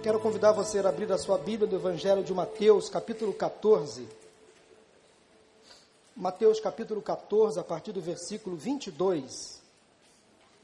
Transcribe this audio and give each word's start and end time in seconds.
Quero 0.00 0.20
convidar 0.20 0.52
você 0.52 0.78
a 0.78 0.88
abrir 0.88 1.10
a 1.10 1.18
sua 1.18 1.36
Bíblia 1.36 1.68
do 1.68 1.74
Evangelho 1.74 2.22
de 2.22 2.32
Mateus, 2.32 2.88
capítulo 2.88 3.34
14. 3.34 4.08
Mateus, 6.14 6.60
capítulo 6.60 7.02
14, 7.02 7.58
a 7.58 7.64
partir 7.64 7.90
do 7.90 8.00
versículo 8.00 8.56
22. 8.56 9.60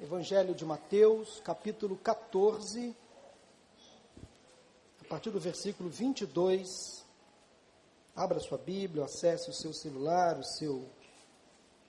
Evangelho 0.00 0.54
de 0.54 0.64
Mateus, 0.64 1.40
capítulo 1.40 1.96
14, 1.96 2.94
a 5.00 5.04
partir 5.08 5.30
do 5.30 5.40
versículo 5.40 5.90
22. 5.90 7.04
Abra 8.14 8.38
sua 8.38 8.56
Bíblia, 8.56 9.04
acesse 9.04 9.50
o 9.50 9.52
seu 9.52 9.72
celular, 9.72 10.38
o 10.38 10.44
seu 10.44 10.88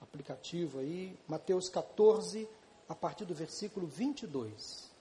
aplicativo 0.02 0.80
aí. 0.80 1.16
Mateus 1.28 1.70
14, 1.70 2.50
a 2.90 2.96
partir 2.96 3.26
do 3.26 3.36
versículo 3.36 3.86
22. 3.86 4.95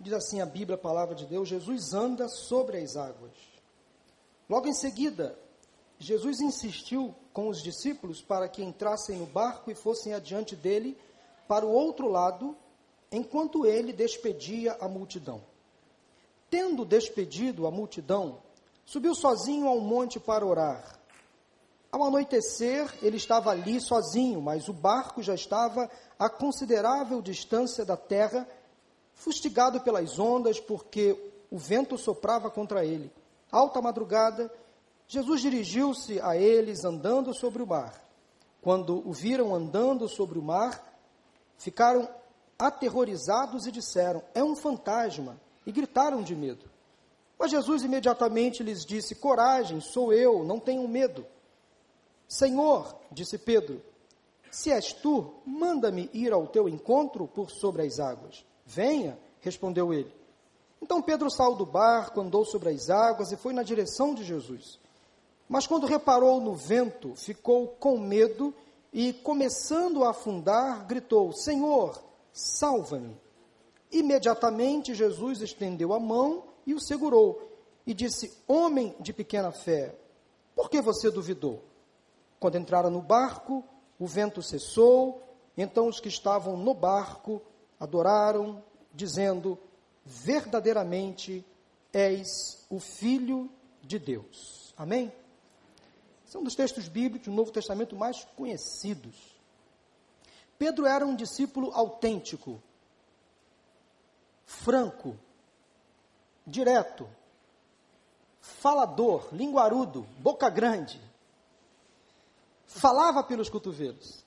Diz 0.00 0.14
assim 0.14 0.40
a 0.40 0.46
Bíblia, 0.46 0.76
a 0.76 0.80
palavra 0.80 1.14
de 1.14 1.26
Deus: 1.26 1.46
Jesus 1.46 1.92
anda 1.92 2.26
sobre 2.26 2.78
as 2.78 2.96
águas. 2.96 3.32
Logo 4.48 4.66
em 4.66 4.72
seguida, 4.72 5.38
Jesus 5.98 6.40
insistiu 6.40 7.14
com 7.34 7.48
os 7.48 7.62
discípulos 7.62 8.22
para 8.22 8.48
que 8.48 8.64
entrassem 8.64 9.18
no 9.18 9.26
barco 9.26 9.70
e 9.70 9.74
fossem 9.74 10.14
adiante 10.14 10.56
dele 10.56 10.96
para 11.46 11.66
o 11.66 11.70
outro 11.70 12.08
lado, 12.08 12.56
enquanto 13.12 13.66
ele 13.66 13.92
despedia 13.92 14.72
a 14.80 14.88
multidão. 14.88 15.42
Tendo 16.48 16.86
despedido 16.86 17.66
a 17.66 17.70
multidão, 17.70 18.38
subiu 18.86 19.14
sozinho 19.14 19.68
ao 19.68 19.80
monte 19.80 20.18
para 20.18 20.46
orar. 20.46 20.98
Ao 21.92 22.04
anoitecer, 22.04 22.90
ele 23.02 23.18
estava 23.18 23.50
ali 23.50 23.80
sozinho, 23.80 24.40
mas 24.40 24.68
o 24.68 24.72
barco 24.72 25.22
já 25.22 25.34
estava 25.34 25.90
a 26.18 26.30
considerável 26.30 27.20
distância 27.20 27.84
da 27.84 27.96
terra 27.96 28.48
fustigado 29.20 29.80
pelas 29.82 30.18
ondas, 30.18 30.58
porque 30.58 31.16
o 31.50 31.58
vento 31.58 31.98
soprava 31.98 32.50
contra 32.50 32.84
ele. 32.84 33.12
Alta 33.52 33.80
madrugada, 33.80 34.50
Jesus 35.06 35.42
dirigiu-se 35.42 36.20
a 36.20 36.36
eles 36.36 36.84
andando 36.84 37.34
sobre 37.34 37.62
o 37.62 37.66
mar. 37.66 38.02
Quando 38.62 39.06
o 39.06 39.12
viram 39.12 39.54
andando 39.54 40.08
sobre 40.08 40.38
o 40.38 40.42
mar, 40.42 40.82
ficaram 41.58 42.08
aterrorizados 42.58 43.66
e 43.66 43.70
disseram: 43.70 44.22
É 44.34 44.42
um 44.42 44.56
fantasma! 44.56 45.38
E 45.66 45.72
gritaram 45.72 46.22
de 46.22 46.34
medo. 46.34 46.70
Mas 47.38 47.50
Jesus 47.50 47.82
imediatamente 47.82 48.62
lhes 48.62 48.86
disse: 48.86 49.14
Coragem, 49.14 49.80
sou 49.80 50.12
eu, 50.14 50.44
não 50.44 50.58
tenham 50.58 50.88
medo. 50.88 51.26
Senhor, 52.26 52.96
disse 53.10 53.36
Pedro, 53.36 53.82
se 54.50 54.70
és 54.70 54.92
tu, 54.92 55.34
manda-me 55.44 56.08
ir 56.12 56.32
ao 56.32 56.46
teu 56.46 56.68
encontro 56.68 57.26
por 57.28 57.50
sobre 57.50 57.82
as 57.82 58.00
águas. 58.00 58.44
Venha, 58.72 59.18
respondeu 59.40 59.92
ele. 59.92 60.14
Então 60.80 61.02
Pedro 61.02 61.28
saiu 61.28 61.56
do 61.56 61.66
barco, 61.66 62.20
andou 62.20 62.44
sobre 62.44 62.68
as 62.68 62.88
águas 62.88 63.32
e 63.32 63.36
foi 63.36 63.52
na 63.52 63.64
direção 63.64 64.14
de 64.14 64.22
Jesus. 64.22 64.78
Mas 65.48 65.66
quando 65.66 65.88
reparou 65.88 66.40
no 66.40 66.54
vento, 66.54 67.16
ficou 67.16 67.66
com 67.66 67.98
medo 67.98 68.54
e, 68.92 69.12
começando 69.12 70.04
a 70.04 70.10
afundar, 70.10 70.86
gritou: 70.86 71.32
Senhor, 71.32 72.00
salva-me. 72.32 73.20
Imediatamente 73.90 74.94
Jesus 74.94 75.40
estendeu 75.40 75.92
a 75.92 75.98
mão 75.98 76.44
e 76.64 76.72
o 76.72 76.80
segurou 76.80 77.50
e 77.84 77.92
disse: 77.92 78.32
Homem 78.46 78.94
de 79.00 79.12
pequena 79.12 79.50
fé, 79.50 79.96
por 80.54 80.70
que 80.70 80.80
você 80.80 81.10
duvidou? 81.10 81.64
Quando 82.38 82.56
entraram 82.56 82.88
no 82.88 83.02
barco, 83.02 83.64
o 83.98 84.06
vento 84.06 84.40
cessou, 84.40 85.20
então 85.58 85.88
os 85.88 85.98
que 85.98 86.08
estavam 86.08 86.56
no 86.56 86.72
barco 86.72 87.42
adoraram, 87.80 88.62
dizendo: 88.94 89.58
verdadeiramente 90.04 91.44
és 91.92 92.64
o 92.68 92.78
Filho 92.78 93.50
de 93.82 93.98
Deus. 93.98 94.74
Amém? 94.76 95.12
São 96.26 96.44
dos 96.44 96.54
textos 96.54 96.86
bíblicos 96.86 97.26
do 97.26 97.34
Novo 97.34 97.50
Testamento 97.50 97.96
mais 97.96 98.24
conhecidos. 98.36 99.16
Pedro 100.56 100.86
era 100.86 101.04
um 101.04 101.16
discípulo 101.16 101.72
autêntico, 101.72 102.62
franco, 104.44 105.18
direto, 106.46 107.08
falador, 108.40 109.28
linguarudo, 109.32 110.02
boca 110.18 110.48
grande. 110.50 111.00
Falava 112.66 113.24
pelos 113.24 113.48
cotovelos. 113.48 114.24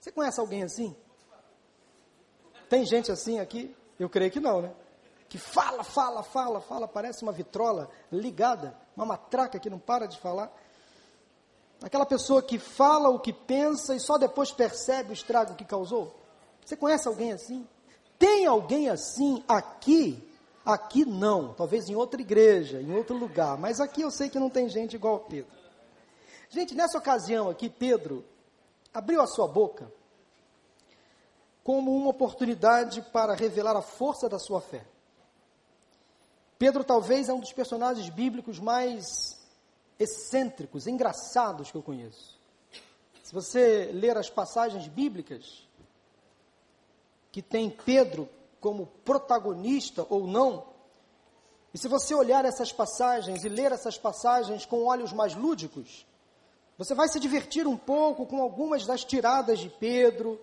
Você 0.00 0.12
conhece 0.12 0.40
alguém 0.40 0.62
assim? 0.62 0.96
Tem 2.68 2.84
gente 2.84 3.10
assim 3.10 3.38
aqui? 3.38 3.74
Eu 3.98 4.08
creio 4.08 4.30
que 4.30 4.40
não, 4.40 4.62
né? 4.62 4.72
Que 5.28 5.38
fala, 5.38 5.82
fala, 5.82 6.22
fala, 6.22 6.60
fala, 6.60 6.88
parece 6.88 7.22
uma 7.22 7.32
vitrola 7.32 7.90
ligada, 8.10 8.74
uma 8.96 9.04
matraca 9.04 9.58
que 9.58 9.68
não 9.68 9.78
para 9.78 10.06
de 10.06 10.18
falar. 10.18 10.50
Aquela 11.82 12.06
pessoa 12.06 12.42
que 12.42 12.58
fala 12.58 13.08
o 13.08 13.20
que 13.20 13.32
pensa 13.32 13.94
e 13.94 14.00
só 14.00 14.18
depois 14.18 14.50
percebe 14.50 15.10
o 15.10 15.12
estrago 15.12 15.54
que 15.54 15.64
causou. 15.64 16.14
Você 16.64 16.76
conhece 16.76 17.06
alguém 17.06 17.32
assim? 17.32 17.66
Tem 18.18 18.46
alguém 18.46 18.88
assim 18.88 19.44
aqui? 19.46 20.24
Aqui 20.64 21.04
não, 21.06 21.54
talvez 21.54 21.88
em 21.88 21.94
outra 21.94 22.20
igreja, 22.20 22.80
em 22.82 22.94
outro 22.94 23.16
lugar, 23.16 23.56
mas 23.56 23.80
aqui 23.80 24.02
eu 24.02 24.10
sei 24.10 24.28
que 24.28 24.38
não 24.38 24.50
tem 24.50 24.68
gente 24.68 24.96
igual 24.96 25.16
a 25.16 25.20
Pedro. 25.20 25.50
Gente, 26.50 26.74
nessa 26.74 26.98
ocasião 26.98 27.48
aqui, 27.48 27.70
Pedro 27.70 28.22
abriu 28.92 29.22
a 29.22 29.26
sua 29.26 29.48
boca 29.48 29.90
como 31.62 31.94
uma 31.94 32.10
oportunidade 32.10 33.02
para 33.12 33.34
revelar 33.34 33.76
a 33.76 33.82
força 33.82 34.28
da 34.28 34.38
sua 34.38 34.60
fé. 34.60 34.84
Pedro 36.58 36.82
talvez 36.82 37.28
é 37.28 37.32
um 37.32 37.40
dos 37.40 37.52
personagens 37.52 38.08
bíblicos 38.10 38.58
mais 38.58 39.04
excêntricos, 39.98 40.86
engraçados 40.86 41.70
que 41.70 41.76
eu 41.76 41.82
conheço. 41.82 42.38
Se 43.22 43.32
você 43.34 43.90
ler 43.92 44.16
as 44.16 44.30
passagens 44.30 44.88
bíblicas 44.88 45.68
que 47.30 47.42
tem 47.42 47.68
Pedro 47.70 48.28
como 48.60 48.86
protagonista 49.04 50.06
ou 50.08 50.26
não, 50.26 50.66
e 51.72 51.78
se 51.78 51.86
você 51.86 52.14
olhar 52.14 52.44
essas 52.44 52.72
passagens 52.72 53.44
e 53.44 53.48
ler 53.48 53.70
essas 53.70 53.98
passagens 53.98 54.64
com 54.64 54.84
olhos 54.84 55.12
mais 55.12 55.34
lúdicos, 55.34 56.06
você 56.76 56.94
vai 56.94 57.08
se 57.08 57.20
divertir 57.20 57.66
um 57.66 57.76
pouco 57.76 58.24
com 58.24 58.40
algumas 58.40 58.86
das 58.86 59.04
tiradas 59.04 59.58
de 59.58 59.68
Pedro, 59.68 60.40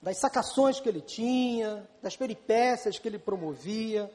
das 0.00 0.18
sacações 0.18 0.80
que 0.80 0.88
ele 0.88 1.00
tinha, 1.00 1.88
das 2.02 2.16
peripécias 2.16 2.98
que 2.98 3.08
ele 3.08 3.18
promovia. 3.18 4.10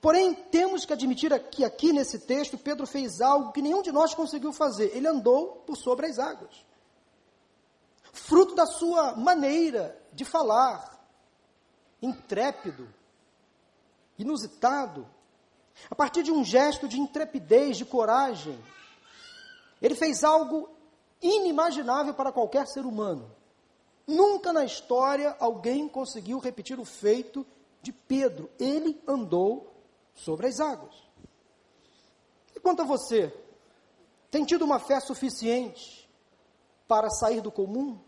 Porém, 0.00 0.34
temos 0.34 0.84
que 0.84 0.92
admitir 0.92 1.38
que 1.50 1.64
aqui 1.64 1.92
nesse 1.92 2.18
texto 2.20 2.58
Pedro 2.58 2.86
fez 2.86 3.20
algo 3.20 3.52
que 3.52 3.62
nenhum 3.62 3.82
de 3.82 3.92
nós 3.92 4.14
conseguiu 4.14 4.52
fazer. 4.52 4.96
Ele 4.96 5.06
andou 5.06 5.62
por 5.66 5.76
sobre 5.76 6.06
as 6.06 6.18
águas. 6.18 6.64
Fruto 8.12 8.54
da 8.54 8.66
sua 8.66 9.14
maneira 9.14 9.96
de 10.12 10.24
falar, 10.24 10.98
intrépido, 12.02 12.88
inusitado, 14.18 15.06
a 15.88 15.94
partir 15.94 16.22
de 16.22 16.32
um 16.32 16.44
gesto 16.44 16.88
de 16.88 16.98
intrepidez, 16.98 17.76
de 17.76 17.84
coragem, 17.84 18.58
ele 19.80 19.94
fez 19.94 20.24
algo 20.24 20.68
inimaginável 21.22 22.14
para 22.14 22.32
qualquer 22.32 22.66
ser 22.66 22.84
humano. 22.84 23.30
Nunca 24.10 24.52
na 24.52 24.64
história 24.64 25.36
alguém 25.38 25.88
conseguiu 25.88 26.40
repetir 26.40 26.80
o 26.80 26.84
feito 26.84 27.46
de 27.80 27.92
Pedro. 27.92 28.50
Ele 28.58 29.00
andou 29.06 29.72
sobre 30.16 30.48
as 30.48 30.58
águas. 30.58 30.92
E 32.54 32.58
quanto 32.58 32.82
a 32.82 32.84
você, 32.84 33.32
tem 34.28 34.44
tido 34.44 34.64
uma 34.64 34.80
fé 34.80 34.98
suficiente 34.98 36.10
para 36.88 37.08
sair 37.08 37.40
do 37.40 37.52
comum? 37.52 38.00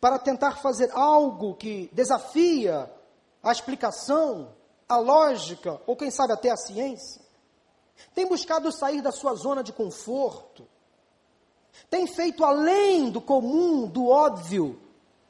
Para 0.00 0.18
tentar 0.18 0.60
fazer 0.60 0.90
algo 0.90 1.54
que 1.54 1.88
desafia 1.92 2.92
a 3.40 3.52
explicação, 3.52 4.52
a 4.88 4.96
lógica, 4.96 5.80
ou 5.86 5.94
quem 5.94 6.10
sabe 6.10 6.32
até 6.32 6.50
a 6.50 6.56
ciência? 6.56 7.22
Tem 8.16 8.26
buscado 8.26 8.72
sair 8.72 9.00
da 9.00 9.12
sua 9.12 9.34
zona 9.34 9.62
de 9.62 9.72
conforto? 9.72 10.66
Tem 11.90 12.06
feito 12.06 12.44
além 12.44 13.10
do 13.10 13.20
comum, 13.20 13.86
do 13.86 14.08
óbvio, 14.08 14.80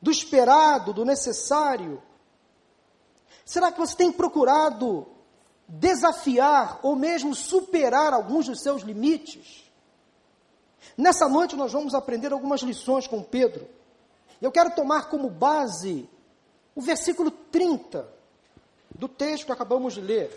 do 0.00 0.10
esperado, 0.10 0.92
do 0.92 1.04
necessário? 1.04 2.02
Será 3.44 3.70
que 3.72 3.78
você 3.78 3.96
tem 3.96 4.12
procurado 4.12 5.06
desafiar 5.66 6.80
ou 6.82 6.94
mesmo 6.96 7.34
superar 7.34 8.12
alguns 8.12 8.46
dos 8.46 8.60
seus 8.60 8.82
limites? 8.82 9.70
Nessa 10.96 11.28
noite 11.28 11.56
nós 11.56 11.72
vamos 11.72 11.94
aprender 11.94 12.32
algumas 12.32 12.60
lições 12.60 13.06
com 13.06 13.22
Pedro. 13.22 13.68
Eu 14.40 14.50
quero 14.50 14.74
tomar 14.74 15.08
como 15.08 15.30
base 15.30 16.08
o 16.74 16.80
versículo 16.80 17.30
30 17.30 18.08
do 18.94 19.08
texto 19.08 19.46
que 19.46 19.52
acabamos 19.52 19.94
de 19.94 20.00
ler. 20.00 20.36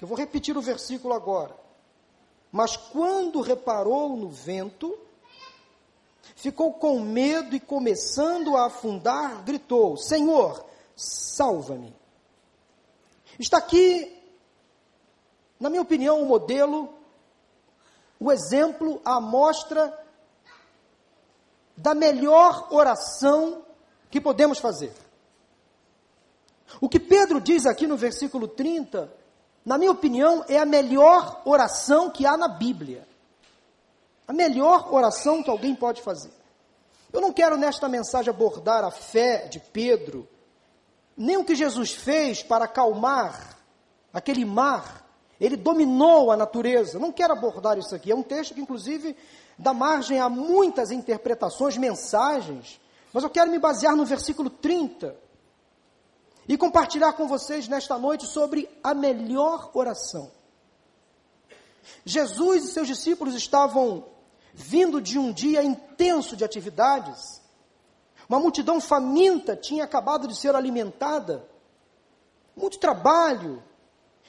Eu 0.00 0.06
vou 0.06 0.16
repetir 0.16 0.56
o 0.56 0.62
versículo 0.62 1.14
agora. 1.14 1.56
Mas 2.52 2.76
quando 2.76 3.40
reparou 3.40 4.16
no 4.16 4.28
vento, 4.28 4.98
ficou 6.36 6.74
com 6.74 7.00
medo 7.00 7.54
e, 7.54 7.60
começando 7.60 8.56
a 8.56 8.66
afundar, 8.66 9.42
gritou: 9.44 9.96
Senhor, 9.96 10.64
salva-me. 10.96 11.94
Está 13.38 13.58
aqui, 13.58 14.16
na 15.58 15.70
minha 15.70 15.82
opinião, 15.82 16.22
o 16.22 16.26
modelo, 16.26 16.92
o 18.18 18.30
exemplo, 18.30 19.00
a 19.04 19.16
amostra 19.16 19.96
da 21.76 21.94
melhor 21.94 22.68
oração 22.70 23.64
que 24.10 24.20
podemos 24.20 24.58
fazer. 24.58 24.92
O 26.80 26.88
que 26.88 27.00
Pedro 27.00 27.40
diz 27.40 27.64
aqui 27.66 27.86
no 27.86 27.96
versículo 27.96 28.46
30, 28.46 29.10
na 29.64 29.78
minha 29.78 29.90
opinião, 29.90 30.44
é 30.48 30.58
a 30.58 30.66
melhor 30.66 31.42
oração 31.44 32.10
que 32.10 32.26
há 32.26 32.36
na 32.36 32.48
Bíblia. 32.48 33.08
A 34.30 34.32
melhor 34.32 34.94
oração 34.94 35.42
que 35.42 35.50
alguém 35.50 35.74
pode 35.74 36.02
fazer. 36.02 36.30
Eu 37.12 37.20
não 37.20 37.32
quero 37.32 37.56
nesta 37.56 37.88
mensagem 37.88 38.30
abordar 38.30 38.84
a 38.84 38.90
fé 38.92 39.48
de 39.48 39.58
Pedro, 39.58 40.28
nem 41.16 41.36
o 41.36 41.44
que 41.44 41.56
Jesus 41.56 41.90
fez 41.90 42.40
para 42.40 42.66
acalmar 42.66 43.58
aquele 44.14 44.44
mar. 44.44 45.04
Ele 45.40 45.56
dominou 45.56 46.30
a 46.30 46.36
natureza. 46.36 46.96
Não 46.96 47.10
quero 47.10 47.32
abordar 47.32 47.76
isso 47.76 47.92
aqui. 47.92 48.12
É 48.12 48.14
um 48.14 48.22
texto 48.22 48.54
que, 48.54 48.60
inclusive, 48.60 49.16
dá 49.58 49.74
margem 49.74 50.20
a 50.20 50.28
muitas 50.28 50.92
interpretações, 50.92 51.76
mensagens. 51.76 52.80
Mas 53.12 53.24
eu 53.24 53.30
quero 53.30 53.50
me 53.50 53.58
basear 53.58 53.96
no 53.96 54.06
versículo 54.06 54.48
30 54.48 55.12
e 56.46 56.56
compartilhar 56.56 57.14
com 57.14 57.26
vocês 57.26 57.66
nesta 57.66 57.98
noite 57.98 58.26
sobre 58.26 58.70
a 58.80 58.94
melhor 58.94 59.72
oração. 59.74 60.30
Jesus 62.04 62.62
e 62.62 62.72
seus 62.72 62.86
discípulos 62.86 63.34
estavam 63.34 64.19
vindo 64.54 65.00
de 65.00 65.18
um 65.18 65.32
dia 65.32 65.62
intenso 65.62 66.36
de 66.36 66.44
atividades. 66.44 67.40
Uma 68.28 68.38
multidão 68.38 68.80
faminta 68.80 69.56
tinha 69.56 69.84
acabado 69.84 70.28
de 70.28 70.36
ser 70.36 70.54
alimentada. 70.54 71.48
Muito 72.56 72.78
trabalho. 72.78 73.62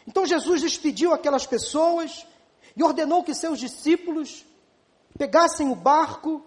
Então 0.07 0.25
Jesus 0.25 0.62
despediu 0.62 1.13
aquelas 1.13 1.45
pessoas 1.45 2.25
e 2.75 2.83
ordenou 2.83 3.23
que 3.23 3.33
seus 3.33 3.59
discípulos 3.59 4.45
pegassem 5.18 5.69
o 5.69 5.75
barco, 5.75 6.44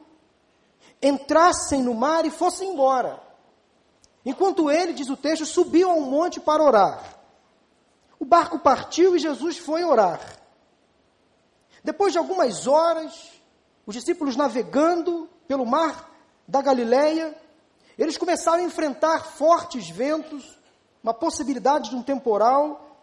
entrassem 1.01 1.83
no 1.83 1.95
mar 1.95 2.25
e 2.25 2.31
fossem 2.31 2.73
embora. 2.73 3.23
Enquanto 4.25 4.71
ele, 4.71 4.95
diz 4.95 5.09
o 5.11 5.17
texto, 5.17 5.45
subiu 5.45 5.91
a 5.91 5.95
um 5.95 6.11
monte 6.11 6.41
para 6.41 6.63
orar. 6.63 7.19
O 8.19 8.25
barco 8.25 8.59
partiu 8.59 9.15
e 9.15 9.19
Jesus 9.19 9.59
foi 9.59 9.85
orar. 9.85 10.21
Depois 11.83 12.13
de 12.13 12.19
algumas 12.19 12.67
horas, 12.67 13.34
os 13.87 13.95
discípulos 13.95 14.37
navegando 14.37 15.29
pelo 15.47 15.67
mar 15.67 16.11
da 16.47 16.63
Galileia, 16.63 17.37
eles 17.99 18.17
começaram 18.17 18.59
a 18.59 18.67
enfrentar 18.67 19.25
fortes 19.25 19.89
ventos, 19.89 20.59
uma 21.03 21.15
possibilidade 21.15 21.91
de 21.91 21.97
um 21.97 22.03
temporal. 22.03 22.99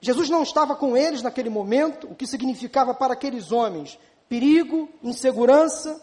Jesus 0.00 0.28
não 0.28 0.42
estava 0.42 0.74
com 0.74 0.96
eles 0.96 1.22
naquele 1.22 1.48
momento, 1.48 2.10
o 2.10 2.14
que 2.14 2.26
significava 2.26 2.94
para 2.94 3.14
aqueles 3.14 3.52
homens 3.52 3.98
perigo, 4.28 4.88
insegurança. 5.02 6.00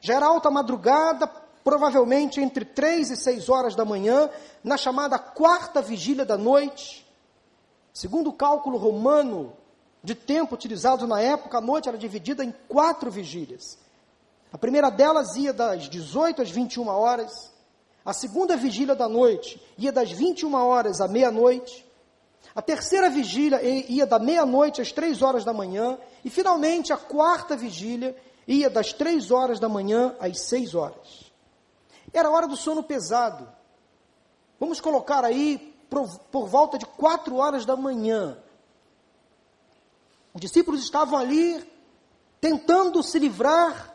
Já 0.00 0.14
era 0.16 0.26
alta 0.26 0.50
madrugada, 0.50 1.26
provavelmente 1.64 2.40
entre 2.40 2.64
três 2.64 3.10
e 3.10 3.16
seis 3.16 3.48
horas 3.48 3.74
da 3.74 3.84
manhã, 3.84 4.28
na 4.62 4.76
chamada 4.76 5.18
quarta 5.18 5.80
vigília 5.80 6.24
da 6.24 6.36
noite. 6.36 7.06
Segundo 7.92 8.30
o 8.30 8.32
cálculo 8.32 8.76
romano, 8.76 9.52
de 10.02 10.14
tempo 10.14 10.54
utilizado 10.54 11.06
na 11.06 11.20
época, 11.20 11.58
a 11.58 11.60
noite 11.60 11.88
era 11.88 11.96
dividida 11.96 12.44
em 12.44 12.52
quatro 12.68 13.10
vigílias. 13.10 13.78
A 14.52 14.58
primeira 14.58 14.90
delas 14.90 15.36
ia 15.36 15.52
das 15.52 15.88
18 15.88 16.42
às 16.42 16.50
21 16.50 16.88
horas, 16.88 17.52
a 18.04 18.12
segunda 18.12 18.56
vigília 18.56 18.94
da 18.94 19.08
noite 19.08 19.60
ia 19.78 19.92
das 19.92 20.10
21 20.10 20.54
horas 20.54 21.00
à 21.00 21.06
meia-noite, 21.06 21.86
a 22.54 22.60
terceira 22.60 23.08
vigília 23.08 23.62
ia 23.62 24.04
da 24.04 24.18
meia-noite 24.18 24.82
às 24.82 24.92
três 24.92 25.22
horas 25.22 25.44
da 25.44 25.52
manhã, 25.52 25.96
e 26.24 26.28
finalmente 26.28 26.92
a 26.92 26.96
quarta 26.96 27.56
vigília 27.56 28.14
ia 28.46 28.68
das 28.68 28.92
três 28.92 29.30
horas 29.30 29.58
da 29.58 29.68
manhã 29.68 30.14
às 30.20 30.40
seis 30.40 30.74
horas. 30.74 31.32
Era 32.12 32.30
hora 32.30 32.46
do 32.46 32.56
sono 32.56 32.82
pesado. 32.82 33.48
Vamos 34.60 34.80
colocar 34.80 35.24
aí 35.24 35.74
por, 35.88 36.46
volta 36.46 36.76
de 36.76 36.86
quatro 36.86 37.36
horas 37.36 37.64
da 37.64 37.76
manhã, 37.76 38.36
os 40.34 40.40
discípulos 40.40 40.82
estavam 40.82 41.18
ali 41.18 41.62
tentando 42.40 43.02
se 43.02 43.18
livrar 43.18 43.92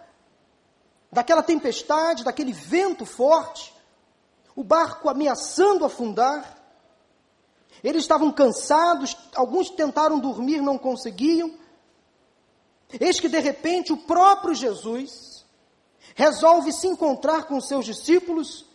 daquela 1.11 1.41
tempestade, 1.41 2.23
daquele 2.23 2.53
vento 2.53 3.05
forte, 3.05 3.73
o 4.55 4.63
barco 4.63 5.09
ameaçando 5.09 5.85
afundar. 5.85 6.55
Eles 7.83 8.03
estavam 8.03 8.31
cansados, 8.31 9.15
alguns 9.35 9.69
tentaram 9.69 10.19
dormir, 10.19 10.61
não 10.61 10.77
conseguiam. 10.77 11.57
Eis 12.99 13.19
que 13.19 13.27
de 13.27 13.39
repente 13.39 13.91
o 13.91 13.97
próprio 13.97 14.55
Jesus 14.55 15.45
resolve 16.15 16.71
se 16.71 16.87
encontrar 16.87 17.43
com 17.43 17.59
seus 17.59 17.85
discípulos, 17.85 18.65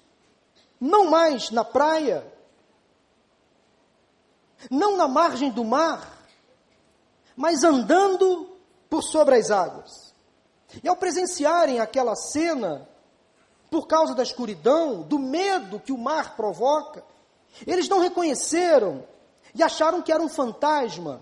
não 0.80 1.10
mais 1.10 1.50
na 1.50 1.64
praia, 1.64 2.26
não 4.70 4.96
na 4.96 5.08
margem 5.08 5.50
do 5.50 5.64
mar, 5.64 6.21
mas 7.36 7.64
andando 7.64 8.56
por 8.88 9.02
sobre 9.02 9.36
as 9.36 9.50
águas. 9.50 10.14
E 10.82 10.88
ao 10.88 10.96
presenciarem 10.96 11.80
aquela 11.80 12.14
cena, 12.14 12.88
por 13.70 13.86
causa 13.86 14.14
da 14.14 14.22
escuridão, 14.22 15.02
do 15.02 15.18
medo 15.18 15.80
que 15.80 15.92
o 15.92 15.98
mar 15.98 16.36
provoca, 16.36 17.04
eles 17.66 17.88
não 17.88 18.00
reconheceram 18.00 19.04
e 19.54 19.62
acharam 19.62 20.02
que 20.02 20.12
era 20.12 20.22
um 20.22 20.28
fantasma. 20.28 21.20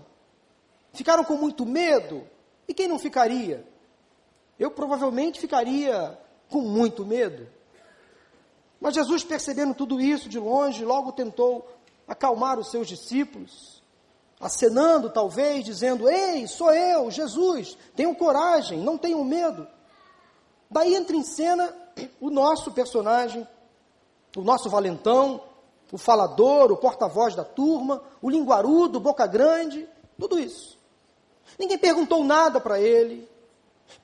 Ficaram 0.93 1.23
com 1.23 1.35
muito 1.35 1.65
medo. 1.65 2.27
E 2.67 2.73
quem 2.73 2.87
não 2.87 2.99
ficaria? 2.99 3.65
Eu 4.57 4.71
provavelmente 4.71 5.39
ficaria 5.39 6.17
com 6.49 6.61
muito 6.61 7.05
medo. 7.05 7.47
Mas 8.79 8.95
Jesus, 8.95 9.23
percebendo 9.23 9.73
tudo 9.73 9.99
isso 10.01 10.27
de 10.27 10.39
longe, 10.39 10.83
logo 10.83 11.11
tentou 11.11 11.67
acalmar 12.07 12.59
os 12.59 12.71
seus 12.71 12.87
discípulos 12.87 13.80
acenando 14.41 15.09
talvez, 15.09 15.63
dizendo: 15.63 16.09
Ei, 16.09 16.47
sou 16.47 16.73
eu, 16.73 17.11
Jesus, 17.11 17.77
tenham 17.95 18.13
coragem, 18.13 18.79
não 18.79 18.97
tenham 18.97 19.23
medo. 19.23 19.67
Daí 20.69 20.95
entra 20.95 21.15
em 21.15 21.23
cena 21.23 21.73
o 22.19 22.29
nosso 22.29 22.71
personagem, 22.71 23.47
o 24.35 24.41
nosso 24.41 24.69
valentão, 24.69 25.41
o 25.91 25.97
falador, 25.97 26.71
o 26.71 26.77
porta-voz 26.77 27.35
da 27.35 27.43
turma, 27.43 28.01
o 28.21 28.29
linguarudo, 28.29 28.99
boca 28.99 29.27
grande, 29.27 29.87
tudo 30.17 30.39
isso. 30.39 30.77
Ninguém 31.59 31.77
perguntou 31.77 32.23
nada 32.23 32.59
para 32.59 32.79
ele. 32.79 33.29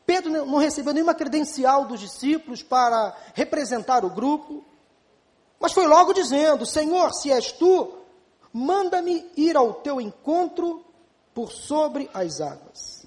Pedro 0.06 0.46
não 0.46 0.58
recebeu 0.58 0.94
nenhuma 0.94 1.16
credencial 1.16 1.86
dos 1.86 2.00
discípulos 2.00 2.62
para 2.62 3.16
representar 3.34 4.04
o 4.04 4.10
grupo, 4.10 4.66
mas 5.60 5.72
foi 5.72 5.88
logo 5.88 6.14
dizendo: 6.14 6.66
Senhor, 6.66 7.14
se 7.14 7.32
és 7.32 7.52
tu, 7.54 7.94
Manda-me 8.52 9.30
ir 9.36 9.56
ao 9.56 9.74
teu 9.76 10.00
encontro 10.02 10.86
por 11.34 11.52
sobre 11.52 12.10
as 12.14 12.42
águas. 12.42 13.06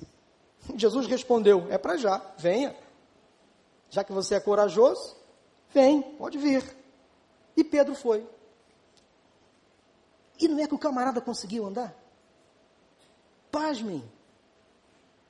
Jesus 0.77 1.07
respondeu: 1.07 1.67
É 1.71 1.79
para 1.79 1.97
já, 1.97 2.21
venha. 2.39 2.77
Já 3.89 4.05
que 4.05 4.13
você 4.13 4.37
é 4.37 4.41
corajoso, 4.41 5.17
vem, 5.71 6.03
pode 6.03 6.39
vir. 6.39 6.65
E 7.57 7.65
Pedro 7.65 7.95
foi. 7.95 8.27
E 10.39 10.49
não 10.49 10.59
é 10.59 10.67
que 10.67 10.75
o 10.75 10.79
camarada 10.79 11.21
conseguiu 11.21 11.67
andar? 11.67 11.95
Pasmem. 13.51 14.03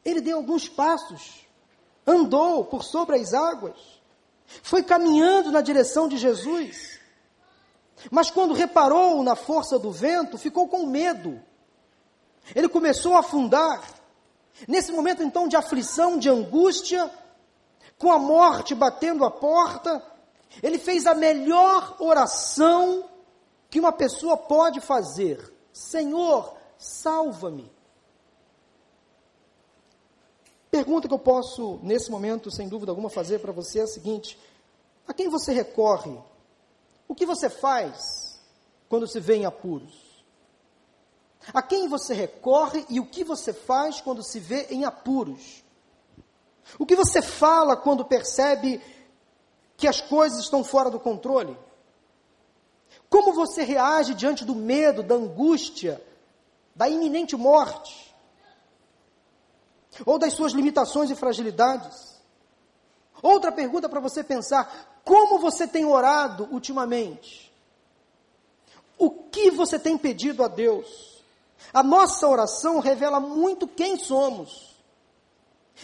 Ele 0.05 0.21
deu 0.21 0.37
alguns 0.37 0.69
passos, 0.69 1.47
andou 2.07 2.64
por 2.64 2.85
sobre 2.85 3.17
as 3.17 3.35
águas, 3.35 3.76
foi 4.62 4.83
caminhando 4.83 5.50
na 5.50 5.61
direção 5.61 6.09
de 6.09 6.17
Jesus. 6.17 7.00
Mas 8.11 8.30
quando 8.30 8.54
reparou 8.54 9.23
na 9.23 9.35
força 9.35 9.78
do 9.78 9.90
vento, 9.90 10.38
ficou 10.38 10.69
com 10.69 10.87
medo. 10.87 11.40
Ele 12.54 12.69
começou 12.69 13.14
a 13.14 13.21
afundar. 13.21 13.83
Nesse 14.69 14.92
momento 14.92 15.23
então 15.23 15.49
de 15.49 15.57
aflição, 15.57 16.19
de 16.19 16.28
angústia, 16.28 17.11
com 17.99 18.12
a 18.12 18.19
morte 18.19 18.75
batendo 18.75 19.25
a 19.25 19.30
porta, 19.30 20.02
ele 20.62 20.78
fez 20.78 21.07
a 21.07 21.14
melhor 21.14 21.97
oração 21.99 23.04
que 23.69 23.80
uma 23.80 23.92
pessoa 23.92 24.37
pode 24.37 24.80
fazer: 24.80 25.52
Senhor, 25.73 26.54
salva-me. 26.78 27.71
Pergunta 30.71 31.09
que 31.09 31.14
eu 31.14 31.19
posso, 31.19 31.80
nesse 31.83 32.11
momento, 32.11 32.50
sem 32.50 32.69
dúvida 32.69 32.92
alguma, 32.92 33.11
fazer 33.11 33.40
para 33.40 33.52
você 33.52 33.80
é 33.80 33.83
a 33.83 33.87
seguinte: 33.87 34.38
a 35.07 35.12
quem 35.12 35.28
você 35.28 35.52
recorre 35.52 36.16
o 37.11 37.14
que 37.14 37.26
você 37.26 37.50
faz 37.50 38.40
quando 38.88 39.05
se 39.05 39.19
vê 39.19 39.35
em 39.35 39.45
apuros? 39.45 40.25
A 41.52 41.61
quem 41.61 41.88
você 41.88 42.14
recorre 42.14 42.87
e 42.88 43.00
o 43.00 43.05
que 43.05 43.25
você 43.25 43.52
faz 43.52 44.00
quando 44.00 44.23
se 44.23 44.38
vê 44.38 44.69
em 44.71 44.85
apuros? 44.85 45.64
O 46.79 46.87
que 46.87 46.95
você 46.95 47.21
fala 47.21 47.76
quando 47.76 48.05
percebe 48.05 48.81
que 49.76 49.88
as 49.88 50.00
coisas 50.00 50.38
estão 50.38 50.62
fora 50.62 50.88
do 50.88 51.00
controle? 51.00 51.59
Como 53.09 53.33
você 53.33 53.64
reage 53.64 54.14
diante 54.14 54.45
do 54.45 54.55
medo, 54.55 55.02
da 55.02 55.17
angústia, 55.17 56.00
da 56.76 56.88
iminente 56.88 57.35
morte? 57.35 58.14
Ou 60.07 60.17
das 60.17 60.33
suas 60.33 60.52
limitações 60.52 61.11
e 61.11 61.17
fragilidades? 61.17 62.21
Outra 63.21 63.50
pergunta 63.50 63.88
para 63.88 63.99
você 63.99 64.23
pensar: 64.23 64.90
como 65.04 65.38
você 65.38 65.66
tem 65.66 65.85
orado 65.85 66.49
ultimamente? 66.50 67.52
O 68.99 69.11
que 69.11 69.50
você 69.50 69.78
tem 69.78 69.97
pedido 69.97 70.45
a 70.45 70.49
Deus? 70.49 71.23
A 71.73 71.83
nossa 71.83 72.28
oração 72.28 72.80
revela 72.80 73.21
muito 73.21 73.66
quem 73.66 73.97
somos. 73.97 74.76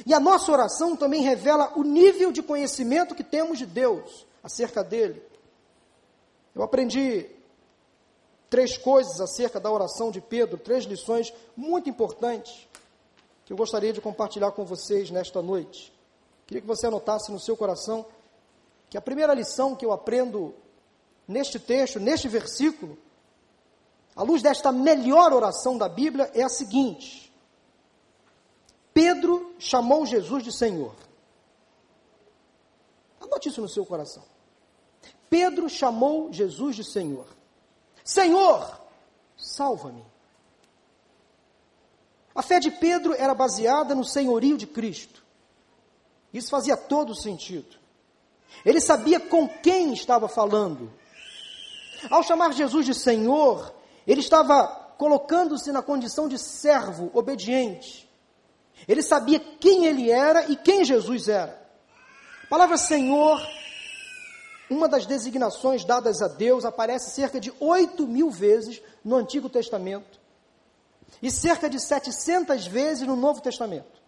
E 0.04 0.12
a 0.12 0.20
nossa 0.20 0.52
oração 0.52 0.96
também 0.96 1.22
revela 1.22 1.72
o 1.76 1.82
nível 1.82 2.30
de 2.30 2.42
conhecimento 2.42 3.14
que 3.14 3.24
temos 3.24 3.58
de 3.58 3.64
Deus 3.64 4.26
acerca 4.42 4.84
dele. 4.84 5.22
Eu 6.54 6.62
aprendi 6.62 7.26
três 8.50 8.76
coisas 8.76 9.20
acerca 9.20 9.58
da 9.58 9.70
oração 9.70 10.10
de 10.10 10.20
Pedro, 10.20 10.58
três 10.58 10.84
lições 10.84 11.32
muito 11.56 11.88
importantes 11.88 12.66
que 13.44 13.52
eu 13.52 13.56
gostaria 13.56 13.92
de 13.92 14.00
compartilhar 14.00 14.50
com 14.50 14.64
vocês 14.64 15.08
nesta 15.10 15.40
noite. 15.40 15.92
Queria 16.46 16.60
que 16.60 16.66
você 16.66 16.88
anotasse 16.88 17.30
no 17.30 17.38
seu 17.38 17.56
coração 17.56 18.04
que 18.88 18.96
a 18.96 19.00
primeira 19.00 19.34
lição 19.34 19.74
que 19.74 19.84
eu 19.84 19.92
aprendo 19.92 20.54
neste 21.26 21.58
texto, 21.58 21.98
neste 21.98 22.28
versículo, 22.28 22.96
à 24.14 24.22
luz 24.22 24.42
desta 24.42 24.72
melhor 24.72 25.32
oração 25.32 25.76
da 25.76 25.88
Bíblia, 25.88 26.30
é 26.34 26.42
a 26.42 26.48
seguinte: 26.48 27.32
Pedro 28.94 29.54
chamou 29.58 30.06
Jesus 30.06 30.42
de 30.42 30.52
Senhor. 30.52 30.94
Anote 33.20 33.48
isso 33.48 33.60
no 33.60 33.68
seu 33.68 33.84
coração. 33.84 34.22
Pedro 35.28 35.68
chamou 35.68 36.32
Jesus 36.32 36.76
de 36.76 36.84
Senhor. 36.84 37.26
Senhor, 38.04 38.80
salva-me. 39.36 40.04
A 42.34 42.42
fé 42.42 42.60
de 42.60 42.70
Pedro 42.70 43.14
era 43.14 43.34
baseada 43.34 43.94
no 43.94 44.04
senhorio 44.04 44.56
de 44.56 44.66
Cristo. 44.66 45.24
Isso 46.32 46.50
fazia 46.50 46.76
todo 46.76 47.14
sentido. 47.14 47.76
Ele 48.64 48.80
sabia 48.80 49.20
com 49.20 49.48
quem 49.48 49.92
estava 49.92 50.28
falando. 50.28 50.92
Ao 52.10 52.22
chamar 52.22 52.52
Jesus 52.52 52.86
de 52.86 52.94
Senhor, 52.94 53.72
ele 54.06 54.20
estava 54.20 54.66
colocando-se 54.98 55.70
na 55.72 55.82
condição 55.82 56.28
de 56.28 56.38
servo 56.38 57.10
obediente. 57.12 58.08
Ele 58.86 59.02
sabia 59.02 59.38
quem 59.38 59.86
ele 59.86 60.10
era 60.10 60.50
e 60.50 60.56
quem 60.56 60.84
Jesus 60.84 61.28
era. 61.28 61.66
A 62.44 62.46
palavra 62.48 62.76
Senhor, 62.76 63.40
uma 64.70 64.88
das 64.88 65.06
designações 65.06 65.84
dadas 65.84 66.22
a 66.22 66.28
Deus, 66.28 66.64
aparece 66.64 67.10
cerca 67.10 67.40
de 67.40 67.52
oito 67.58 68.06
mil 68.06 68.30
vezes 68.30 68.80
no 69.04 69.16
Antigo 69.16 69.48
Testamento 69.48 70.20
e 71.22 71.30
cerca 71.30 71.68
de 71.68 71.80
700 71.80 72.66
vezes 72.66 73.06
no 73.06 73.16
Novo 73.16 73.40
Testamento. 73.40 74.05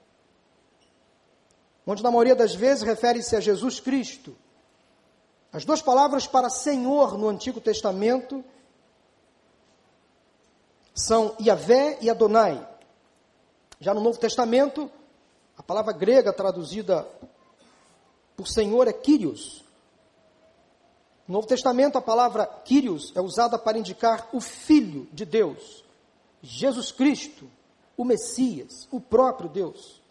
Onde, 1.91 2.03
na 2.03 2.11
maioria 2.11 2.37
das 2.37 2.55
vezes, 2.55 2.83
refere-se 2.83 3.35
a 3.35 3.41
Jesus 3.41 3.81
Cristo. 3.81 4.37
As 5.51 5.65
duas 5.65 5.81
palavras 5.81 6.27
para 6.27 6.51
Senhor 6.51 7.17
no 7.17 7.27
Antigo 7.27 7.63
Testamento 7.63 8.45
são 10.95 11.35
Yahvé 11.41 11.97
e 12.03 12.11
Adonai. 12.11 12.69
Já 13.81 13.95
no 13.95 14.03
Novo 14.03 14.19
Testamento, 14.19 14.91
a 15.57 15.63
palavra 15.63 15.95
grega 15.95 16.31
traduzida 16.31 17.09
por 18.37 18.47
Senhor 18.47 18.87
é 18.87 18.93
Kyrios. 18.93 19.65
No 21.27 21.37
Novo 21.37 21.47
Testamento, 21.47 21.97
a 21.97 22.03
palavra 22.03 22.45
Kyrios 22.67 23.15
é 23.17 23.21
usada 23.23 23.59
para 23.59 23.79
indicar 23.79 24.29
o 24.31 24.43
Filho 24.43 25.09
de 25.11 25.25
Deus, 25.25 25.83
Jesus 26.43 26.93
Cristo, 26.93 27.51
o 27.97 28.05
Messias, 28.05 28.87
o 28.91 29.01
próprio 29.01 29.49
Deus. 29.49 30.07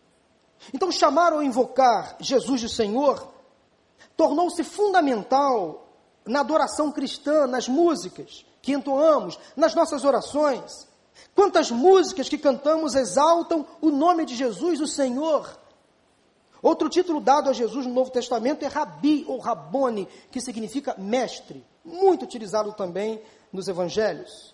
Então, 0.73 0.91
chamar 0.91 1.33
ou 1.33 1.43
invocar 1.43 2.15
Jesus 2.19 2.61
de 2.61 2.69
Senhor 2.69 3.27
tornou-se 4.15 4.63
fundamental 4.63 5.87
na 6.25 6.41
adoração 6.41 6.91
cristã, 6.91 7.47
nas 7.47 7.67
músicas 7.67 8.45
que 8.61 8.73
entoamos, 8.73 9.39
nas 9.55 9.73
nossas 9.73 10.03
orações. 10.03 10.87
Quantas 11.33 11.71
músicas 11.71 12.27
que 12.27 12.37
cantamos 12.37 12.95
exaltam 12.95 13.65
o 13.79 13.89
nome 13.89 14.25
de 14.25 14.35
Jesus, 14.35 14.81
o 14.81 14.87
Senhor. 14.87 15.57
Outro 16.61 16.89
título 16.89 17.21
dado 17.21 17.49
a 17.49 17.53
Jesus 17.53 17.85
no 17.85 17.93
Novo 17.93 18.11
Testamento 18.11 18.65
é 18.65 18.67
Rabi 18.67 19.23
ou 19.27 19.37
Rabone, 19.37 20.07
que 20.31 20.41
significa 20.41 20.95
mestre, 20.97 21.63
muito 21.85 22.23
utilizado 22.23 22.73
também 22.73 23.21
nos 23.53 23.67
evangelhos. 23.67 24.53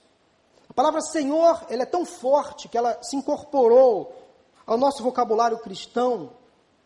A 0.70 0.74
palavra 0.74 1.02
Senhor, 1.02 1.66
ela 1.70 1.84
é 1.84 1.86
tão 1.86 2.06
forte 2.06 2.68
que 2.68 2.78
ela 2.78 3.02
se 3.02 3.16
incorporou 3.16 4.23
ao 4.66 4.78
nosso 4.78 5.04
vocabulário 5.04 5.60
cristão. 5.60 6.32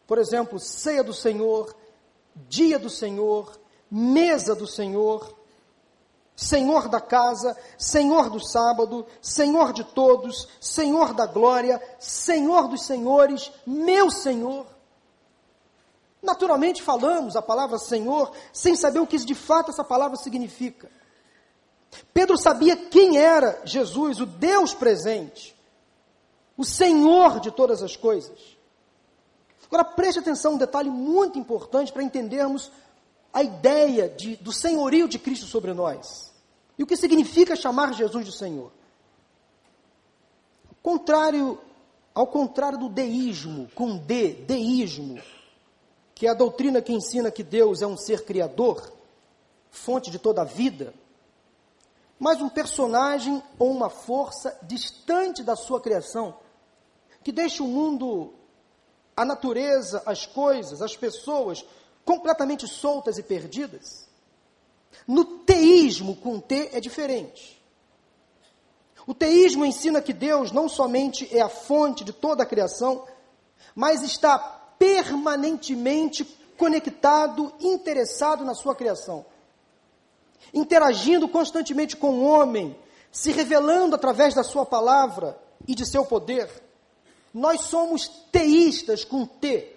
Por 0.06 0.18
exemplo, 0.18 0.60
ceia 0.60 1.04
do 1.04 1.14
Senhor, 1.14 1.76
dia 2.48 2.80
do 2.80 2.90
Senhor, 2.90 3.60
mesa 3.90 4.56
do 4.56 4.68
Senhor, 4.68 5.36
Senhor 6.38 6.88
da 6.88 7.02
casa, 7.02 7.58
Senhor 7.80 8.30
do 8.30 8.40
sábado, 8.40 9.08
Senhor 9.20 9.74
de 9.74 9.84
todos, 9.84 10.48
Senhor 10.62 11.16
da 11.16 11.26
glória, 11.26 11.82
Senhor 12.00 12.68
dos 12.68 12.86
senhores, 12.86 13.52
meu 13.66 14.12
Senhor. 14.12 14.68
Naturalmente 16.22 16.84
falamos 16.84 17.36
a 17.36 17.42
palavra 17.42 17.80
Senhor 17.80 18.32
sem 18.54 18.76
saber 18.76 19.00
o 19.00 19.08
que 19.08 19.18
de 19.18 19.34
fato 19.34 19.72
essa 19.72 19.84
palavra 19.84 20.16
significa. 20.16 20.92
Pedro 22.14 22.38
sabia 22.38 22.76
quem 22.76 23.18
era 23.18 23.60
Jesus, 23.66 24.20
o 24.20 24.26
Deus 24.28 24.76
presente, 24.76 25.57
o 26.58 26.66
Senhor 26.66 27.40
de 27.40 27.52
todas 27.52 27.84
as 27.84 27.96
coisas. 27.96 28.58
Agora 29.68 29.86
preste 29.86 30.20
atenção, 30.20 30.54
um 30.54 30.58
detalhe 30.58 30.90
muito 30.90 31.38
importante 31.38 31.92
para 31.92 32.04
entendermos 32.04 32.72
a 33.34 33.44
ideia 33.44 34.10
de, 34.10 34.36
do 34.38 34.52
senhorio 34.52 35.08
de 35.08 35.20
Cristo 35.20 35.46
sobre 35.46 35.74
nós. 35.74 36.34
E 36.78 36.84
o 36.84 36.88
que 36.88 36.98
significa 36.98 37.56
chamar 37.56 37.94
Jesus 37.94 38.26
de 38.26 38.32
Senhor? 38.32 38.72
Contrário, 40.82 41.60
ao 42.16 42.28
contrário 42.28 42.80
do 42.80 42.90
deísmo, 42.90 43.70
com 43.76 43.98
D, 43.98 44.34
deísmo, 44.34 45.22
que 46.16 46.26
é 46.26 46.30
a 46.30 46.34
doutrina 46.34 46.82
que 46.82 46.94
ensina 46.94 47.30
que 47.30 47.44
Deus 47.44 47.82
é 47.82 47.88
um 47.88 47.98
ser 47.98 48.24
criador, 48.26 48.92
fonte 49.70 50.10
de 50.10 50.18
toda 50.18 50.42
a 50.42 50.46
vida, 50.46 50.94
mas 52.18 52.42
um 52.42 52.50
personagem 52.50 53.44
ou 53.60 53.70
uma 53.70 53.90
força 53.90 54.58
distante 54.64 55.44
da 55.44 55.56
sua 55.56 55.80
criação, 55.80 56.36
que 57.28 57.32
deixa 57.34 57.62
o 57.62 57.68
mundo, 57.68 58.34
a 59.14 59.26
natureza, 59.26 60.02
as 60.06 60.26
coisas, 60.26 60.82
as 60.82 60.96
pessoas 60.96 61.66
completamente 62.06 62.66
soltas 62.70 63.18
e 63.18 63.22
perdidas. 63.22 64.08
No 65.06 65.26
teísmo 65.26 66.16
com 66.16 66.40
T 66.40 66.70
é 66.72 66.80
diferente. 66.80 67.62
O 69.06 69.14
teísmo 69.14 69.66
ensina 69.66 70.02
que 70.02 70.14
Deus 70.14 70.54
não 70.54 70.70
somente 70.70 71.28
é 71.36 71.42
a 71.42 71.50
fonte 71.50 72.06
de 72.06 72.14
toda 72.14 72.44
a 72.44 72.46
criação, 72.46 73.06
mas 73.76 74.04
está 74.04 74.40
permanentemente 74.80 76.24
conectado, 76.58 77.54
interessado 77.60 78.46
na 78.46 78.56
sua 78.56 78.74
criação, 78.74 79.26
interagindo 80.54 81.28
constantemente 81.28 81.98
com 81.98 82.20
o 82.20 82.24
homem, 82.24 82.74
se 83.12 83.34
revelando 83.34 83.96
através 83.96 84.34
da 84.34 84.44
sua 84.44 84.66
palavra 84.66 85.38
e 85.68 85.76
de 85.76 85.86
seu 85.86 86.06
poder. 86.06 86.67
Nós 87.38 87.66
somos 87.66 88.08
teístas 88.32 89.06
com 89.06 89.24
T. 89.24 89.76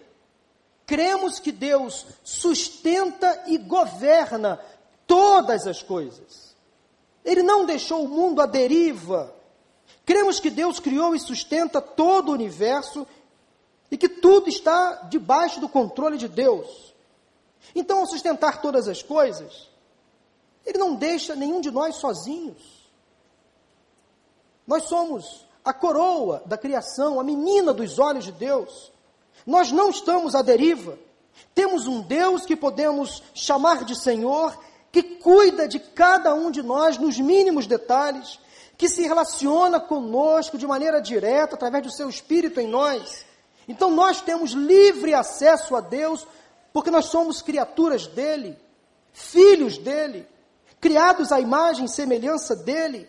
Cremos 0.86 1.38
que 1.38 1.52
Deus 1.52 2.06
sustenta 2.24 3.44
e 3.48 3.58
governa 3.58 4.58
todas 5.06 5.66
as 5.66 5.82
coisas. 5.82 6.56
Ele 7.22 7.42
não 7.42 7.66
deixou 7.66 8.02
o 8.02 8.08
mundo 8.08 8.40
à 8.40 8.46
deriva. 8.46 9.34
Cremos 10.06 10.40
que 10.40 10.48
Deus 10.48 10.80
criou 10.80 11.14
e 11.14 11.20
sustenta 11.20 11.82
todo 11.82 12.30
o 12.30 12.32
universo 12.32 13.06
e 13.90 13.98
que 13.98 14.08
tudo 14.08 14.48
está 14.48 15.02
debaixo 15.10 15.60
do 15.60 15.68
controle 15.68 16.16
de 16.16 16.28
Deus. 16.28 16.94
Então, 17.74 17.98
ao 17.98 18.06
sustentar 18.06 18.62
todas 18.62 18.88
as 18.88 19.02
coisas, 19.02 19.68
Ele 20.64 20.78
não 20.78 20.94
deixa 20.94 21.36
nenhum 21.36 21.60
de 21.60 21.70
nós 21.70 21.96
sozinhos. 21.96 22.88
Nós 24.66 24.84
somos 24.84 25.49
a 25.64 25.72
coroa 25.72 26.42
da 26.46 26.56
criação, 26.56 27.20
a 27.20 27.24
menina 27.24 27.72
dos 27.72 27.98
olhos 27.98 28.24
de 28.24 28.32
Deus. 28.32 28.92
Nós 29.46 29.70
não 29.72 29.90
estamos 29.90 30.34
à 30.34 30.42
deriva. 30.42 30.98
Temos 31.54 31.86
um 31.86 32.00
Deus 32.00 32.44
que 32.44 32.56
podemos 32.56 33.22
chamar 33.34 33.84
de 33.84 33.94
Senhor 33.94 34.56
que 34.92 35.02
cuida 35.02 35.68
de 35.68 35.78
cada 35.78 36.34
um 36.34 36.50
de 36.50 36.62
nós 36.62 36.98
nos 36.98 37.18
mínimos 37.18 37.66
detalhes, 37.66 38.40
que 38.76 38.88
se 38.88 39.02
relaciona 39.02 39.78
conosco 39.78 40.58
de 40.58 40.66
maneira 40.66 41.00
direta 41.00 41.54
através 41.54 41.84
do 41.84 41.92
seu 41.92 42.08
espírito 42.08 42.60
em 42.60 42.66
nós. 42.66 43.24
Então 43.68 43.90
nós 43.90 44.20
temos 44.20 44.50
livre 44.52 45.14
acesso 45.14 45.76
a 45.76 45.80
Deus, 45.80 46.26
porque 46.72 46.90
nós 46.90 47.06
somos 47.06 47.42
criaturas 47.42 48.06
dele, 48.06 48.58
filhos 49.12 49.78
dele. 49.78 50.26
criados 50.80 51.30
à 51.30 51.38
imagem 51.38 51.84
e 51.84 51.88
semelhança 51.88 52.56
dele. 52.56 53.06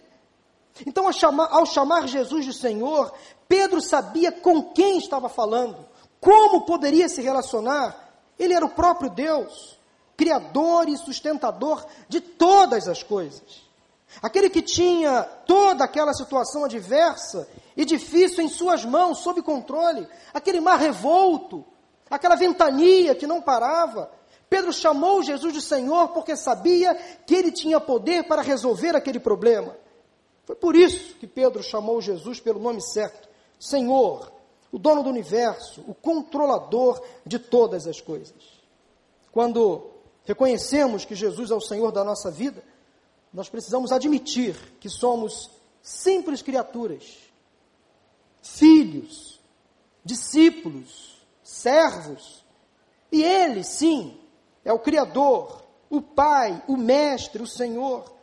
Então, 0.85 1.05
ao 1.07 1.65
chamar, 1.65 2.07
Jesus 2.07 2.45
de 2.45 2.53
Senhor, 2.53 3.13
Pedro 3.47 3.81
sabia 3.81 4.31
com 4.31 4.63
quem 4.63 4.97
estava 4.97 5.29
falando, 5.29 5.85
como 6.19 6.65
poderia 6.65 7.09
se 7.09 7.21
relacionar. 7.21 8.09
Ele 8.39 8.53
era 8.53 8.65
o 8.65 8.69
próprio 8.69 9.09
Deus, 9.09 9.79
Criador 10.15 10.87
e 10.87 10.97
sustentador 10.97 11.85
de 12.07 12.21
todas 12.21 12.87
as 12.87 13.03
coisas. 13.03 13.69
Aquele 14.21 14.49
que 14.49 14.61
tinha 14.61 15.23
toda 15.23 15.83
aquela 15.83 16.13
situação 16.13 16.65
adversa 16.65 17.47
e 17.77 17.85
difícil 17.85 18.43
em 18.43 18.49
suas 18.49 18.83
mãos, 18.83 19.19
sob 19.19 19.41
controle, 19.41 20.07
aquele 20.33 20.59
mar 20.59 20.77
revolto, 20.77 21.65
aquela 22.09 22.35
ventania 22.35 23.15
que 23.15 23.25
não 23.25 23.41
parava. 23.41 24.11
Pedro 24.49 24.73
chamou 24.73 25.23
Jesus 25.23 25.53
de 25.53 25.61
Senhor 25.61 26.09
porque 26.09 26.35
sabia 26.35 26.93
que 27.25 27.33
ele 27.33 27.51
tinha 27.51 27.79
poder 27.79 28.25
para 28.25 28.41
resolver 28.41 28.95
aquele 28.95 29.19
problema. 29.19 29.75
Foi 30.51 30.55
por 30.57 30.75
isso 30.75 31.15
que 31.15 31.25
Pedro 31.25 31.63
chamou 31.63 32.01
Jesus 32.01 32.41
pelo 32.41 32.59
nome 32.59 32.81
certo: 32.81 33.29
Senhor, 33.57 34.29
o 34.69 34.77
dono 34.77 35.01
do 35.01 35.07
universo, 35.07 35.81
o 35.87 35.95
controlador 35.95 37.01
de 37.25 37.39
todas 37.39 37.87
as 37.87 38.01
coisas. 38.01 38.35
Quando 39.31 39.91
reconhecemos 40.25 41.05
que 41.05 41.15
Jesus 41.15 41.51
é 41.51 41.55
o 41.55 41.61
Senhor 41.61 41.89
da 41.93 42.03
nossa 42.03 42.29
vida, 42.29 42.61
nós 43.33 43.47
precisamos 43.47 43.93
admitir 43.93 44.57
que 44.81 44.89
somos 44.89 45.49
simples 45.81 46.41
criaturas, 46.41 47.17
filhos, 48.41 49.39
discípulos, 50.03 51.25
servos, 51.41 52.43
e 53.09 53.23
Ele, 53.23 53.63
sim, 53.63 54.19
é 54.65 54.73
o 54.73 54.79
Criador, 54.79 55.63
o 55.89 56.01
Pai, 56.01 56.61
o 56.67 56.75
Mestre, 56.75 57.41
o 57.41 57.47
Senhor. 57.47 58.19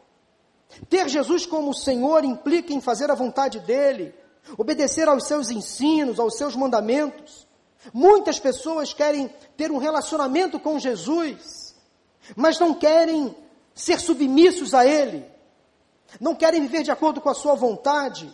Ter 0.88 1.08
Jesus 1.08 1.46
como 1.46 1.75
Senhor 1.75 2.25
implica 2.25 2.72
em 2.72 2.80
fazer 2.80 3.10
a 3.10 3.14
vontade 3.14 3.60
dEle, 3.60 4.14
obedecer 4.56 5.08
aos 5.08 5.25
seus 5.25 5.50
ensinos, 5.50 6.18
aos 6.20 6.37
seus 6.37 6.54
mandamentos. 6.54 7.46
Muitas 7.92 8.38
pessoas 8.38 8.92
querem 8.92 9.30
ter 9.56 9.70
um 9.70 9.78
relacionamento 9.78 10.58
com 10.60 10.78
Jesus, 10.78 11.75
mas 12.37 12.58
não 12.58 12.75
querem 12.75 13.34
ser 13.75 14.00
submissos 14.00 14.75
a 14.75 14.84
Ele, 14.84 15.25
não 16.20 16.34
querem 16.34 16.60
viver 16.60 16.82
de 16.82 16.90
acordo 16.90 17.20
com 17.20 17.28
a 17.28 17.34
Sua 17.34 17.54
vontade, 17.54 18.30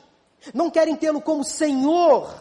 não 0.53 0.71
querem 0.71 0.97
tê-lo 0.97 1.21
como 1.21 1.45
Senhor. 1.45 2.35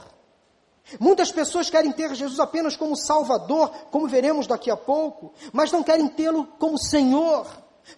Muitas 1.00 1.32
pessoas 1.32 1.70
querem 1.70 1.92
ter 1.92 2.14
Jesus 2.14 2.40
apenas 2.40 2.76
como 2.76 2.96
Salvador, 2.96 3.70
como 3.90 4.08
veremos 4.08 4.48
daqui 4.48 4.70
a 4.70 4.78
pouco, 4.78 5.34
mas 5.52 5.72
não 5.72 5.84
querem 5.84 6.08
tê-lo 6.08 6.46
como 6.60 6.78
Senhor, 6.78 7.48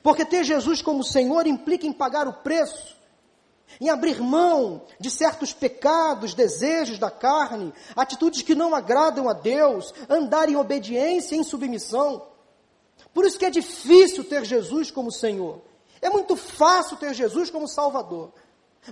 porque 0.01 0.25
ter 0.25 0.43
Jesus 0.43 0.81
como 0.81 1.03
Senhor 1.03 1.47
implica 1.47 1.85
em 1.85 1.93
pagar 1.93 2.27
o 2.27 2.33
preço, 2.33 2.95
em 3.79 3.89
abrir 3.89 4.21
mão 4.21 4.83
de 4.99 5.09
certos 5.09 5.53
pecados, 5.53 6.33
desejos 6.33 6.97
da 6.97 7.11
carne, 7.11 7.73
atitudes 7.95 8.41
que 8.41 8.55
não 8.55 8.73
agradam 8.73 9.27
a 9.27 9.33
Deus, 9.33 9.93
andar 10.09 10.49
em 10.49 10.55
obediência 10.55 11.35
e 11.35 11.39
em 11.39 11.43
submissão. 11.43 12.27
Por 13.13 13.25
isso 13.25 13.37
que 13.37 13.45
é 13.45 13.49
difícil 13.49 14.23
ter 14.23 14.43
Jesus 14.45 14.91
como 14.91 15.11
Senhor. 15.11 15.61
É 16.01 16.09
muito 16.09 16.35
fácil 16.35 16.97
ter 16.97 17.13
Jesus 17.13 17.49
como 17.49 17.67
Salvador. 17.67 18.31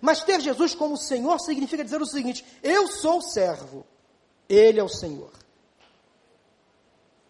Mas 0.01 0.23
ter 0.23 0.41
Jesus 0.41 0.73
como 0.73 0.97
Senhor 0.97 1.39
significa 1.39 1.83
dizer 1.83 2.01
o 2.01 2.05
seguinte: 2.05 2.43
eu 2.63 2.88
sou 2.88 3.21
servo, 3.21 3.85
Ele 4.50 4.79
é 4.79 4.83
o 4.83 4.89
Senhor. 4.89 5.31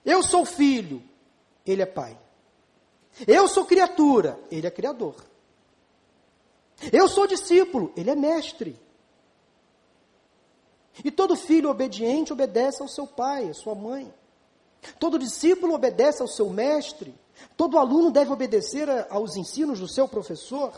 Eu 0.05 0.23
sou 0.23 0.45
filho, 0.45 1.03
Ele 1.65 1.81
é 1.81 1.85
Pai. 1.85 2.17
Eu 3.27 3.47
sou 3.47 3.65
criatura, 3.65 4.39
Ele 4.49 4.65
é 4.65 4.71
Criador. 4.71 5.15
Eu 6.91 7.07
sou 7.07 7.27
discípulo, 7.27 7.93
Ele 7.95 8.09
é 8.09 8.15
mestre. 8.15 8.79
E 11.03 11.11
todo 11.11 11.35
filho 11.35 11.69
obediente 11.69 12.33
obedece 12.33 12.81
ao 12.81 12.87
seu 12.87 13.07
pai, 13.07 13.49
à 13.49 13.53
sua 13.53 13.75
mãe. 13.75 14.13
Todo 14.99 15.19
discípulo 15.19 15.73
obedece 15.73 16.21
ao 16.21 16.27
seu 16.27 16.49
mestre. 16.49 17.15
Todo 17.55 17.79
aluno 17.79 18.11
deve 18.11 18.31
obedecer 18.31 18.89
aos 19.09 19.35
ensinos 19.35 19.79
do 19.79 19.87
seu 19.87 20.07
professor. 20.07 20.73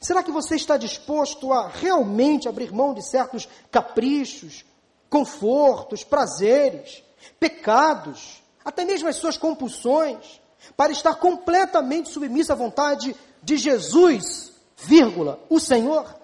Será 0.00 0.22
que 0.22 0.30
você 0.30 0.56
está 0.56 0.76
disposto 0.76 1.52
a 1.52 1.68
realmente 1.68 2.48
abrir 2.48 2.72
mão 2.72 2.94
de 2.94 3.02
certos 3.02 3.48
caprichos, 3.70 4.64
confortos, 5.10 6.02
prazeres, 6.02 7.04
pecados, 7.38 8.42
até 8.64 8.84
mesmo 8.84 9.08
as 9.08 9.16
suas 9.16 9.36
compulsões, 9.36 10.40
para 10.76 10.92
estar 10.92 11.14
completamente 11.16 12.10
submisso 12.10 12.52
à 12.52 12.54
vontade 12.54 13.14
de 13.42 13.56
Jesus, 13.56 14.52
vírgula, 14.76 15.40
o 15.48 15.60
Senhor? 15.60 16.14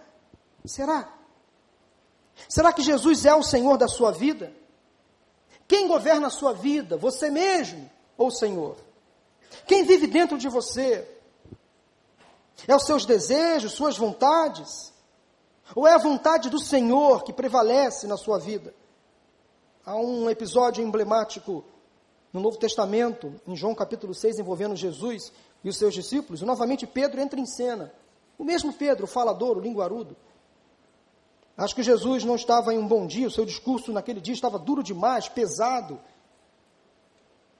Será? 0.64 1.12
Será 2.48 2.72
que 2.72 2.82
Jesus 2.82 3.26
é 3.26 3.34
o 3.34 3.42
Senhor 3.42 3.76
da 3.76 3.88
sua 3.88 4.10
vida? 4.10 4.52
Quem 5.68 5.86
governa 5.86 6.26
a 6.26 6.30
sua 6.30 6.52
vida? 6.52 6.96
Você 6.96 7.30
mesmo 7.30 7.88
ou 8.16 8.28
o 8.28 8.32
Senhor? 8.32 8.76
Quem 9.66 9.84
vive 9.84 10.06
dentro 10.06 10.36
de 10.36 10.48
você? 10.48 11.06
É 12.66 12.74
os 12.74 12.84
seus 12.84 13.06
desejos, 13.06 13.72
suas 13.72 13.96
vontades? 13.96 14.92
Ou 15.74 15.86
é 15.86 15.92
a 15.92 15.98
vontade 15.98 16.50
do 16.50 16.58
Senhor 16.58 17.22
que 17.22 17.32
prevalece 17.32 18.06
na 18.06 18.16
sua 18.16 18.38
vida? 18.38 18.74
Há 19.84 19.96
um 19.96 20.28
episódio 20.28 20.84
emblemático 20.84 21.64
no 22.32 22.40
Novo 22.40 22.58
Testamento, 22.58 23.34
em 23.46 23.56
João 23.56 23.74
capítulo 23.74 24.14
6, 24.14 24.38
envolvendo 24.38 24.76
Jesus 24.76 25.32
e 25.64 25.68
os 25.68 25.76
seus 25.76 25.94
discípulos. 25.94 26.42
Novamente 26.42 26.86
Pedro 26.86 27.20
entra 27.20 27.40
em 27.40 27.46
cena. 27.46 27.92
O 28.38 28.44
mesmo 28.44 28.72
Pedro, 28.72 29.04
o 29.04 29.08
falador, 29.08 29.58
o 29.58 29.60
linguarudo. 29.60 30.16
Acho 31.56 31.74
que 31.74 31.82
Jesus 31.82 32.24
não 32.24 32.36
estava 32.36 32.72
em 32.72 32.78
um 32.78 32.86
bom 32.86 33.06
dia, 33.06 33.28
o 33.28 33.30
seu 33.30 33.44
discurso 33.44 33.92
naquele 33.92 34.20
dia 34.20 34.32
estava 34.32 34.58
duro 34.58 34.82
demais, 34.82 35.28
pesado. 35.28 36.00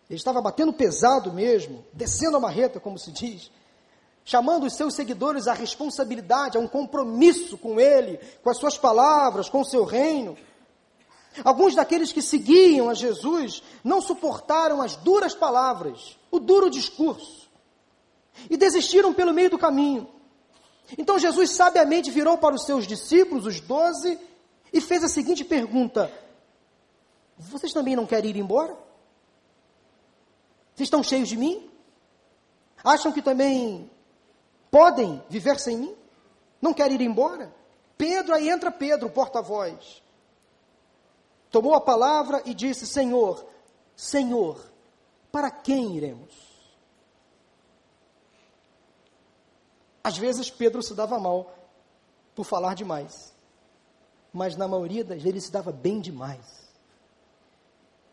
Ele 0.09 0.17
estava 0.17 0.41
batendo 0.41 0.73
pesado 0.73 1.33
mesmo, 1.33 1.85
descendo 1.93 2.37
a 2.37 2.41
marreta, 2.41 2.81
como 2.81 2.99
se 2.99 3.13
diz, 3.13 3.51
chamando 4.25 4.65
os 4.67 4.75
seus 4.75 4.95
seguidores 4.95 5.47
à 5.47 5.53
responsabilidade, 5.53 6.57
a 6.57 6.61
um 6.61 6.67
compromisso 6.67 7.59
com 7.59 7.79
ele, 7.79 8.19
com 8.43 8.49
as 8.49 8.59
suas 8.59 8.79
palavras, 8.79 9.49
com 9.49 9.61
o 9.61 9.65
seu 9.65 9.85
reino. 9.85 10.37
Alguns 11.45 11.75
daqueles 11.75 12.13
que 12.13 12.21
seguiam 12.21 12.91
a 12.91 12.95
Jesus 12.95 13.63
não 13.85 14.01
suportaram 14.01 14.83
as 14.83 14.97
duras 14.97 15.35
palavras, 15.35 16.19
o 16.31 16.41
duro 16.41 16.69
discurso, 16.69 17.49
e 18.49 18.57
desistiram 18.57 19.15
pelo 19.15 19.33
meio 19.33 19.51
do 19.51 19.59
caminho. 19.59 20.09
Então 20.99 21.19
Jesus 21.19 21.53
sabiamente 21.53 22.11
virou 22.11 22.37
para 22.37 22.55
os 22.55 22.65
seus 22.65 22.87
discípulos, 22.87 23.47
os 23.47 23.61
doze, 23.61 24.19
e 24.73 24.81
fez 24.81 25.05
a 25.05 25.09
seguinte 25.09 25.45
pergunta: 25.45 26.13
Vocês 27.39 27.73
também 27.73 27.95
não 27.95 28.07
querem 28.07 28.31
ir 28.31 28.37
embora? 28.37 28.73
Vocês 30.75 30.87
estão 30.87 31.03
cheios 31.03 31.29
de 31.29 31.37
mim? 31.37 31.71
Acham 32.83 33.13
que 33.13 33.23
também 33.23 33.89
podem 34.71 35.23
viver 35.29 35.59
sem 35.61 35.77
mim? 35.77 35.95
Não 36.61 36.73
querem 36.73 36.97
ir 36.97 37.03
embora? 37.03 37.55
Pedro, 37.97 38.35
aí 38.35 38.49
entra 38.49 38.71
Pedro, 38.71 39.11
porta-voz. 39.11 40.03
Tomou 41.51 41.75
a 41.75 41.81
palavra 41.81 42.43
e 42.45 42.55
disse: 42.55 42.87
Senhor, 42.87 43.45
Senhor, 43.97 44.61
para 45.33 45.51
quem 45.51 45.97
iremos? 45.97 46.51
Às 50.03 50.17
vezes 50.17 50.51
Pedro 50.51 50.83
se 50.83 50.95
dava 50.95 51.19
mal 51.19 51.55
por 52.35 52.45
falar 52.45 52.75
demais, 52.75 53.35
mas 54.33 54.57
na 54.57 54.67
maioria 54.67 55.05
das 55.05 55.19
vezes 55.19 55.27
ele 55.27 55.41
se 55.41 55.53
dava 55.53 55.71
bem 55.73 56.01
demais. 56.01 56.69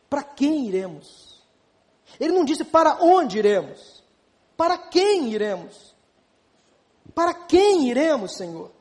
Para 0.09 0.23
quem 0.23 0.67
iremos? 0.67 1.41
Ele 2.19 2.33
não 2.33 2.45
disse 2.45 2.63
para 2.63 3.03
onde 3.03 3.37
iremos, 3.37 4.03
para 4.55 4.77
quem 4.77 5.29
iremos? 5.29 5.95
Para 7.13 7.33
quem 7.33 7.87
iremos, 7.89 8.35
Senhor? 8.35 8.71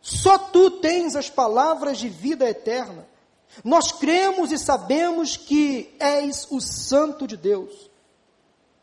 Só 0.00 0.36
tu 0.36 0.70
tens 0.80 1.14
as 1.14 1.30
palavras 1.30 1.98
de 1.98 2.08
vida 2.08 2.48
eterna. 2.48 3.06
Nós 3.64 3.92
cremos 3.92 4.50
e 4.50 4.58
sabemos 4.58 5.36
que 5.36 5.94
és 5.98 6.46
o 6.50 6.60
Santo 6.60 7.26
de 7.26 7.36
Deus. 7.36 7.90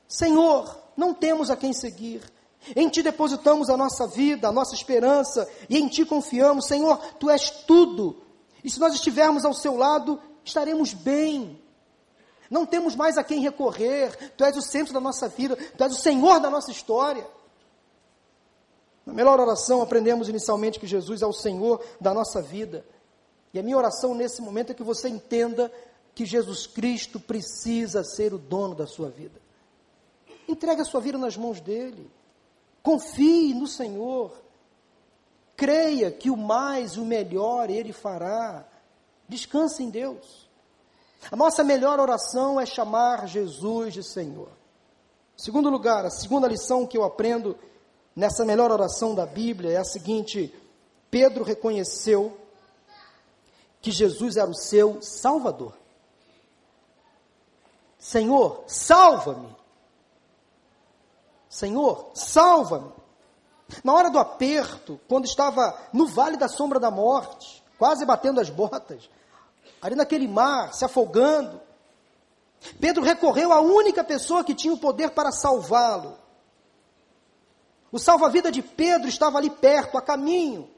Senhor, 0.08 0.77
não 0.95 1.13
temos 1.13 1.49
a 1.49 1.58
quem 1.58 1.73
seguir, 1.73 2.21
em 2.75 2.89
Ti 2.89 3.01
depositamos 3.01 3.69
a 3.69 3.77
nossa 3.77 4.05
vida, 4.05 4.47
a 4.47 4.51
nossa 4.51 4.75
esperança, 4.75 5.49
e 5.69 5.77
em 5.77 5.88
Ti 5.88 6.05
confiamos. 6.05 6.65
Senhor, 6.65 6.97
Tu 7.19 7.29
és 7.29 7.49
tudo. 7.49 8.21
E 8.63 8.69
se 8.69 8.79
nós 8.79 8.93
estivermos 8.93 9.45
ao 9.45 9.53
Seu 9.53 9.75
lado, 9.75 10.21
estaremos 10.43 10.93
bem. 10.93 11.60
Não 12.49 12.65
temos 12.65 12.95
mais 12.95 13.17
a 13.17 13.23
quem 13.23 13.39
recorrer. 13.41 14.34
Tu 14.36 14.43
és 14.43 14.58
o 14.58 14.62
centro 14.62 14.93
da 14.93 14.99
nossa 14.99 15.27
vida, 15.27 15.55
Tu 15.55 15.84
és 15.84 15.93
o 15.93 16.01
Senhor 16.01 16.39
da 16.39 16.49
nossa 16.49 16.71
história. 16.71 17.25
Na 19.05 19.13
melhor 19.13 19.39
oração, 19.39 19.82
aprendemos 19.82 20.29
inicialmente 20.29 20.79
que 20.79 20.86
Jesus 20.86 21.21
é 21.21 21.25
o 21.25 21.34
Senhor 21.34 21.84
da 21.99 22.13
nossa 22.13 22.41
vida. 22.41 22.86
E 23.54 23.60
a 23.60 23.64
minha 23.64 23.78
oração 23.78 24.14
nesse 24.14 24.42
momento 24.42 24.72
é 24.72 24.76
que 24.76 24.84
você 24.84 25.10
entenda 25.10 25.72
que 26.14 26.26
Jesus 26.26 26.68
Cristo 26.68 27.20
precisa 27.20 28.04
ser 28.04 28.34
o 28.34 28.38
dono 28.38 28.76
da 28.76 28.86
sua 28.86 29.10
vida. 29.10 29.40
Entregue 30.48 30.82
a 30.82 30.86
sua 30.86 31.00
vida 31.00 31.18
nas 31.18 31.38
mãos 31.38 31.60
dele. 31.60 32.10
Confie 32.84 33.54
no 33.54 33.68
Senhor. 33.68 34.34
Creia 35.56 36.12
que 36.12 36.30
o 36.30 36.38
mais, 36.38 36.98
o 36.98 37.06
melhor 37.06 37.70
Ele 37.70 37.94
fará. 37.94 38.66
Descanse 39.28 39.84
em 39.84 39.90
Deus. 39.90 40.50
A 41.32 41.36
nossa 41.36 41.64
melhor 41.64 42.00
oração 42.00 42.60
é 42.60 42.66
chamar 42.66 43.28
Jesus 43.28 43.94
de 43.94 44.04
Senhor. 44.04 44.50
Segundo 45.36 45.70
lugar, 45.70 46.06
a 46.06 46.10
segunda 46.10 46.48
lição 46.48 46.88
que 46.88 46.98
eu 46.98 47.04
aprendo 47.04 47.58
nessa 48.16 48.44
melhor 48.44 48.72
oração 48.72 49.14
da 49.14 49.26
Bíblia 49.26 49.72
é 49.72 49.78
a 49.78 49.84
seguinte: 49.84 50.54
Pedro 51.12 51.44
reconheceu 51.44 52.38
que 53.82 53.92
Jesus 53.92 54.38
era 54.38 54.50
o 54.50 54.56
seu 54.56 55.02
Salvador. 55.02 55.74
Senhor, 57.98 58.63
salva-me. 58.68 59.56
Senhor, 61.50 62.12
salva-me. 62.13 62.92
Na 63.84 63.94
hora 63.94 64.10
do 64.10 64.18
aperto, 64.18 65.00
quando 65.08 65.26
estava 65.26 65.78
no 65.94 66.08
vale 66.08 66.38
da 66.38 66.48
sombra 66.48 66.80
da 66.80 66.89
morte, 66.89 67.63
quase 67.78 68.06
batendo 68.06 68.39
as 68.39 68.50
botas, 68.50 69.10
ali 69.82 69.96
naquele 69.96 70.28
mar, 70.28 70.74
se 70.74 70.84
afogando, 70.84 71.62
Pedro 72.80 73.04
recorreu 73.04 73.54
à 73.54 73.62
única 73.62 74.04
pessoa 74.04 74.44
que 74.44 74.56
tinha 74.56 74.74
o 74.74 74.80
poder 74.80 75.12
para 75.12 75.32
salvá-lo. 75.32 76.18
O 77.92 77.98
salva-vida 77.98 78.52
de 78.52 78.62
Pedro 78.62 79.08
estava 79.08 79.38
ali 79.38 79.50
perto, 79.50 79.98
a 79.98 80.02
caminho. 80.02 80.70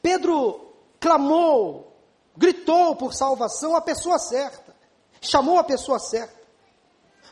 Pedro 0.00 0.73
clamou, 1.04 1.94
gritou 2.34 2.96
por 2.96 3.12
salvação 3.12 3.76
à 3.76 3.80
pessoa 3.82 4.18
certa, 4.18 4.74
chamou 5.20 5.58
a 5.58 5.64
pessoa 5.64 5.98
certa. 5.98 6.34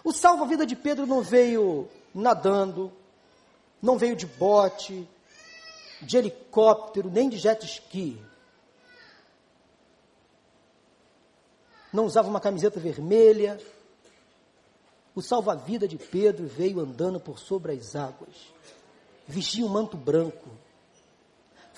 O 0.04 0.12
salva-vida 0.12 0.66
de 0.66 0.76
Pedro 0.76 1.06
não 1.06 1.22
veio 1.22 1.88
nadando, 2.14 2.92
não 3.80 3.96
veio 3.96 4.14
de 4.14 4.26
bote, 4.26 5.08
de 6.02 6.18
helicóptero, 6.18 7.10
nem 7.10 7.30
de 7.30 7.38
jet 7.38 7.64
ski. 7.64 8.22
Não 11.90 12.04
usava 12.04 12.28
uma 12.28 12.40
camiseta 12.40 12.78
vermelha. 12.78 13.58
O 15.14 15.22
salva-vida 15.22 15.88
de 15.88 15.96
Pedro 15.96 16.46
veio 16.46 16.78
andando 16.78 17.18
por 17.18 17.38
sobre 17.38 17.72
as 17.72 17.96
águas. 17.96 18.52
Vestia 19.26 19.64
um 19.64 19.68
manto 19.68 19.96
branco, 19.96 20.50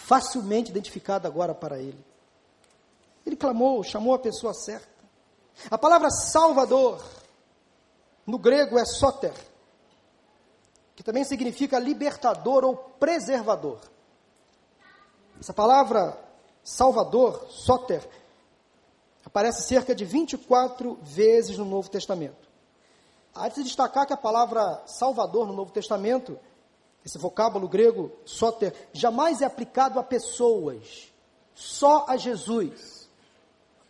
facilmente 0.05 0.71
identificado 0.71 1.27
agora 1.27 1.55
para 1.55 1.79
ele. 1.79 2.05
Ele 3.25 3.37
clamou, 3.37 3.83
chamou 3.83 4.13
a 4.15 4.19
pessoa 4.19 4.53
certa. 4.53 4.87
A 5.71 5.79
palavra 5.79 6.11
Salvador 6.11 7.03
no 8.27 8.39
grego 8.39 8.79
é 8.79 8.85
soter, 8.85 9.33
que 10.95 11.03
também 11.03 11.25
significa 11.25 11.79
libertador 11.79 12.65
ou 12.65 12.77
preservador. 12.77 13.81
Essa 15.41 15.55
palavra 15.55 16.19
salvador, 16.63 17.47
soter, 17.49 18.07
aparece 19.25 19.63
cerca 19.63 19.95
de 19.95 20.05
24 20.05 20.99
vezes 21.03 21.57
no 21.57 21.65
Novo 21.65 21.89
Testamento. 21.89 22.49
Há 23.35 23.49
de 23.49 23.55
se 23.55 23.65
destacar 23.65 24.07
que 24.07 24.13
a 24.13 24.19
palavra 24.19 24.83
salvador 24.87 25.47
no 25.47 25.55
Novo 25.55 25.73
Testamento, 25.73 26.39
esse 27.05 27.19
vocábulo 27.19 27.69
grego, 27.69 28.13
soter, 28.25 28.89
jamais 28.93 29.43
é 29.43 29.45
aplicado 29.45 29.99
a 29.99 30.03
pessoas, 30.03 31.13
só 31.55 32.07
a 32.09 32.17
Jesus, 32.17 33.09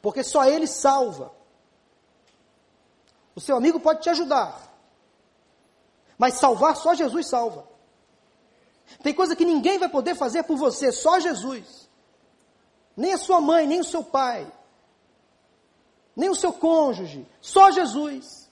porque 0.02 0.24
só 0.24 0.44
Ele 0.44 0.66
salva. 0.66 1.32
O 3.34 3.40
seu 3.40 3.56
amigo 3.56 3.78
pode 3.78 4.02
te 4.02 4.10
ajudar. 4.10 4.72
Mas 6.18 6.34
salvar 6.34 6.76
só 6.76 6.94
Jesus 6.94 7.28
salva. 7.28 7.66
Tem 9.02 9.14
coisa 9.14 9.34
que 9.34 9.44
ninguém 9.44 9.78
vai 9.78 9.88
poder 9.88 10.14
fazer 10.14 10.44
por 10.44 10.56
você, 10.56 10.92
só 10.92 11.18
Jesus. 11.18 11.88
Nem 12.96 13.12
a 13.12 13.18
sua 13.18 13.40
mãe, 13.40 13.66
nem 13.66 13.80
o 13.80 13.84
seu 13.84 14.04
pai, 14.04 14.50
nem 16.14 16.30
o 16.30 16.34
seu 16.34 16.52
cônjuge, 16.52 17.26
só 17.40 17.70
Jesus. 17.70 18.48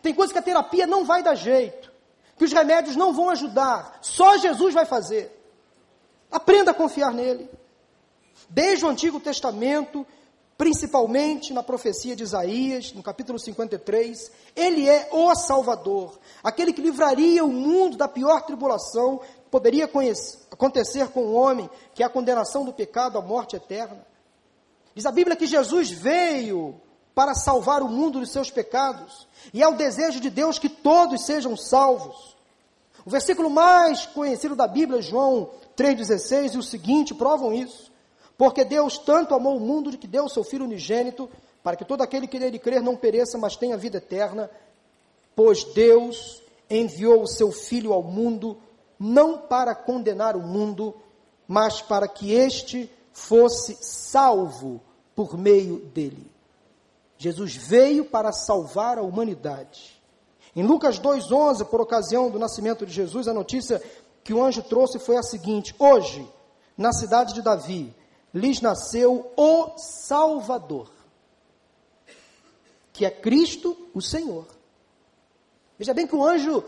Tem 0.00 0.14
coisa 0.14 0.32
que 0.32 0.38
a 0.38 0.42
terapia 0.42 0.86
não 0.86 1.04
vai 1.04 1.22
dar 1.22 1.34
jeito, 1.34 1.92
que 2.38 2.44
os 2.44 2.52
remédios 2.52 2.96
não 2.96 3.12
vão 3.12 3.28
ajudar, 3.30 3.98
só 4.00 4.38
Jesus 4.38 4.72
vai 4.72 4.86
fazer. 4.86 5.34
Aprenda 6.30 6.70
a 6.70 6.74
confiar 6.74 7.12
nele. 7.12 7.50
Desde 8.48 8.84
o 8.84 8.88
Antigo 8.88 9.18
Testamento, 9.18 10.06
principalmente 10.56 11.52
na 11.52 11.62
profecia 11.62 12.14
de 12.14 12.22
Isaías, 12.22 12.92
no 12.92 13.02
capítulo 13.02 13.38
53, 13.38 14.30
ele 14.54 14.88
é 14.88 15.08
o 15.12 15.34
Salvador, 15.34 16.18
aquele 16.42 16.72
que 16.72 16.82
livraria 16.82 17.44
o 17.44 17.52
mundo 17.52 17.96
da 17.96 18.08
pior 18.08 18.42
tribulação 18.42 19.18
que 19.18 19.50
poderia 19.50 19.88
conhecer, 19.88 20.38
acontecer 20.50 21.08
com 21.08 21.20
o 21.20 21.32
homem, 21.32 21.68
que 21.94 22.02
é 22.02 22.06
a 22.06 22.10
condenação 22.10 22.64
do 22.64 22.72
pecado, 22.72 23.18
a 23.18 23.22
morte 23.22 23.56
eterna. 23.56 24.06
Diz 24.94 25.06
a 25.06 25.12
Bíblia 25.12 25.36
que 25.36 25.46
Jesus 25.46 25.90
veio 25.90 26.80
para 27.18 27.34
salvar 27.34 27.82
o 27.82 27.88
mundo 27.88 28.20
dos 28.20 28.30
seus 28.30 28.48
pecados, 28.48 29.26
e 29.52 29.60
é 29.60 29.66
o 29.66 29.74
desejo 29.74 30.20
de 30.20 30.30
Deus 30.30 30.56
que 30.56 30.68
todos 30.68 31.26
sejam 31.26 31.56
salvos. 31.56 32.36
O 33.04 33.10
versículo 33.10 33.50
mais 33.50 34.06
conhecido 34.06 34.54
da 34.54 34.68
Bíblia, 34.68 35.02
João 35.02 35.50
3,16, 35.76 36.54
e 36.54 36.58
o 36.58 36.62
seguinte 36.62 37.12
provam 37.12 37.52
isso. 37.52 37.90
Porque 38.36 38.64
Deus 38.64 38.98
tanto 38.98 39.34
amou 39.34 39.56
o 39.56 39.60
mundo 39.60 39.90
de 39.90 39.98
que 39.98 40.06
deu 40.06 40.26
o 40.26 40.28
seu 40.28 40.44
Filho 40.44 40.64
unigênito, 40.64 41.28
para 41.60 41.76
que 41.76 41.84
todo 41.84 42.02
aquele 42.02 42.28
que 42.28 42.38
nele 42.38 42.56
crer 42.56 42.80
não 42.80 42.94
pereça, 42.94 43.36
mas 43.36 43.56
tenha 43.56 43.76
vida 43.76 43.98
eterna. 43.98 44.48
Pois 45.34 45.64
Deus 45.64 46.40
enviou 46.70 47.22
o 47.22 47.26
seu 47.26 47.50
Filho 47.50 47.92
ao 47.92 48.02
mundo, 48.04 48.56
não 48.96 49.38
para 49.38 49.74
condenar 49.74 50.36
o 50.36 50.40
mundo, 50.40 50.94
mas 51.48 51.82
para 51.82 52.06
que 52.06 52.32
este 52.32 52.88
fosse 53.12 53.76
salvo 53.80 54.80
por 55.16 55.36
meio 55.36 55.78
dele. 55.78 56.37
Jesus 57.18 57.56
veio 57.56 58.04
para 58.04 58.32
salvar 58.32 58.96
a 58.96 59.02
humanidade. 59.02 60.00
Em 60.54 60.62
Lucas 60.62 60.98
2,11, 60.98 61.66
por 61.66 61.80
ocasião 61.80 62.30
do 62.30 62.38
nascimento 62.38 62.86
de 62.86 62.92
Jesus, 62.92 63.26
a 63.26 63.34
notícia 63.34 63.82
que 64.22 64.32
o 64.32 64.42
anjo 64.42 64.62
trouxe 64.62 64.98
foi 64.98 65.16
a 65.16 65.22
seguinte: 65.22 65.74
Hoje, 65.78 66.26
na 66.76 66.92
cidade 66.92 67.34
de 67.34 67.42
Davi, 67.42 67.94
lhes 68.32 68.60
nasceu 68.60 69.32
o 69.36 69.76
Salvador, 69.76 70.90
que 72.92 73.04
é 73.04 73.10
Cristo 73.10 73.76
o 73.92 74.00
Senhor. 74.00 74.46
Veja 75.76 75.92
bem 75.92 76.06
que 76.06 76.16
o 76.16 76.24
anjo 76.24 76.62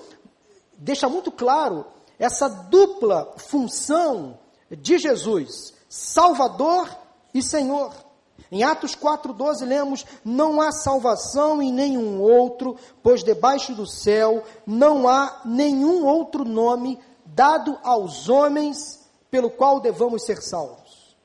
deixa 0.77 1.09
muito 1.09 1.31
claro 1.31 1.87
essa 2.19 2.49
dupla 2.49 3.35
função 3.39 4.39
de 4.71 4.99
Jesus, 4.99 5.75
Salvador 5.89 6.89
e 7.33 7.43
Senhor. 7.43 8.10
Em 8.51 8.65
Atos 8.65 8.97
4,12 8.97 9.65
lemos: 9.65 10.05
Não 10.25 10.61
há 10.61 10.73
salvação 10.73 11.63
em 11.63 11.73
nenhum 11.73 12.21
outro, 12.21 12.77
pois 13.03 13.23
debaixo 13.23 13.75
do 13.75 13.87
céu 13.87 14.43
não 14.67 15.09
há 15.09 15.43
nenhum 15.45 16.05
outro 16.05 16.45
nome 16.45 16.99
dado 17.25 17.79
aos 17.83 18.29
homens 18.29 19.09
pelo 19.31 19.51
qual 19.51 19.79
devamos 19.79 20.25
ser 20.25 20.43
salvos. 20.43 21.17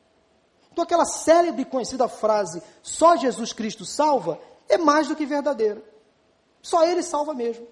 Então, 0.72 0.84
aquela 0.84 1.06
célebre 1.06 1.62
e 1.64 1.66
conhecida 1.66 2.08
frase, 2.08 2.62
só 2.84 3.16
Jesus 3.16 3.54
Cristo 3.54 3.86
salva, 3.86 4.40
é 4.68 4.78
mais 4.78 5.08
do 5.08 5.16
que 5.16 5.26
verdadeira. 5.26 5.82
Só 6.62 6.84
Ele 6.86 7.02
salva 7.02 7.34
mesmo. 7.34 7.66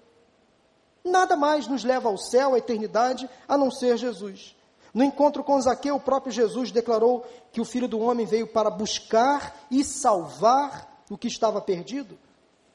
Nada 1.04 1.36
mais 1.36 1.66
nos 1.66 1.84
leva 1.84 2.08
ao 2.08 2.16
céu, 2.16 2.54
à 2.54 2.58
eternidade, 2.58 3.28
a 3.46 3.58
não 3.58 3.70
ser 3.70 3.98
Jesus. 3.98 4.56
No 4.94 5.02
encontro 5.02 5.42
com 5.42 5.60
Zaqueu, 5.60 5.96
o 5.96 6.00
próprio 6.00 6.32
Jesus 6.32 6.70
declarou 6.70 7.26
que 7.52 7.60
o 7.60 7.64
Filho 7.64 7.88
do 7.88 7.98
Homem 7.98 8.24
veio 8.24 8.46
para 8.46 8.70
buscar 8.70 9.66
e 9.68 9.84
salvar 9.84 11.04
o 11.10 11.18
que 11.18 11.26
estava 11.26 11.60
perdido. 11.60 12.16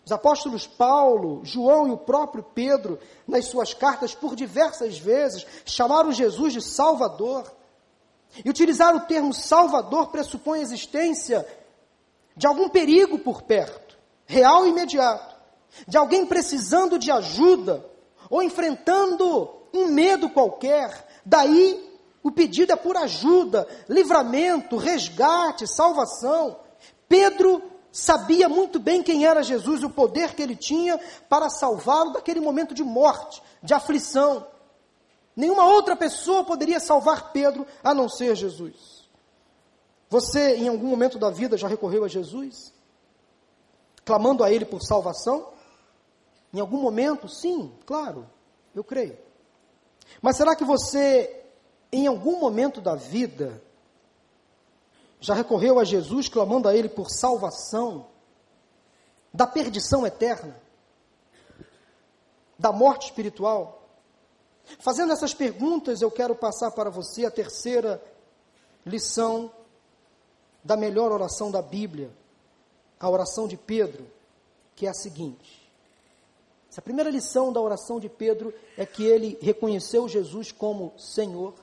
Os 0.06 0.12
apóstolos 0.12 0.68
Paulo, 0.68 1.40
João 1.46 1.88
e 1.88 1.92
o 1.92 1.98
próprio 1.98 2.44
Pedro, 2.44 3.00
nas 3.26 3.46
suas 3.46 3.74
cartas, 3.74 4.14
por 4.14 4.36
diversas 4.36 4.98
vezes, 4.98 5.46
chamaram 5.64 6.12
Jesus 6.12 6.52
de 6.52 6.62
Salvador. 6.62 7.50
E 8.44 8.50
utilizar 8.50 8.96
o 8.96 9.02
termo 9.02 9.34
salvador 9.34 10.08
pressupõe 10.08 10.60
a 10.60 10.64
existência 10.64 11.48
de 12.36 12.46
algum 12.46 12.70
perigo 12.70 13.18
por 13.20 13.44
perto, 13.44 13.98
real 14.26 14.66
e 14.66 14.70
imediato, 14.70 15.36
de 15.88 15.98
alguém 15.98 16.26
precisando 16.26 17.00
de 17.00 17.12
ajuda 17.12 17.86
ou 18.30 18.44
enfrentando 18.44 19.50
um 19.74 19.88
medo 19.88 20.30
qualquer. 20.30 21.08
Daí 21.26 21.89
o 22.24 22.32
pedido 22.32 22.74
é 22.74 22.76
por 22.76 22.98
ajuda, 22.98 23.68
livramento, 23.88 24.78
resgate, 24.78 25.68
salvação. 25.68 26.58
Pedro 27.08 27.64
sabia 27.92 28.50
muito 28.50 28.80
bem 28.80 29.02
quem 29.02 29.26
era 29.26 29.44
Jesus, 29.44 29.84
o 29.84 29.90
poder 29.90 30.36
que 30.36 30.42
ele 30.42 30.56
tinha 30.56 31.00
para 31.28 31.50
salvá-lo 31.50 32.14
daquele 32.14 32.40
momento 32.40 32.74
de 32.74 32.84
morte, 32.84 33.42
de 33.64 33.74
aflição. 33.74 34.46
Nenhuma 35.36 35.66
outra 35.66 35.96
pessoa 35.96 36.44
poderia 36.44 36.80
salvar 36.80 37.32
Pedro 37.32 37.66
a 37.84 37.94
não 37.94 38.10
ser 38.10 38.36
Jesus. 38.36 39.08
Você, 40.10 40.58
em 40.58 40.68
algum 40.68 40.88
momento 40.88 41.18
da 41.18 41.30
vida, 41.30 41.58
já 41.58 41.68
recorreu 41.68 42.04
a 42.04 42.08
Jesus? 42.08 42.74
Clamando 44.04 44.44
a 44.44 44.52
Ele 44.52 44.66
por 44.66 44.82
salvação? 44.82 45.50
Em 46.54 46.60
algum 46.60 46.82
momento, 46.82 47.30
sim, 47.30 47.72
claro, 47.86 48.28
eu 48.76 48.84
creio. 48.84 49.18
Mas 50.22 50.36
será 50.36 50.56
que 50.56 50.66
você, 50.66 51.39
em 51.92 52.08
algum 52.08 52.40
momento 52.40 52.80
da 52.82 52.96
vida, 52.96 53.62
já 55.20 55.34
recorreu 55.34 55.80
a 55.80 55.84
Jesus 55.84 56.30
clamando 56.30 56.68
a 56.68 56.76
Ele 56.76 56.88
por 56.88 57.10
salvação 57.10 58.08
da 59.34 59.46
perdição 59.46 60.06
eterna, 60.06 60.56
da 62.58 62.72
morte 62.72 63.06
espiritual? 63.06 63.80
Fazendo 64.80 65.12
essas 65.12 65.34
perguntas, 65.34 66.02
eu 66.02 66.12
quero 66.12 66.36
passar 66.36 66.72
para 66.72 66.90
você 66.90 67.26
a 67.26 67.32
terceira 67.32 68.02
lição 68.86 69.52
da 70.64 70.78
melhor 70.78 71.12
oração 71.12 71.50
da 71.50 71.62
Bíblia, 71.62 72.12
a 73.00 73.10
oração 73.10 73.48
de 73.48 73.58
Pedro, 73.58 74.06
que 74.76 74.86
é 74.86 74.90
a 74.90 74.94
seguinte. 74.94 75.60
Essa 76.72 76.82
primeira 76.82 77.10
lição 77.10 77.52
da 77.52 77.60
oração 77.60 78.00
de 78.00 78.08
Pedro 78.08 78.54
é 78.78 78.86
que 78.86 79.04
ele 79.04 79.38
reconheceu 79.42 80.08
Jesus 80.08 80.52
como 80.52 80.94
Senhor. 80.98 81.56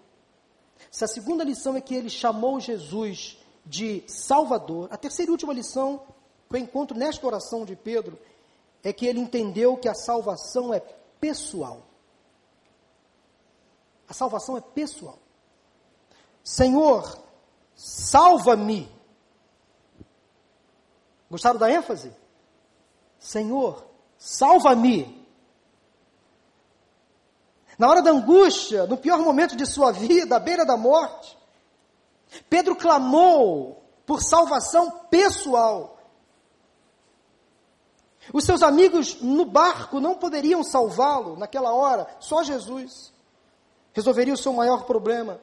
Essa 0.92 1.06
segunda 1.06 1.44
lição 1.44 1.76
é 1.76 1.80
que 1.80 1.94
ele 1.94 2.10
chamou 2.10 2.60
Jesus 2.60 3.38
de 3.64 4.04
Salvador. 4.06 4.88
A 4.90 4.96
terceira 4.96 5.30
e 5.30 5.32
última 5.32 5.52
lição 5.52 6.02
que 6.48 6.56
eu 6.56 6.60
encontro 6.60 6.96
nesta 6.96 7.26
oração 7.26 7.64
de 7.64 7.74
Pedro 7.74 8.18
é 8.82 8.92
que 8.92 9.06
ele 9.06 9.18
entendeu 9.18 9.76
que 9.76 9.88
a 9.88 9.94
salvação 9.94 10.72
é 10.72 10.80
pessoal. 11.20 11.82
A 14.08 14.14
salvação 14.14 14.56
é 14.56 14.60
pessoal. 14.60 15.18
Senhor, 16.44 17.18
salva-me. 17.74 18.88
Gostaram 21.28 21.58
da 21.58 21.70
ênfase? 21.70 22.12
Senhor, 23.18 23.84
salva-me. 24.16 25.25
Na 27.78 27.88
hora 27.88 28.02
da 28.02 28.10
angústia, 28.10 28.86
no 28.86 28.96
pior 28.96 29.18
momento 29.18 29.56
de 29.56 29.66
sua 29.66 29.92
vida, 29.92 30.36
à 30.36 30.38
beira 30.38 30.64
da 30.64 30.76
morte, 30.76 31.36
Pedro 32.48 32.74
clamou 32.74 33.82
por 34.06 34.22
salvação 34.22 34.90
pessoal. 35.10 35.98
Os 38.32 38.44
seus 38.44 38.62
amigos 38.62 39.20
no 39.20 39.44
barco 39.44 40.00
não 40.00 40.14
poderiam 40.14 40.62
salvá-lo 40.62 41.36
naquela 41.36 41.72
hora, 41.72 42.06
só 42.18 42.42
Jesus 42.42 43.14
resolveria 43.96 44.34
o 44.34 44.36
seu 44.36 44.52
maior 44.52 44.84
problema. 44.84 45.40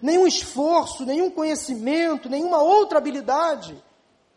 Nenhum 0.00 0.26
esforço, 0.26 1.04
nenhum 1.04 1.30
conhecimento, 1.30 2.28
nenhuma 2.28 2.62
outra 2.62 2.96
habilidade 2.96 3.82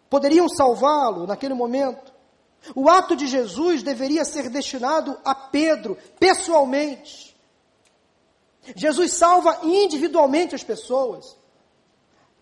poderiam 0.10 0.50
salvá-lo 0.50 1.26
naquele 1.26 1.54
momento. 1.54 2.11
O 2.76 2.90
ato 2.90 3.16
de 3.16 3.28
Jesus 3.28 3.82
deveria 3.84 4.24
ser 4.24 4.50
destinado 4.50 5.18
a 5.26 5.34
Pedro, 5.34 5.98
pessoalmente. 6.20 7.36
Jesus 8.76 9.14
salva 9.14 9.60
individualmente 9.64 10.54
as 10.54 10.64
pessoas, 10.64 11.36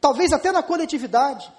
talvez 0.01 0.33
até 0.33 0.51
na 0.51 0.61
coletividade, 0.61 1.51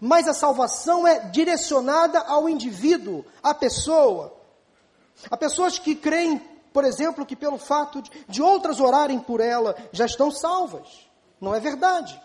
mas 0.00 0.26
a 0.26 0.34
salvação 0.34 1.06
é 1.06 1.20
direcionada 1.30 2.18
ao 2.20 2.48
indivíduo, 2.48 3.24
à 3.42 3.54
pessoa. 3.54 4.36
Há 5.30 5.36
pessoas 5.36 5.78
que 5.78 5.94
creem 5.94 6.42
por 6.78 6.84
exemplo, 6.84 7.26
que 7.26 7.34
pelo 7.34 7.58
fato 7.58 8.00
de, 8.00 8.10
de 8.28 8.42
outras 8.42 8.78
orarem 8.78 9.18
por 9.18 9.40
ela 9.40 9.76
já 9.92 10.06
estão 10.06 10.30
salvas. 10.30 11.08
Não 11.40 11.54
é 11.54 11.58
verdade. 11.58 12.20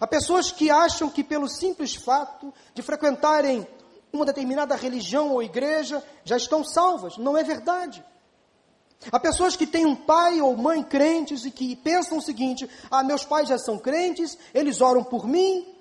Há 0.00 0.06
pessoas 0.06 0.50
que 0.50 0.70
acham 0.70 1.08
que 1.08 1.24
pelo 1.24 1.48
simples 1.48 1.94
fato 1.94 2.52
de 2.74 2.82
frequentarem 2.82 3.66
uma 4.12 4.24
determinada 4.24 4.74
religião 4.76 5.32
ou 5.32 5.42
igreja 5.42 6.02
já 6.24 6.36
estão 6.36 6.64
salvas. 6.64 7.16
Não 7.18 7.36
é 7.36 7.42
verdade. 7.42 8.04
Há 9.12 9.20
pessoas 9.20 9.56
que 9.56 9.66
têm 9.66 9.86
um 9.86 9.94
pai 9.94 10.40
ou 10.40 10.56
mãe 10.56 10.82
crentes 10.82 11.44
e 11.44 11.50
que 11.50 11.76
pensam 11.76 12.18
o 12.18 12.22
seguinte: 12.22 12.68
ah, 12.90 13.04
meus 13.04 13.24
pais 13.24 13.48
já 13.48 13.58
são 13.58 13.78
crentes, 13.78 14.36
eles 14.52 14.80
oram 14.80 15.04
por 15.04 15.26
mim, 15.26 15.78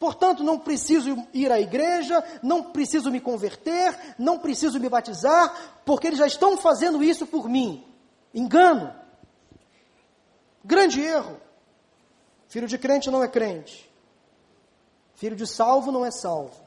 Portanto, 0.00 0.42
não 0.42 0.58
preciso 0.58 1.26
ir 1.30 1.52
à 1.52 1.60
igreja, 1.60 2.24
não 2.42 2.72
preciso 2.72 3.10
me 3.10 3.20
converter, 3.20 4.14
não 4.18 4.38
preciso 4.38 4.80
me 4.80 4.88
batizar, 4.88 5.82
porque 5.84 6.06
eles 6.06 6.18
já 6.18 6.26
estão 6.26 6.56
fazendo 6.56 7.04
isso 7.04 7.26
por 7.26 7.50
mim. 7.50 7.86
Engano. 8.32 8.94
Grande 10.64 11.02
erro. 11.02 11.38
Filho 12.48 12.66
de 12.66 12.78
crente 12.78 13.10
não 13.10 13.22
é 13.22 13.28
crente. 13.28 13.90
Filho 15.16 15.36
de 15.36 15.46
salvo 15.46 15.92
não 15.92 16.02
é 16.02 16.10
salvo. 16.10 16.59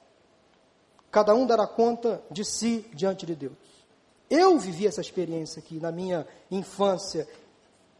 Cada 1.13 1.35
um 1.35 1.45
dará 1.45 1.67
conta 1.67 2.23
de 2.31 2.43
si 2.43 2.89
diante 2.91 3.23
de 3.23 3.35
Deus. 3.35 3.53
Eu 4.27 4.57
vivi 4.57 4.87
essa 4.87 4.99
experiência 4.99 5.59
aqui 5.59 5.79
na 5.79 5.91
minha 5.91 6.25
infância 6.49 7.27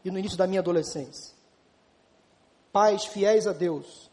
e 0.04 0.10
no 0.10 0.18
início 0.18 0.36
da 0.36 0.48
minha 0.48 0.58
adolescência. 0.58 1.32
Pais 2.72 3.04
fiéis 3.04 3.46
a 3.46 3.52
Deus, 3.52 4.10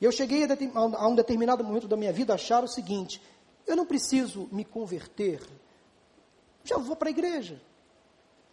e 0.00 0.04
eu 0.04 0.12
cheguei 0.12 0.44
a, 0.44 1.08
um 1.08 1.14
determinado 1.16 1.64
momento 1.64 1.88
da 1.88 1.96
minha 1.96 2.12
vida 2.12 2.32
a 2.32 2.36
achar 2.36 2.62
o 2.62 2.68
seguinte: 2.68 3.20
eu 3.66 3.74
não 3.74 3.84
preciso 3.84 4.48
me 4.52 4.64
converter, 4.64 5.42
já 6.62 6.78
vou 6.78 6.94
para 6.94 7.08
a 7.08 7.10
igreja. 7.10 7.60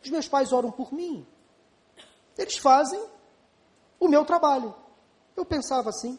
Os 0.04 0.10
meus 0.10 0.28
pais 0.28 0.52
oram 0.52 0.72
por 0.72 0.92
mim. 0.92 1.24
Eles 2.36 2.58
fazem 2.58 3.00
o 4.00 4.08
meu 4.08 4.26
trabalho. 4.26 4.74
Eu 5.36 5.46
pensava 5.46 5.90
assim. 5.90 6.18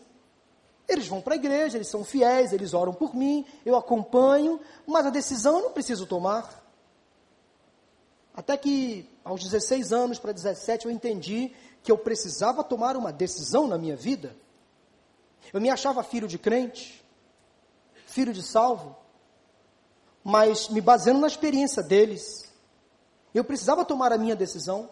Eles 0.89 1.07
vão 1.07 1.21
para 1.21 1.35
a 1.35 1.37
igreja, 1.37 1.77
eles 1.77 1.89
são 1.89 2.03
fiéis, 2.03 2.53
eles 2.53 2.73
oram 2.73 2.95
por 2.95 3.15
mim, 3.15 3.45
eu 3.65 3.77
acompanho, 3.77 4.59
mas 4.87 5.05
a 5.05 5.11
decisão 5.11 5.59
eu 5.59 5.65
não 5.65 5.73
preciso 5.73 6.07
tomar. 6.07 6.65
Até 8.35 8.57
que 8.57 9.09
aos 9.23 9.43
16 9.43 9.93
anos 9.93 10.19
para 10.19 10.33
17 10.33 10.87
eu 10.87 10.91
entendi 10.91 11.53
que 11.83 11.93
eu 11.93 11.99
precisava 11.99 12.65
tomar 12.65 12.97
uma 12.97 13.13
decisão 13.13 13.67
na 13.67 13.77
minha 13.77 13.97
vida. 13.97 14.35
Eu 15.53 15.61
me 15.61 15.69
achava 15.69 16.03
filho 16.03 16.27
de 16.27 16.39
crente, 16.39 17.05
filho 18.07 18.33
de 18.33 18.43
salvo, 18.43 18.97
mas 20.25 20.69
me 20.69 20.81
baseando 20.81 21.21
na 21.21 21.27
experiência 21.27 21.83
deles, 21.83 22.51
eu 23.35 23.45
precisava 23.45 23.85
tomar 23.85 24.13
a 24.13 24.19
minha 24.19 24.35
decisão. 24.35 24.89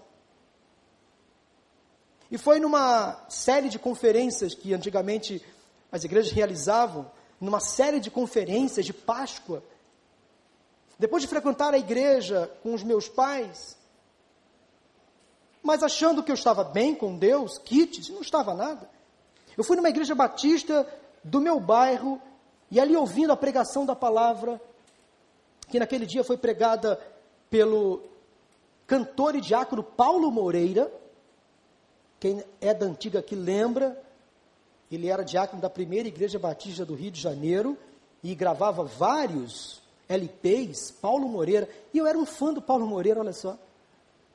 E 2.31 2.37
foi 2.37 2.59
numa 2.59 3.25
série 3.29 3.69
de 3.69 3.79
conferências 3.79 4.55
que 4.55 4.75
antigamente 4.75 5.43
as 5.91 6.05
igrejas 6.05 6.33
realizavam, 6.33 7.11
numa 7.41 7.61
série 7.61 8.01
de 8.01 8.11
conferências 8.11 8.85
de 8.85 8.93
Páscoa. 8.93 9.63
Depois 10.99 11.23
de 11.23 11.29
frequentar 11.29 11.75
a 11.75 11.79
igreja 11.79 12.51
com 12.63 12.73
os 12.73 12.83
meus 12.83 13.09
pais, 13.09 13.77
mas 15.63 15.83
achando 15.83 16.23
que 16.23 16.31
eu 16.31 16.35
estava 16.35 16.63
bem 16.63 16.95
com 16.95 17.19
Deus, 17.19 17.59
kits, 17.59 18.09
não 18.09 18.21
estava 18.21 18.55
nada. 18.55 18.89
Eu 19.57 19.65
fui 19.65 19.77
numa 19.77 19.89
igreja 19.89 20.15
batista 20.15 20.87
do 21.25 21.41
meu 21.41 21.59
bairro 21.59 22.23
e 22.71 22.79
ali 22.79 22.97
ouvindo 22.97 23.33
a 23.33 23.37
pregação 23.37 23.85
da 23.85 23.97
palavra, 23.97 24.61
que 25.69 25.79
naquele 25.79 26.07
dia 26.07 26.23
foi 26.23 26.37
pregada 26.37 27.01
pelo 27.51 28.03
cantor 28.87 29.35
e 29.35 29.41
diácono 29.41 29.83
Paulo 29.83 30.31
Moreira. 30.31 30.93
Quem 32.21 32.45
é 32.61 32.73
da 32.73 32.87
antiga 32.87 33.19
aqui 33.19 33.35
lembra, 33.35 34.01
ele 34.95 35.09
era 35.09 35.25
diácono 35.25 35.61
da 35.61 35.69
primeira 35.69 36.09
igreja 36.09 36.39
batista 36.39 36.85
do 36.85 36.95
Rio 36.95 37.11
de 37.11 37.21
Janeiro 37.21 37.77
e 38.23 38.35
gravava 38.35 38.85
vários 38.85 39.83
LPs, 40.09 40.93
Paulo 41.01 41.29
Moreira, 41.29 41.69
e 41.93 41.99
eu 41.99 42.07
era 42.07 42.17
um 42.17 42.27
fã 42.27 42.53
do 42.53 42.63
Paulo 42.63 42.87
Moreira, 42.87 43.21
olha 43.21 43.33
só. 43.33 43.59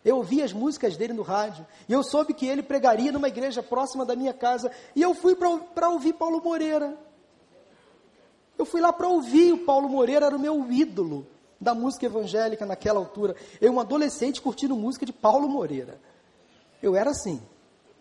Eu 0.04 0.18
ouvi 0.18 0.42
as 0.42 0.52
músicas 0.52 0.98
dele 0.98 1.14
no 1.14 1.22
rádio. 1.22 1.66
E 1.88 1.94
eu 1.94 2.04
soube 2.04 2.34
que 2.34 2.48
ele 2.48 2.64
pregaria 2.64 3.12
numa 3.12 3.28
igreja 3.28 3.62
próxima 3.62 4.04
da 4.04 4.16
minha 4.16 4.34
casa. 4.34 4.72
E 4.96 5.02
eu 5.02 5.14
fui 5.14 5.36
para 5.36 5.90
ouvir 5.90 6.14
Paulo 6.14 6.42
Moreira. 6.44 6.98
Eu 8.58 8.66
fui 8.66 8.82
lá 8.82 8.92
para 8.92 9.08
ouvir. 9.08 9.54
O 9.54 9.60
Paulo 9.60 9.88
Moreira 9.88 10.26
era 10.26 10.36
o 10.36 10.40
meu 10.40 10.72
ídolo 10.72 11.28
da 11.60 11.76
música 11.76 12.08
evangélica 12.08 12.66
naquela 12.66 13.00
altura. 13.00 13.36
Eu, 13.60 13.74
um 13.74 13.80
adolescente, 13.80 14.42
curtindo 14.42 14.76
música 14.76 15.06
de 15.06 15.14
Paulo 15.14 15.48
Moreira. 15.48 16.00
Eu 16.82 16.96
era 16.96 17.12
assim. 17.12 17.40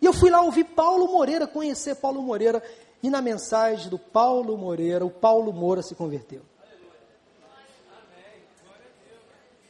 E 0.01 0.05
eu 0.05 0.11
fui 0.11 0.31
lá 0.31 0.41
ouvir 0.41 0.63
Paulo 0.63 1.07
Moreira, 1.07 1.45
conhecer 1.45 1.95
Paulo 1.95 2.21
Moreira. 2.23 2.63
E 3.03 3.09
na 3.09 3.21
mensagem 3.21 3.87
do 3.89 3.99
Paulo 3.99 4.57
Moreira, 4.57 5.05
o 5.05 5.11
Paulo 5.11 5.53
Moura 5.53 5.83
se 5.83 5.93
converteu. 5.93 6.41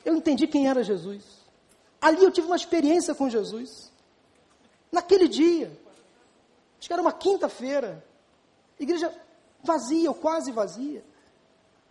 Eu 0.06 0.15
entendi 0.15 0.48
quem 0.48 0.67
era 0.67 0.84
Jesus. 0.84 1.24
Ali 2.02 2.24
eu 2.24 2.32
tive 2.32 2.48
uma 2.48 2.56
experiência 2.56 3.13
com 3.13 3.30
Jesus. 3.30 3.91
Naquele 4.91 5.28
dia. 5.28 5.72
Acho 6.80 6.88
que 6.88 6.94
era 6.94 7.02
uma 7.02 7.13
quinta-feira. 7.13 8.04
Igreja 8.80 9.13
vazia, 9.63 10.10
ou 10.10 10.15
quase 10.15 10.52
vazia. 10.52 11.04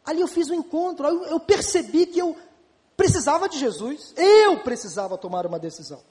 Ali 0.04 0.20
eu 0.20 0.26
fiz 0.26 0.50
um 0.50 0.54
encontro. 0.54 1.06
Eu 1.06 1.38
percebi 1.38 2.06
que 2.06 2.18
eu 2.18 2.36
precisava 2.96 3.48
de 3.48 3.58
Jesus. 3.58 4.12
Eu 4.16 4.58
precisava 4.60 5.16
tomar 5.16 5.46
uma 5.46 5.58
decisão. 5.58 6.02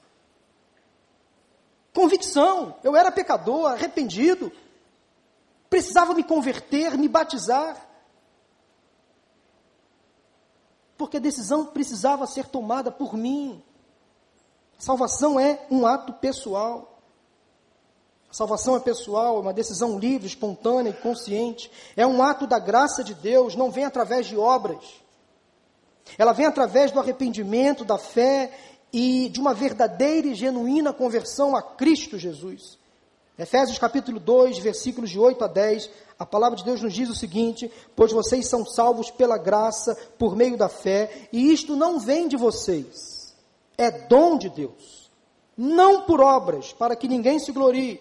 Convicção. 1.94 2.76
Eu 2.82 2.96
era 2.96 3.10
pecador, 3.10 3.72
arrependido. 3.72 4.52
Precisava 5.68 6.14
me 6.14 6.24
converter, 6.24 6.96
me 6.96 7.08
batizar. 7.08 7.90
porque 11.00 11.16
a 11.16 11.20
decisão 11.20 11.64
precisava 11.64 12.26
ser 12.26 12.44
tomada 12.48 12.90
por 12.92 13.16
mim. 13.16 13.62
Salvação 14.78 15.40
é 15.40 15.64
um 15.70 15.86
ato 15.86 16.12
pessoal. 16.12 17.00
Salvação 18.30 18.76
é 18.76 18.80
pessoal, 18.80 19.38
é 19.38 19.40
uma 19.40 19.54
decisão 19.54 19.98
livre, 19.98 20.26
espontânea 20.26 20.90
e 20.90 20.92
consciente. 20.92 21.72
É 21.96 22.06
um 22.06 22.22
ato 22.22 22.46
da 22.46 22.58
graça 22.58 23.02
de 23.02 23.14
Deus, 23.14 23.56
não 23.56 23.70
vem 23.70 23.86
através 23.86 24.26
de 24.26 24.36
obras. 24.36 24.84
Ela 26.18 26.34
vem 26.34 26.44
através 26.44 26.92
do 26.92 27.00
arrependimento, 27.00 27.82
da 27.82 27.96
fé 27.96 28.52
e 28.92 29.28
de 29.28 29.40
uma 29.40 29.54
verdadeira 29.54 30.28
e 30.28 30.34
genuína 30.34 30.92
conversão 30.92 31.54
a 31.54 31.62
Cristo 31.62 32.18
Jesus. 32.18 32.78
Efésios 33.38 33.78
capítulo 33.78 34.20
2, 34.20 34.58
versículos 34.58 35.08
de 35.08 35.18
8 35.18 35.44
a 35.44 35.46
10, 35.46 35.90
a 36.18 36.26
palavra 36.26 36.58
de 36.58 36.64
Deus 36.64 36.82
nos 36.82 36.92
diz 36.92 37.08
o 37.08 37.14
seguinte: 37.14 37.72
Pois 37.96 38.12
vocês 38.12 38.46
são 38.46 38.66
salvos 38.66 39.10
pela 39.10 39.38
graça, 39.38 39.96
por 40.18 40.36
meio 40.36 40.58
da 40.58 40.68
fé, 40.68 41.28
e 41.32 41.50
isto 41.50 41.74
não 41.74 41.98
vem 41.98 42.28
de 42.28 42.36
vocês, 42.36 43.34
é 43.78 43.90
dom 43.90 44.36
de 44.36 44.50
Deus, 44.50 45.10
não 45.56 46.02
por 46.02 46.20
obras, 46.20 46.74
para 46.74 46.94
que 46.94 47.08
ninguém 47.08 47.38
se 47.38 47.50
glorie, 47.50 47.98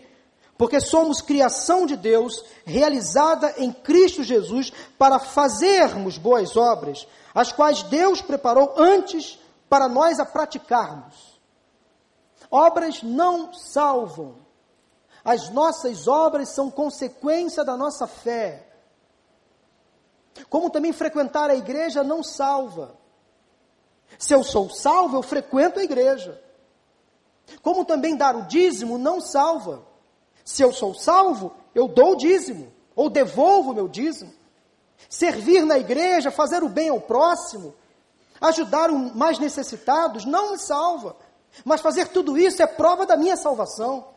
porque 0.58 0.82
somos 0.82 1.22
criação 1.22 1.86
de 1.86 1.96
Deus, 1.96 2.44
realizada 2.66 3.54
em 3.60 3.72
Cristo 3.72 4.24
Jesus, 4.24 4.74
para 4.98 5.20
fazermos 5.20 6.18
boas 6.18 6.58
obras, 6.58 7.08
as 7.34 7.54
quais 7.54 7.82
Deus 7.84 8.22
preparou 8.22 8.74
antes 8.76 9.40
para 9.70 9.88
nós 9.88 10.20
a 10.20 10.26
praticarmos. 10.26 11.40
Obras 12.50 13.04
não 13.04 13.54
salvam. 13.54 14.38
As 15.24 15.50
nossas 15.50 16.08
obras 16.08 16.50
são 16.50 16.72
consequência 16.72 17.64
da 17.64 17.78
nossa 17.78 18.08
fé. 18.08 18.68
Como 20.50 20.70
também 20.70 20.92
frequentar 20.92 21.50
a 21.50 21.56
igreja 21.56 22.04
não 22.04 22.24
salva. 22.24 22.96
Se 24.18 24.34
eu 24.34 24.44
sou 24.44 24.70
salvo, 24.70 25.18
eu 25.18 25.22
frequento 25.22 25.80
a 25.80 25.84
igreja. 25.84 26.42
Como 27.62 27.86
também 27.86 28.16
dar 28.16 28.36
o 28.36 28.44
dízimo 28.44 28.98
não 28.98 29.22
salva. 29.22 29.86
Se 30.44 30.64
eu 30.64 30.74
sou 30.74 30.94
salvo, 30.94 31.54
eu 31.76 31.88
dou 31.88 32.14
o 32.14 32.16
dízimo, 32.16 32.74
ou 32.96 33.10
devolvo 33.10 33.72
o 33.72 33.76
meu 33.76 33.88
dízimo. 33.88 34.34
Servir 35.08 35.66
na 35.66 35.78
igreja, 35.78 36.32
fazer 36.32 36.64
o 36.64 36.70
bem 36.70 36.90
ao 36.90 37.00
próximo, 37.00 37.76
ajudar 38.42 38.92
os 38.92 39.14
mais 39.14 39.40
necessitados, 39.40 40.26
não 40.26 40.52
me 40.52 40.58
salva. 40.58 41.16
Mas 41.66 41.82
fazer 41.82 42.08
tudo 42.10 42.38
isso 42.38 42.62
é 42.62 42.68
prova 42.68 43.06
da 43.06 43.18
minha 43.18 43.36
salvação. 43.36 44.08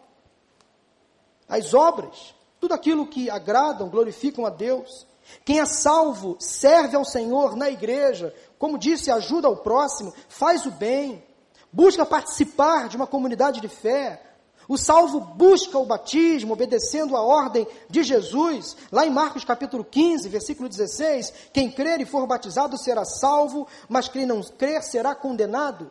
As 1.48 1.74
obras, 1.74 2.34
tudo 2.60 2.74
aquilo 2.74 3.06
que 3.06 3.28
agradam, 3.28 3.88
glorificam 3.88 4.46
a 4.46 4.50
Deus. 4.50 5.06
Quem 5.44 5.60
é 5.60 5.66
salvo 5.66 6.36
serve 6.38 6.96
ao 6.96 7.04
Senhor 7.04 7.56
na 7.56 7.70
igreja, 7.70 8.34
como 8.58 8.78
disse, 8.78 9.10
ajuda 9.10 9.48
ao 9.48 9.56
próximo, 9.56 10.12
faz 10.28 10.66
o 10.66 10.70
bem, 10.70 11.24
busca 11.72 12.04
participar 12.04 12.88
de 12.88 12.96
uma 12.96 13.06
comunidade 13.06 13.60
de 13.60 13.68
fé, 13.68 14.22
o 14.68 14.76
salvo 14.76 15.20
busca 15.20 15.78
o 15.78 15.84
batismo, 15.84 16.52
obedecendo 16.52 17.16
a 17.16 17.20
ordem 17.20 17.66
de 17.88 18.02
Jesus. 18.02 18.76
Lá 18.90 19.04
em 19.06 19.10
Marcos 19.10 19.44
capítulo 19.44 19.84
15, 19.84 20.28
versículo 20.28 20.68
16: 20.68 21.32
Quem 21.52 21.70
crer 21.70 22.00
e 22.00 22.06
for 22.06 22.26
batizado 22.26 22.78
será 22.78 23.04
salvo, 23.04 23.66
mas 23.88 24.08
quem 24.08 24.24
não 24.24 24.42
crer 24.42 24.82
será 24.82 25.14
condenado. 25.14 25.90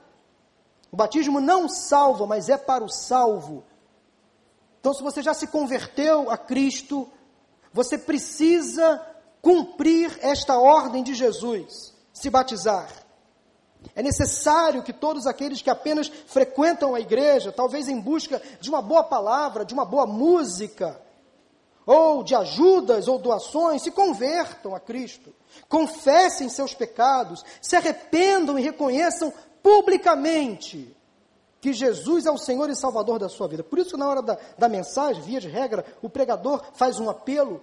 O 0.92 0.96
batismo 0.96 1.40
não 1.40 1.70
salva, 1.70 2.26
mas 2.26 2.50
é 2.50 2.58
para 2.58 2.84
o 2.84 2.90
salvo. 2.90 3.64
Então, 4.80 4.94
se 4.94 5.04
você 5.04 5.22
já 5.22 5.34
se 5.34 5.48
converteu 5.48 6.30
a 6.30 6.38
Cristo, 6.38 7.08
você 7.72 7.98
precisa 7.98 9.02
cumprir 9.42 10.18
esta 10.22 10.58
ordem 10.60 11.04
de 11.04 11.14
Jesus: 11.14 11.94
se 12.14 12.30
batizar. 12.30 12.90
É 13.96 14.04
necessário 14.04 14.84
que 14.84 14.94
todos 14.94 15.26
aqueles 15.26 15.62
que 15.62 15.70
apenas 15.70 16.08
frequentam 16.28 16.96
a 16.96 17.00
igreja, 17.00 17.52
talvez 17.52 17.88
em 17.88 18.00
busca 18.00 18.42
de 18.60 18.70
uma 18.70 18.82
boa 18.82 19.04
palavra, 19.04 19.66
de 19.66 19.74
uma 19.74 19.86
boa 19.86 20.06
música, 20.06 21.02
ou 21.86 22.24
de 22.24 22.36
ajudas 22.36 23.08
ou 23.08 23.18
doações, 23.18 23.82
se 23.82 23.92
convertam 23.92 24.76
a 24.76 24.80
Cristo, 24.80 25.34
confessem 25.68 26.48
seus 26.48 26.74
pecados, 26.74 27.44
se 27.62 27.76
arrependam 27.76 28.58
e 28.58 28.62
reconheçam 28.62 29.34
publicamente 29.64 30.96
que 31.60 31.74
Jesus 31.74 32.26
é 32.26 32.32
o 32.32 32.38
Senhor 32.38 32.70
e 32.70 32.76
Salvador 32.76 33.20
da 33.20 33.30
sua 33.30 33.48
vida. 33.48 33.64
Por 33.64 33.78
isso, 33.78 33.98
na 33.98 34.08
hora 34.08 34.22
da, 34.22 34.38
da 34.58 34.70
mensagem, 34.70 35.22
via 35.22 35.40
de 35.40 35.48
regra, 35.48 35.86
o 36.02 36.10
pregador 36.10 36.64
faz 36.74 37.00
um 37.00 37.10
apelo 37.10 37.62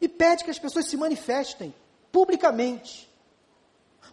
e 0.00 0.08
pede 0.08 0.44
que 0.44 0.50
as 0.50 0.58
pessoas 0.58 0.86
se 0.86 0.96
manifestem 0.96 1.74
publicamente. 2.12 3.10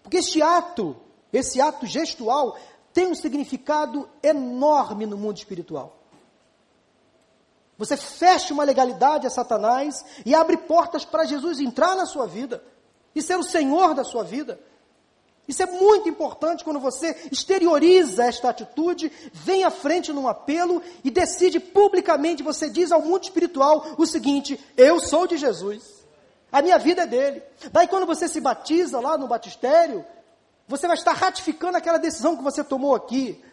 Porque 0.02 0.18
este 0.18 0.42
ato 0.42 0.96
esse 1.32 1.62
ato 1.62 1.86
gestual 1.86 2.58
tem 2.94 3.08
um 3.08 3.16
significado 3.16 4.10
enorme 4.22 5.06
no 5.06 5.18
mundo 5.18 5.38
espiritual. 5.38 5.98
Você 7.78 7.96
fecha 7.96 8.54
uma 8.54 8.64
legalidade 8.64 9.26
a 9.26 9.30
Satanás 9.30 10.04
e 10.26 10.36
abre 10.36 10.58
portas 10.58 11.06
para 11.06 11.24
Jesus 11.24 11.60
entrar 11.60 11.96
na 11.96 12.06
sua 12.06 12.28
vida 12.28 12.62
e 13.16 13.22
ser 13.22 13.38
o 13.38 13.44
Senhor 13.44 13.94
da 13.94 14.04
sua 14.04 14.24
vida. 14.24 14.60
Isso 15.48 15.64
é 15.64 15.66
muito 15.66 16.08
importante 16.08 16.64
quando 16.64 16.80
você 16.80 17.16
exterioriza 17.32 18.26
esta 18.26 18.50
atitude, 18.50 19.12
vem 19.34 19.64
à 19.64 19.72
frente 19.72 20.14
num 20.14 20.28
apelo 20.28 20.82
e 21.04 21.10
decide 21.10 21.60
publicamente, 21.60 22.44
você 22.44 22.70
diz 22.70 22.92
ao 22.92 23.02
mundo 23.02 23.24
espiritual 23.24 23.96
o 23.98 24.06
seguinte: 24.06 24.60
Eu 24.78 25.00
sou 25.00 25.26
de 25.26 25.38
Jesus, 25.38 26.06
a 26.52 26.62
minha 26.62 26.78
vida 26.78 27.04
é 27.04 27.08
dele. 27.08 27.42
Daí 27.72 27.88
quando 27.88 28.06
você 28.06 28.28
se 28.28 28.40
batiza 28.40 29.00
lá 29.00 29.18
no 29.18 29.28
batistério, 29.28 30.06
você 30.70 30.86
vai 30.86 30.96
estar 30.96 31.14
ratificando 31.14 31.80
aquela 31.80 31.98
decisão 31.98 32.38
que 32.38 32.44
você 32.44 32.64
tomou 32.64 32.94
aqui. 32.94 33.44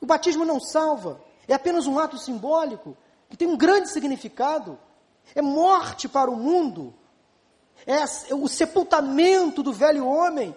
O 0.00 0.04
batismo 0.04 0.44
não 0.44 0.58
salva, 0.58 1.20
é 1.46 1.54
apenas 1.54 1.86
um 1.86 1.96
ato 1.96 2.18
simbólico, 2.18 2.96
que 3.30 3.36
tem 3.36 3.46
um 3.46 3.56
grande 3.56 3.88
significado. 3.88 4.76
É 5.36 5.40
morte 5.40 6.08
para 6.08 6.28
o 6.28 6.36
mundo, 6.36 6.92
é 7.86 8.02
o 8.34 8.48
sepultamento 8.48 9.62
do 9.62 9.72
velho 9.72 10.04
homem. 10.08 10.56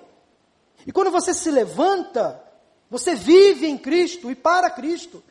E 0.88 0.92
quando 0.92 1.12
você 1.12 1.32
se 1.32 1.52
levanta, 1.52 2.42
você 2.90 3.14
vive 3.14 3.68
em 3.68 3.78
Cristo 3.78 4.32
e 4.32 4.36
para 4.36 4.68
Cristo, 4.72 5.24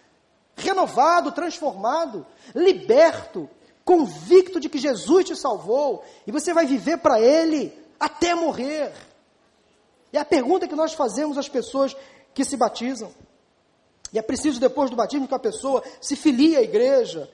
renovado, 0.54 1.32
transformado, 1.32 2.24
liberto, 2.54 3.50
convicto 3.84 4.60
de 4.60 4.68
que 4.68 4.78
Jesus 4.78 5.24
te 5.24 5.34
salvou, 5.34 6.04
e 6.24 6.30
você 6.30 6.54
vai 6.54 6.66
viver 6.66 6.98
para 6.98 7.20
Ele 7.20 7.76
até 7.98 8.32
morrer. 8.32 9.09
E 10.12 10.18
a 10.18 10.24
pergunta 10.24 10.66
que 10.66 10.74
nós 10.74 10.92
fazemos 10.92 11.38
às 11.38 11.48
pessoas 11.48 11.96
que 12.34 12.44
se 12.44 12.56
batizam. 12.56 13.12
E 14.12 14.18
é 14.18 14.22
preciso, 14.22 14.58
depois 14.58 14.90
do 14.90 14.96
batismo, 14.96 15.28
que 15.28 15.34
a 15.34 15.38
pessoa 15.38 15.82
se 16.00 16.16
filie 16.16 16.56
à 16.56 16.62
igreja, 16.62 17.30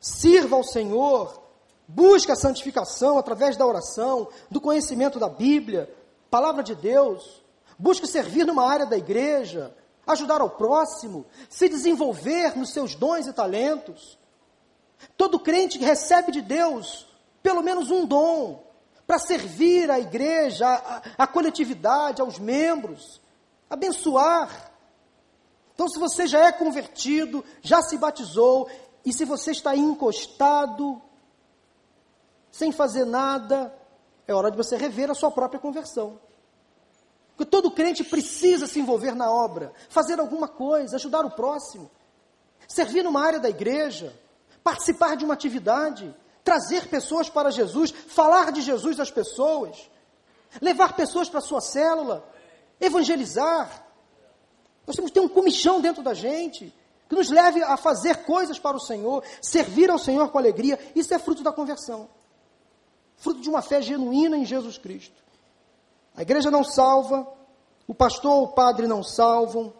sirva 0.00 0.56
ao 0.56 0.62
Senhor, 0.62 1.42
busque 1.88 2.30
a 2.30 2.36
santificação 2.36 3.18
através 3.18 3.56
da 3.56 3.66
oração, 3.66 4.28
do 4.50 4.60
conhecimento 4.60 5.18
da 5.18 5.28
Bíblia, 5.28 5.92
palavra 6.30 6.62
de 6.62 6.74
Deus, 6.74 7.42
busque 7.78 8.06
servir 8.06 8.46
numa 8.46 8.68
área 8.68 8.86
da 8.86 8.96
igreja, 8.96 9.74
ajudar 10.06 10.40
ao 10.40 10.50
próximo, 10.50 11.26
se 11.48 11.68
desenvolver 11.68 12.56
nos 12.56 12.70
seus 12.70 12.94
dons 12.94 13.26
e 13.26 13.32
talentos. 13.32 14.18
Todo 15.16 15.40
crente 15.40 15.78
que 15.78 15.84
recebe 15.84 16.30
de 16.30 16.42
Deus 16.42 17.06
pelo 17.42 17.62
menos 17.62 17.90
um 17.90 18.06
dom, 18.06 18.64
para 19.06 19.18
servir 19.18 19.90
a 19.90 19.98
igreja, 19.98 20.66
a 21.18 21.26
coletividade, 21.26 22.20
aos 22.20 22.38
membros, 22.38 23.20
abençoar. 23.68 24.72
Então, 25.74 25.88
se 25.88 25.98
você 25.98 26.26
já 26.26 26.46
é 26.46 26.52
convertido, 26.52 27.44
já 27.60 27.82
se 27.82 27.98
batizou, 27.98 28.68
e 29.04 29.12
se 29.12 29.24
você 29.24 29.50
está 29.50 29.76
encostado, 29.76 31.02
sem 32.50 32.72
fazer 32.72 33.04
nada, 33.04 33.74
é 34.26 34.32
hora 34.32 34.50
de 34.50 34.56
você 34.56 34.76
rever 34.76 35.10
a 35.10 35.14
sua 35.14 35.30
própria 35.30 35.60
conversão. 35.60 36.18
Porque 37.36 37.50
todo 37.50 37.70
crente 37.70 38.04
precisa 38.04 38.66
se 38.66 38.78
envolver 38.78 39.14
na 39.14 39.30
obra, 39.30 39.72
fazer 39.88 40.20
alguma 40.20 40.48
coisa, 40.48 40.96
ajudar 40.96 41.26
o 41.26 41.30
próximo, 41.32 41.90
servir 42.68 43.02
numa 43.02 43.20
área 43.20 43.40
da 43.40 43.50
igreja, 43.50 44.16
participar 44.62 45.16
de 45.16 45.24
uma 45.24 45.34
atividade 45.34 46.14
trazer 46.44 46.86
pessoas 46.88 47.30
para 47.30 47.50
Jesus, 47.50 47.90
falar 47.90 48.52
de 48.52 48.60
Jesus 48.60 49.00
às 49.00 49.10
pessoas, 49.10 49.90
levar 50.60 50.94
pessoas 50.94 51.28
para 51.28 51.38
a 51.38 51.42
sua 51.42 51.62
célula, 51.62 52.22
evangelizar. 52.78 53.82
Nós 54.86 54.94
temos 54.94 55.10
que 55.10 55.14
ter 55.14 55.24
um 55.24 55.28
comichão 55.28 55.80
dentro 55.80 56.02
da 56.02 56.12
gente, 56.12 56.72
que 57.08 57.14
nos 57.14 57.30
leve 57.30 57.62
a 57.62 57.76
fazer 57.78 58.24
coisas 58.24 58.58
para 58.58 58.76
o 58.76 58.80
Senhor, 58.80 59.24
servir 59.40 59.90
ao 59.90 59.98
Senhor 59.98 60.28
com 60.28 60.36
alegria. 60.36 60.78
Isso 60.94 61.14
é 61.14 61.18
fruto 61.18 61.42
da 61.42 61.50
conversão, 61.50 62.08
fruto 63.16 63.40
de 63.40 63.48
uma 63.48 63.62
fé 63.62 63.80
genuína 63.80 64.36
em 64.36 64.44
Jesus 64.44 64.76
Cristo. 64.76 65.24
A 66.14 66.22
igreja 66.22 66.50
não 66.50 66.62
salva, 66.62 67.26
o 67.88 67.94
pastor 67.94 68.32
ou 68.32 68.44
o 68.44 68.48
padre 68.48 68.86
não 68.86 69.02
salvam. 69.02 69.72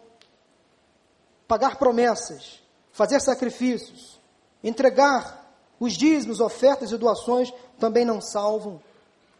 Pagar 1.47 1.77
promessas, 1.77 2.59
fazer 2.91 3.21
sacrifícios, 3.21 4.19
entregar 4.63 5.44
os 5.79 5.93
dízimos, 5.93 6.39
ofertas 6.39 6.91
e 6.91 6.97
doações 6.97 7.53
também 7.79 8.05
não 8.05 8.21
salvam. 8.21 8.81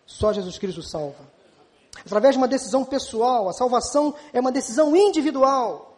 Só 0.05 0.33
Jesus 0.33 0.57
Cristo 0.57 0.83
salva. 0.83 1.33
através 2.05 2.35
de 2.35 2.37
uma 2.37 2.47
decisão 2.47 2.83
pessoal. 2.83 3.49
A 3.49 3.53
salvação 3.53 4.13
é 4.33 4.39
uma 4.39 4.51
decisão 4.51 4.95
individual, 4.95 5.97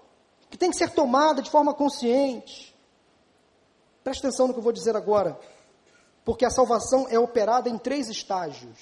que 0.49 0.57
tem 0.57 0.69
que 0.69 0.77
ser 0.77 0.91
tomada 0.91 1.41
de 1.41 1.49
forma 1.49 1.73
consciente. 1.73 2.75
Preste 4.03 4.25
atenção 4.25 4.47
no 4.47 4.53
que 4.53 4.59
eu 4.59 4.63
vou 4.63 4.71
dizer 4.71 4.95
agora, 4.95 5.37
porque 6.23 6.45
a 6.45 6.49
salvação 6.49 7.07
é 7.09 7.19
operada 7.19 7.67
em 7.67 7.77
três 7.77 8.09
estágios, 8.09 8.77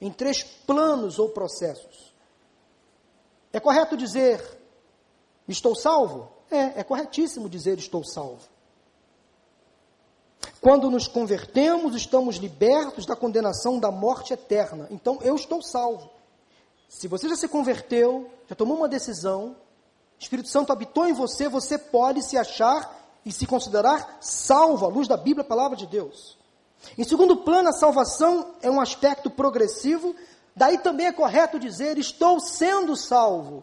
em 0.00 0.10
três 0.10 0.42
planos 0.42 1.18
ou 1.18 1.30
processos. 1.30 2.14
É 3.52 3.60
correto 3.60 3.96
dizer, 3.96 4.40
estou 5.46 5.74
salvo? 5.74 6.30
É, 6.50 6.80
é 6.80 6.84
corretíssimo 6.84 7.48
dizer, 7.48 7.78
estou 7.78 8.04
salvo. 8.04 8.48
Quando 10.60 10.90
nos 10.90 11.06
convertemos, 11.06 11.94
estamos 11.94 12.36
libertos 12.36 13.06
da 13.06 13.14
condenação 13.16 13.78
da 13.78 13.90
morte 13.90 14.32
eterna. 14.32 14.86
Então, 14.90 15.18
eu 15.22 15.36
estou 15.36 15.62
salvo. 15.62 16.10
Se 16.88 17.06
você 17.06 17.28
já 17.28 17.36
se 17.36 17.48
converteu, 17.48 18.30
já 18.48 18.56
tomou 18.56 18.76
uma 18.76 18.88
decisão, 18.88 19.56
o 20.18 20.22
Espírito 20.22 20.48
Santo 20.48 20.72
habitou 20.72 21.06
em 21.06 21.12
você, 21.12 21.48
você 21.48 21.78
pode 21.78 22.22
se 22.22 22.36
achar 22.36 22.96
e 23.24 23.32
se 23.32 23.46
considerar 23.46 24.18
salvo 24.20 24.86
à 24.86 24.88
luz 24.88 25.06
da 25.06 25.16
Bíblia, 25.16 25.42
a 25.42 25.48
palavra 25.48 25.76
de 25.76 25.86
Deus. 25.86 26.36
Em 26.96 27.04
segundo 27.04 27.36
plano, 27.38 27.68
a 27.68 27.72
salvação 27.72 28.54
é 28.62 28.70
um 28.70 28.80
aspecto 28.80 29.30
progressivo, 29.30 30.14
daí 30.56 30.78
também 30.78 31.06
é 31.06 31.12
correto 31.12 31.58
dizer: 31.58 31.98
estou 31.98 32.40
sendo 32.40 32.96
salvo. 32.96 33.62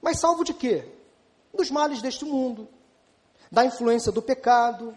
Mas 0.00 0.20
salvo 0.20 0.44
de 0.44 0.54
quê? 0.54 0.84
Dos 1.54 1.70
males 1.70 2.02
deste 2.02 2.24
mundo, 2.24 2.68
da 3.50 3.64
influência 3.64 4.12
do 4.12 4.22
pecado, 4.22 4.96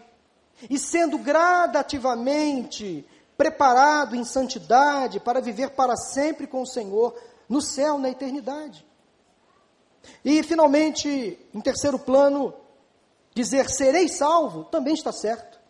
e 0.68 0.78
sendo 0.78 1.18
gradativamente 1.18 3.06
preparado 3.36 4.14
em 4.14 4.24
santidade 4.24 5.18
para 5.18 5.40
viver 5.40 5.70
para 5.70 5.96
sempre 5.96 6.46
com 6.46 6.62
o 6.62 6.66
Senhor 6.66 7.14
no 7.48 7.60
céu, 7.60 7.98
na 7.98 8.10
eternidade. 8.10 8.86
E, 10.24 10.42
finalmente, 10.42 11.38
em 11.52 11.60
terceiro 11.60 11.98
plano, 11.98 12.54
dizer 13.34 13.68
serei 13.68 14.08
salvo 14.08 14.64
também 14.64 14.94
está 14.94 15.12
certo. 15.12 15.60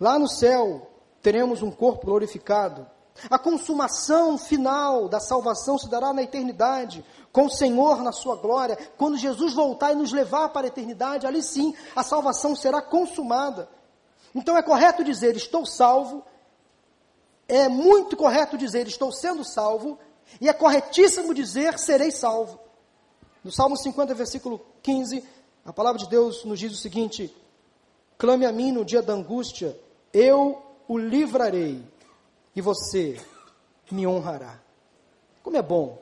Lá 0.00 0.18
no 0.18 0.28
céu 0.28 0.90
teremos 1.20 1.62
um 1.62 1.70
corpo 1.70 2.06
glorificado. 2.06 2.86
A 3.30 3.38
consumação 3.38 4.38
final 4.38 5.08
da 5.08 5.20
salvação 5.20 5.78
se 5.78 5.88
dará 5.88 6.12
na 6.12 6.22
eternidade, 6.22 7.04
com 7.30 7.46
o 7.46 7.50
Senhor 7.50 8.02
na 8.02 8.12
sua 8.12 8.36
glória. 8.36 8.76
Quando 8.96 9.16
Jesus 9.16 9.54
voltar 9.54 9.92
e 9.92 9.96
nos 9.96 10.12
levar 10.12 10.48
para 10.48 10.66
a 10.66 10.68
eternidade, 10.68 11.26
ali 11.26 11.42
sim 11.42 11.74
a 11.94 12.02
salvação 12.02 12.56
será 12.56 12.80
consumada. 12.82 13.68
Então 14.34 14.56
é 14.56 14.62
correto 14.62 15.04
dizer 15.04 15.36
estou 15.36 15.66
salvo, 15.66 16.24
é 17.46 17.68
muito 17.68 18.16
correto 18.16 18.56
dizer 18.56 18.86
estou 18.86 19.12
sendo 19.12 19.44
salvo, 19.44 19.98
e 20.40 20.48
é 20.48 20.52
corretíssimo 20.52 21.34
dizer 21.34 21.78
serei 21.78 22.10
salvo. 22.10 22.58
No 23.44 23.52
Salmo 23.52 23.76
50, 23.76 24.14
versículo 24.14 24.64
15, 24.82 25.22
a 25.64 25.72
palavra 25.72 25.98
de 25.98 26.08
Deus 26.08 26.44
nos 26.44 26.58
diz 26.58 26.72
o 26.72 26.76
seguinte: 26.76 27.34
Clame 28.16 28.46
a 28.46 28.52
mim 28.52 28.72
no 28.72 28.84
dia 28.84 29.02
da 29.02 29.12
angústia, 29.12 29.78
eu 30.12 30.62
o 30.88 30.96
livrarei, 30.96 31.82
e 32.54 32.60
você 32.60 33.20
me 33.90 34.06
honrará. 34.06 34.60
Como 35.42 35.56
é 35.56 35.62
bom 35.62 35.98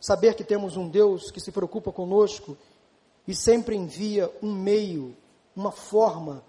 saber 0.00 0.34
que 0.34 0.44
temos 0.44 0.76
um 0.76 0.88
Deus 0.88 1.30
que 1.30 1.40
se 1.40 1.50
preocupa 1.50 1.90
conosco 1.90 2.56
e 3.26 3.34
sempre 3.34 3.74
envia 3.74 4.32
um 4.42 4.52
meio, 4.52 5.16
uma 5.54 5.72
forma 5.72 6.44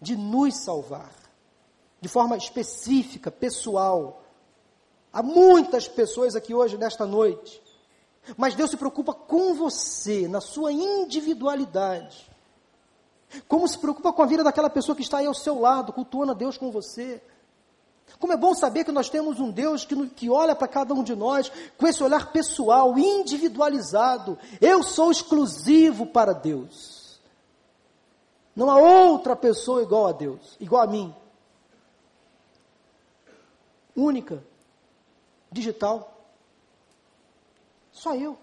de 0.00 0.16
nos 0.16 0.56
salvar, 0.56 1.12
de 2.00 2.08
forma 2.08 2.36
específica, 2.36 3.30
pessoal. 3.30 4.22
Há 5.12 5.22
muitas 5.22 5.88
pessoas 5.88 6.34
aqui 6.34 6.54
hoje, 6.54 6.78
nesta 6.78 7.06
noite, 7.06 7.62
mas 8.36 8.54
Deus 8.54 8.70
se 8.70 8.76
preocupa 8.76 9.12
com 9.12 9.54
você, 9.54 10.26
na 10.28 10.40
sua 10.40 10.72
individualidade. 10.72 12.30
Como 13.48 13.66
se 13.66 13.78
preocupa 13.78 14.12
com 14.12 14.22
a 14.22 14.26
vida 14.26 14.44
daquela 14.44 14.70
pessoa 14.70 14.94
que 14.94 15.02
está 15.02 15.18
aí 15.18 15.26
ao 15.26 15.34
seu 15.34 15.58
lado, 15.58 15.92
cultuando 15.92 16.32
a 16.32 16.34
Deus 16.34 16.56
com 16.56 16.70
você. 16.70 17.22
Como 18.18 18.32
é 18.32 18.36
bom 18.36 18.54
saber 18.54 18.84
que 18.84 18.92
nós 18.92 19.08
temos 19.08 19.40
um 19.40 19.50
Deus 19.50 19.84
que, 19.84 20.08
que 20.10 20.30
olha 20.30 20.54
para 20.54 20.68
cada 20.68 20.94
um 20.94 21.02
de 21.02 21.14
nós 21.14 21.50
com 21.76 21.86
esse 21.86 22.02
olhar 22.02 22.30
pessoal, 22.30 22.96
individualizado. 22.96 24.38
Eu 24.60 24.82
sou 24.82 25.10
exclusivo 25.10 26.06
para 26.06 26.32
Deus. 26.32 27.20
Não 28.54 28.70
há 28.70 28.76
outra 28.76 29.34
pessoa 29.34 29.82
igual 29.82 30.06
a 30.06 30.12
Deus, 30.12 30.56
igual 30.60 30.82
a 30.82 30.86
mim. 30.86 31.14
Única, 33.96 34.44
digital. 35.50 36.16
Só 37.90 38.14
eu. 38.14 38.38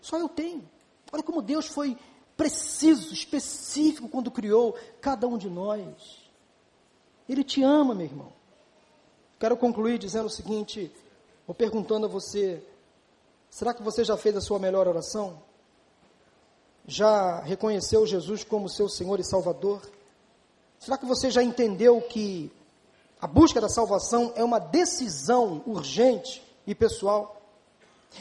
Só 0.00 0.16
eu 0.18 0.28
tenho. 0.28 0.68
Olha 1.12 1.22
como 1.22 1.42
Deus 1.42 1.66
foi 1.66 1.98
preciso, 2.36 3.12
específico 3.12 4.08
quando 4.08 4.30
criou 4.30 4.76
cada 5.00 5.26
um 5.26 5.36
de 5.36 5.50
nós. 5.50 6.30
Ele 7.28 7.42
te 7.42 7.62
ama, 7.62 7.94
meu 7.94 8.06
irmão. 8.06 8.37
Quero 9.38 9.56
concluir 9.56 9.98
dizendo 9.98 10.26
o 10.26 10.30
seguinte, 10.30 10.92
ou 11.46 11.54
perguntando 11.54 12.06
a 12.06 12.08
você: 12.08 12.62
será 13.48 13.72
que 13.72 13.82
você 13.82 14.04
já 14.04 14.16
fez 14.16 14.36
a 14.36 14.40
sua 14.40 14.58
melhor 14.58 14.88
oração? 14.88 15.40
Já 16.86 17.40
reconheceu 17.40 18.06
Jesus 18.06 18.42
como 18.42 18.68
seu 18.68 18.88
Senhor 18.88 19.20
e 19.20 19.24
Salvador? 19.24 19.82
Será 20.78 20.96
que 20.96 21.06
você 21.06 21.30
já 21.30 21.42
entendeu 21.42 22.00
que 22.00 22.50
a 23.20 23.26
busca 23.26 23.60
da 23.60 23.68
salvação 23.68 24.32
é 24.34 24.42
uma 24.42 24.58
decisão 24.58 25.62
urgente 25.66 26.42
e 26.66 26.74
pessoal? 26.74 27.40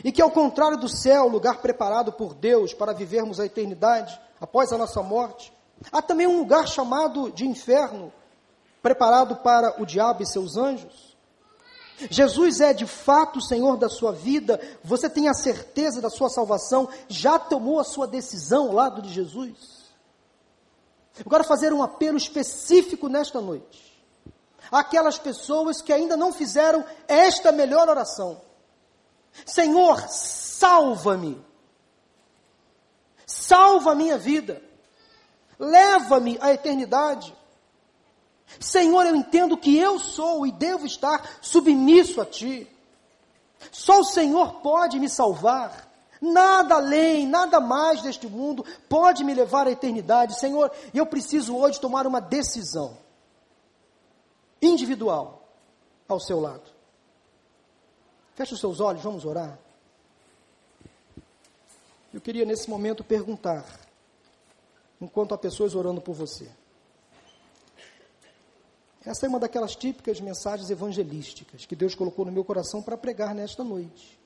E 0.03 0.11
que, 0.11 0.21
ao 0.21 0.29
contrário 0.29 0.77
do 0.77 0.89
céu, 0.89 1.27
lugar 1.27 1.61
preparado 1.61 2.11
por 2.11 2.33
Deus 2.33 2.73
para 2.73 2.93
vivermos 2.93 3.39
a 3.39 3.45
eternidade 3.45 4.19
após 4.39 4.71
a 4.71 4.77
nossa 4.77 5.01
morte, 5.01 5.53
há 5.91 6.01
também 6.01 6.27
um 6.27 6.39
lugar 6.39 6.67
chamado 6.67 7.31
de 7.31 7.47
inferno, 7.47 8.11
preparado 8.81 9.37
para 9.37 9.81
o 9.81 9.85
diabo 9.85 10.23
e 10.23 10.27
seus 10.27 10.57
anjos. 10.57 11.06
Jesus 12.11 12.61
é 12.61 12.73
de 12.73 12.85
fato 12.85 13.39
o 13.39 13.41
Senhor 13.41 13.75
da 13.77 13.89
sua 13.89 14.11
vida, 14.11 14.61
você 14.83 15.09
tem 15.09 15.27
a 15.27 15.33
certeza 15.33 15.99
da 15.99 16.09
sua 16.09 16.29
salvação, 16.29 16.87
já 17.07 17.39
tomou 17.39 17.79
a 17.79 17.83
sua 17.83 18.05
decisão 18.05 18.67
ao 18.67 18.73
lado 18.73 19.01
de 19.01 19.11
Jesus? 19.11 19.77
Eu 21.17 21.29
quero 21.29 21.43
fazer 21.43 21.73
um 21.73 21.81
apelo 21.81 22.17
específico 22.17 23.07
nesta 23.07 23.41
noite. 23.41 23.87
Aquelas 24.71 25.17
pessoas 25.17 25.81
que 25.81 25.91
ainda 25.91 26.15
não 26.15 26.31
fizeram 26.31 26.85
esta 27.07 27.51
melhor 27.51 27.89
oração. 27.89 28.41
Senhor, 29.45 30.07
salva-me. 30.09 31.41
Salva 33.25 33.91
a 33.91 33.95
minha 33.95 34.17
vida. 34.17 34.61
Leva-me 35.59 36.37
à 36.41 36.53
eternidade. 36.53 37.35
Senhor, 38.59 39.05
eu 39.05 39.15
entendo 39.15 39.57
que 39.57 39.77
eu 39.77 39.99
sou 39.99 40.47
e 40.47 40.51
devo 40.51 40.85
estar 40.85 41.39
submisso 41.41 42.21
a 42.21 42.25
Ti. 42.25 42.67
Só 43.71 43.99
o 43.99 44.05
Senhor 44.05 44.61
pode 44.61 44.99
me 44.99 45.09
salvar. 45.09 45.85
Nada 46.19 46.75
além, 46.75 47.27
nada 47.27 47.59
mais 47.59 48.01
deste 48.01 48.27
mundo 48.27 48.65
pode 48.89 49.23
me 49.23 49.33
levar 49.33 49.67
à 49.67 49.71
eternidade. 49.71 50.39
Senhor, 50.39 50.71
eu 50.93 51.05
preciso 51.05 51.55
hoje 51.55 51.79
tomar 51.79 52.07
uma 52.07 52.19
decisão 52.19 52.97
individual 54.61 55.43
ao 56.07 56.19
seu 56.19 56.39
lado. 56.39 56.63
Feche 58.35 58.53
os 58.53 58.59
seus 58.59 58.79
olhos, 58.79 59.03
vamos 59.03 59.25
orar. 59.25 59.59
Eu 62.13 62.21
queria 62.21 62.45
nesse 62.45 62.69
momento 62.69 63.03
perguntar, 63.03 63.63
enquanto 64.99 65.35
há 65.35 65.37
pessoas 65.37 65.75
orando 65.75 66.01
por 66.01 66.15
você. 66.15 66.49
Essa 69.07 69.25
é 69.25 69.29
uma 69.29 69.39
daquelas 69.39 69.73
típicas 69.73 70.19
mensagens 70.19 70.69
evangelísticas 70.69 71.65
que 71.65 71.77
Deus 71.77 71.95
colocou 71.95 72.25
no 72.25 72.31
meu 72.31 72.43
coração 72.43 72.81
para 72.81 72.97
pregar 72.97 73.33
nesta 73.33 73.63
noite. 73.63 74.19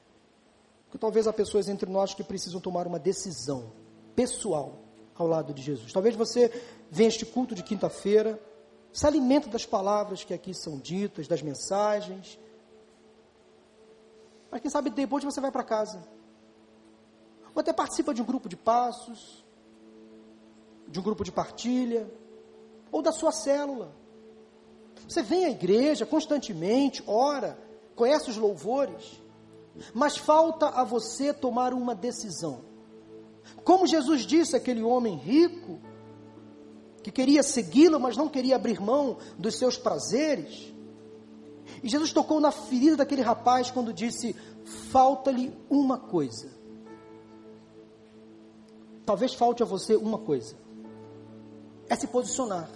Que 0.90 0.98
talvez 0.98 1.28
há 1.28 1.32
pessoas 1.32 1.70
entre 1.70 1.88
nós 1.88 2.16
que 2.16 2.24
precisam 2.24 2.60
tomar 2.60 2.88
uma 2.88 2.98
decisão 2.98 3.72
pessoal 4.16 4.80
ao 5.16 5.28
lado 5.28 5.54
de 5.54 5.62
Jesus. 5.62 5.94
Talvez 5.94 6.16
você 6.16 6.50
venha 6.90 7.10
este 7.10 7.28
culto 7.28 7.54
de 7.54 7.62
quinta-feira, 7.62 8.42
se 8.92 9.06
alimenta 9.06 9.48
das 9.48 9.68
palavras 9.68 10.24
que 10.24 10.34
aqui 10.34 10.52
são 10.52 10.80
ditas, 10.80 11.28
das 11.28 11.44
mensagens, 11.44 12.40
mas 14.50 14.62
quem 14.62 14.72
sabe 14.72 14.90
depois 14.90 15.24
você 15.24 15.40
vai 15.40 15.52
para 15.52 15.64
casa. 15.64 16.02
Ou 17.54 17.60
até 17.60 17.72
participa 17.72 18.16
de 18.16 18.22
um 18.24 18.26
grupo 18.26 18.50
de 18.50 18.58
passos, 18.58 19.46
de 20.88 21.00
um 21.00 21.04
grupo 21.04 21.24
de 21.24 21.32
partilha, 21.32 22.12
ou 22.92 23.04
da 23.04 23.12
sua 23.12 23.32
célula. 23.32 24.01
Você 25.08 25.22
vem 25.22 25.45
à 25.45 25.49
igreja 25.49 26.06
constantemente, 26.06 27.04
ora, 27.06 27.58
conhece 27.95 28.30
os 28.30 28.38
louvores, 28.38 29.22
mas 29.93 30.18
falta 30.18 30.68
a 30.70 30.84
você 30.84 31.34
tomar 31.34 31.74
uma 31.74 31.93
decisão. 31.93 32.62
Como 33.64 33.88
Jesus 33.88 34.26
disse 34.26 34.56
àquele 34.56 34.84
homem 34.84 35.16
rico, 35.18 35.80
que 37.04 37.12
queria 37.12 37.43
segui-lo, 37.43 37.99
mas 37.99 38.16
não 38.16 38.30
queria 38.30 38.56
abrir 38.56 38.80
mão 38.80 39.18
dos 39.38 39.58
seus 39.58 39.78
prazeres, 39.78 40.72
E 41.84 41.89
Jesus 41.89 42.12
tocou 42.12 42.39
na 42.39 42.52
ferida 42.52 42.97
daquele 42.97 43.22
rapaz 43.22 43.72
quando 43.72 43.93
disse: 43.93 44.36
falta-lhe 44.91 45.54
uma 45.70 45.97
coisa. 45.97 46.49
Talvez 49.06 49.34
falte 49.34 49.64
a 49.64 49.66
você 49.66 49.95
uma 49.95 50.18
coisa: 50.18 50.56
é 51.88 51.95
se 51.95 52.08
posicionar 52.08 52.70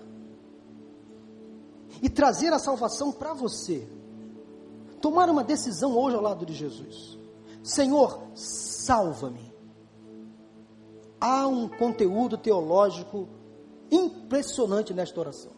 e 2.06 2.10
trazer 2.10 2.54
a 2.54 2.60
salvação 2.60 3.12
para 3.12 3.34
você. 3.34 3.90
Tomar 5.02 5.28
uma 5.28 5.44
decisão 5.44 5.98
hoje 5.98 6.16
ao 6.16 6.22
lado 6.22 6.46
de 6.46 6.54
Jesus. 6.54 7.18
Senhor, 7.64 8.28
salva-me. 8.36 9.52
Há 11.20 11.48
um 11.48 11.68
conteúdo 11.68 12.38
teológico 12.38 13.28
impressionante 13.90 14.94
nesta 14.94 15.20
oração. 15.20 15.52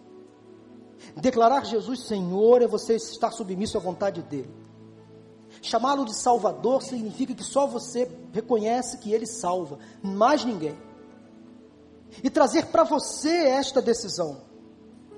Declarar 1.17 1.65
Jesus 1.65 2.05
Senhor 2.07 2.61
é 2.61 2.67
você 2.67 2.95
estar 2.95 3.31
submisso 3.31 3.77
à 3.77 3.81
vontade 3.81 4.21
dele. 4.21 4.55
Chamá-lo 5.61 6.05
de 6.05 6.15
Salvador 6.15 6.81
significa 6.81 7.35
que 7.35 7.43
só 7.43 7.67
você 7.67 8.09
reconhece 8.31 8.99
que 8.99 9.11
ele 9.11 9.25
salva, 9.25 9.79
mais 10.01 10.45
ninguém. 10.45 10.77
E 12.23 12.29
trazer 12.29 12.67
para 12.67 12.85
você 12.85 13.47
esta 13.49 13.81
decisão: 13.81 14.46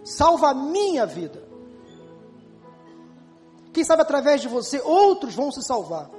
salva 0.09 0.49
a 0.49 0.53
minha 0.53 1.05
vida. 1.05 1.47
Quem 3.71 3.83
sabe 3.83 4.01
através 4.01 4.41
de 4.41 4.47
você 4.47 4.81
outros 4.81 5.35
vão 5.35 5.51
se 5.51 5.61
salvar. 5.61 6.09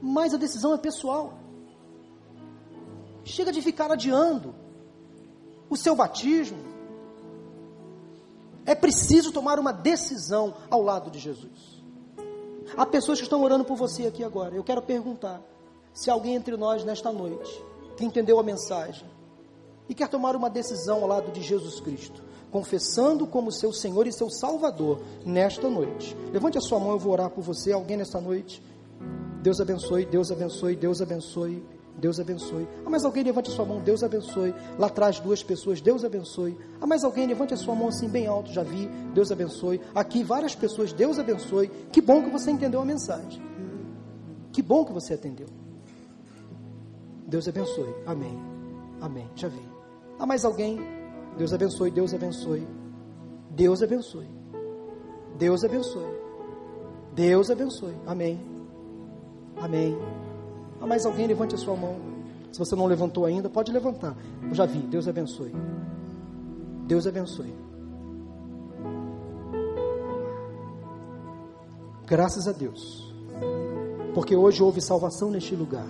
Mas 0.00 0.34
a 0.34 0.36
decisão 0.36 0.74
é 0.74 0.78
pessoal. 0.78 1.34
Chega 3.24 3.52
de 3.52 3.62
ficar 3.62 3.90
adiando 3.92 4.54
o 5.70 5.76
seu 5.76 5.94
batismo. 5.94 6.58
É 8.66 8.74
preciso 8.74 9.32
tomar 9.32 9.58
uma 9.58 9.72
decisão 9.72 10.54
ao 10.68 10.82
lado 10.82 11.10
de 11.10 11.18
Jesus. 11.18 11.82
Há 12.76 12.86
pessoas 12.86 13.18
que 13.18 13.24
estão 13.24 13.42
orando 13.42 13.64
por 13.64 13.76
você 13.76 14.06
aqui 14.06 14.24
agora. 14.24 14.54
Eu 14.54 14.64
quero 14.64 14.82
perguntar 14.82 15.40
se 15.92 16.10
alguém 16.10 16.34
entre 16.34 16.56
nós 16.56 16.84
nesta 16.84 17.12
noite 17.12 17.64
que 17.96 18.04
entendeu 18.04 18.38
a 18.38 18.42
mensagem 18.42 19.08
e 19.88 19.94
quer 19.94 20.08
tomar 20.08 20.34
uma 20.34 20.48
decisão 20.48 21.02
ao 21.02 21.08
lado 21.08 21.30
de 21.32 21.42
Jesus 21.42 21.80
Cristo, 21.80 22.22
confessando 22.52 23.26
como 23.26 23.50
seu 23.50 23.72
Senhor 23.72 24.06
e 24.06 24.12
seu 24.12 24.30
Salvador 24.30 25.00
nesta 25.24 25.68
noite. 25.68 26.14
Levante 26.30 26.58
a 26.58 26.60
sua 26.60 26.78
mão, 26.78 26.92
eu 26.92 26.98
vou 26.98 27.14
orar 27.14 27.30
por 27.30 27.42
você. 27.42 27.72
Alguém 27.72 27.96
nesta 27.96 28.20
noite? 28.20 28.62
Deus 29.42 29.58
abençoe, 29.60 30.04
Deus 30.04 30.30
abençoe, 30.30 30.76
Deus 30.76 31.00
abençoe. 31.00 31.64
Deus 31.94 32.18
abençoe. 32.18 32.66
Há 32.86 32.90
mais 32.90 33.04
alguém? 33.04 33.22
Levante 33.22 33.50
a 33.50 33.52
sua 33.52 33.66
mão. 33.66 33.80
Deus 33.80 34.02
abençoe. 34.02 34.54
Lá 34.78 34.86
atrás, 34.86 35.20
duas 35.20 35.42
pessoas. 35.42 35.80
Deus 35.80 36.04
abençoe. 36.04 36.56
Há 36.80 36.86
mais 36.86 37.04
alguém? 37.04 37.26
Levante 37.26 37.52
a 37.52 37.56
sua 37.56 37.74
mão 37.74 37.88
assim, 37.88 38.08
bem 38.08 38.26
alto. 38.26 38.50
Já 38.50 38.62
vi. 38.62 38.88
Deus 39.12 39.30
abençoe. 39.30 39.78
Aqui, 39.94 40.24
várias 40.24 40.54
pessoas. 40.54 40.92
Deus 40.92 41.18
abençoe. 41.18 41.68
Que 41.92 42.00
bom 42.00 42.22
que 42.22 42.30
você 42.30 42.50
entendeu 42.50 42.80
a 42.80 42.84
mensagem. 42.84 43.42
Que 44.52 44.62
bom 44.62 44.86
que 44.86 44.92
você 44.92 45.14
atendeu. 45.14 45.46
Deus 47.26 47.46
abençoe. 47.46 47.94
Amém. 48.06 48.38
Amém. 49.00 49.28
Já 49.36 49.48
vi. 49.48 49.62
Há 50.18 50.24
mais 50.24 50.46
alguém? 50.46 51.01
Deus 51.36 51.52
abençoe. 51.52 51.90
Deus 51.90 52.14
abençoe. 52.14 52.66
Deus 53.50 53.82
abençoe. 53.82 54.28
Deus 55.38 55.64
abençoe. 55.64 56.22
Deus 57.14 57.50
abençoe. 57.50 57.94
Amém. 58.06 58.40
Amém. 59.56 59.96
Há 60.80 60.86
mais 60.86 61.04
alguém? 61.04 61.26
Levante 61.26 61.54
a 61.54 61.58
sua 61.58 61.76
mão. 61.76 61.96
Se 62.50 62.58
você 62.58 62.76
não 62.76 62.86
levantou 62.86 63.24
ainda, 63.24 63.48
pode 63.48 63.72
levantar. 63.72 64.16
Eu 64.42 64.54
já 64.54 64.66
vi. 64.66 64.78
Deus 64.80 65.08
abençoe. 65.08 65.54
Deus 66.86 67.06
abençoe. 67.06 67.54
Graças 72.06 72.46
a 72.46 72.52
Deus. 72.52 73.10
Porque 74.14 74.36
hoje 74.36 74.62
houve 74.62 74.80
salvação 74.80 75.30
neste 75.30 75.54
lugar. 75.54 75.88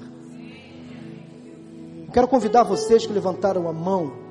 Quero 2.13 2.29
convidar 2.29 2.63
vocês 2.63 3.07
que 3.07 3.13
levantaram 3.13 3.69
a 3.69 3.73
mão 3.73 4.22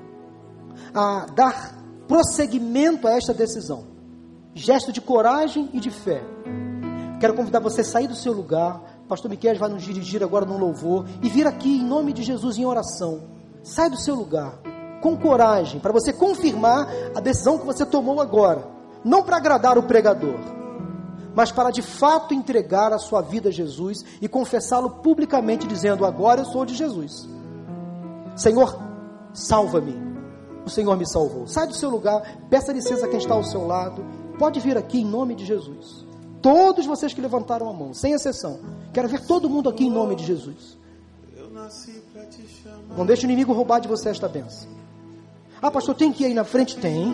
a 0.93 1.25
dar 1.33 1.75
prosseguimento 2.07 3.07
a 3.07 3.11
esta 3.11 3.33
decisão. 3.33 3.85
Gesto 4.53 4.91
de 4.91 4.99
coragem 4.99 5.69
e 5.73 5.79
de 5.79 5.89
fé. 5.89 6.21
Quero 7.19 7.33
convidar 7.33 7.59
você 7.59 7.81
a 7.81 7.85
sair 7.85 8.07
do 8.07 8.15
seu 8.15 8.33
lugar, 8.33 8.81
pastor 9.07 9.29
Miquel 9.29 9.57
vai 9.57 9.69
nos 9.69 9.83
dirigir 9.83 10.23
agora 10.23 10.45
no 10.45 10.57
louvor 10.57 11.05
e 11.21 11.29
vir 11.29 11.45
aqui 11.45 11.77
em 11.77 11.83
nome 11.83 12.11
de 12.11 12.23
Jesus 12.23 12.57
em 12.57 12.65
oração. 12.65 13.23
Sai 13.63 13.89
do 13.89 13.97
seu 13.97 14.15
lugar 14.15 14.59
com 15.01 15.15
coragem 15.15 15.79
para 15.79 15.91
você 15.91 16.11
confirmar 16.11 16.87
a 17.15 17.19
decisão 17.19 17.57
que 17.57 17.65
você 17.65 17.85
tomou 17.85 18.19
agora, 18.21 18.67
não 19.03 19.23
para 19.23 19.37
agradar 19.37 19.77
o 19.77 19.83
pregador, 19.83 20.39
mas 21.33 21.51
para 21.51 21.71
de 21.71 21.81
fato 21.81 22.33
entregar 22.33 22.91
a 22.91 22.99
sua 22.99 23.21
vida 23.21 23.49
a 23.49 23.51
Jesus 23.51 24.03
e 24.21 24.27
confessá-lo 24.27 24.89
publicamente 24.89 25.67
dizendo: 25.67 26.05
"Agora 26.05 26.41
eu 26.41 26.45
sou 26.45 26.65
de 26.65 26.73
Jesus". 26.73 27.27
Senhor, 28.35 28.77
salva-me. 29.33 30.10
O 30.65 30.69
Senhor 30.69 30.95
me 30.97 31.07
salvou. 31.07 31.47
Sai 31.47 31.67
do 31.67 31.73
seu 31.73 31.89
lugar, 31.89 32.21
peça 32.49 32.71
licença 32.71 33.05
a 33.05 33.09
quem 33.09 33.19
está 33.19 33.33
ao 33.33 33.43
seu 33.43 33.65
lado. 33.65 34.03
Pode 34.37 34.59
vir 34.59 34.77
aqui 34.77 35.01
em 35.01 35.05
nome 35.05 35.35
de 35.35 35.45
Jesus. 35.45 36.05
Todos 36.41 36.85
vocês 36.85 37.13
que 37.13 37.21
levantaram 37.21 37.69
a 37.69 37.73
mão, 37.73 37.93
sem 37.93 38.13
exceção. 38.13 38.59
Quero 38.93 39.07
ver 39.07 39.25
todo 39.25 39.49
mundo 39.49 39.69
aqui 39.69 39.85
em 39.85 39.91
nome 39.91 40.15
de 40.15 40.25
Jesus. 40.25 40.77
Não 42.97 43.05
deixe 43.05 43.23
o 43.23 43.27
inimigo 43.27 43.53
roubar 43.53 43.79
de 43.79 43.87
você 43.87 44.09
esta 44.09 44.27
benção. 44.27 44.67
Ah, 45.61 45.69
pastor, 45.69 45.93
tem 45.95 46.11
que 46.11 46.23
ir 46.23 46.27
aí 46.27 46.33
na 46.33 46.43
frente? 46.43 46.75
Tem. 46.77 47.13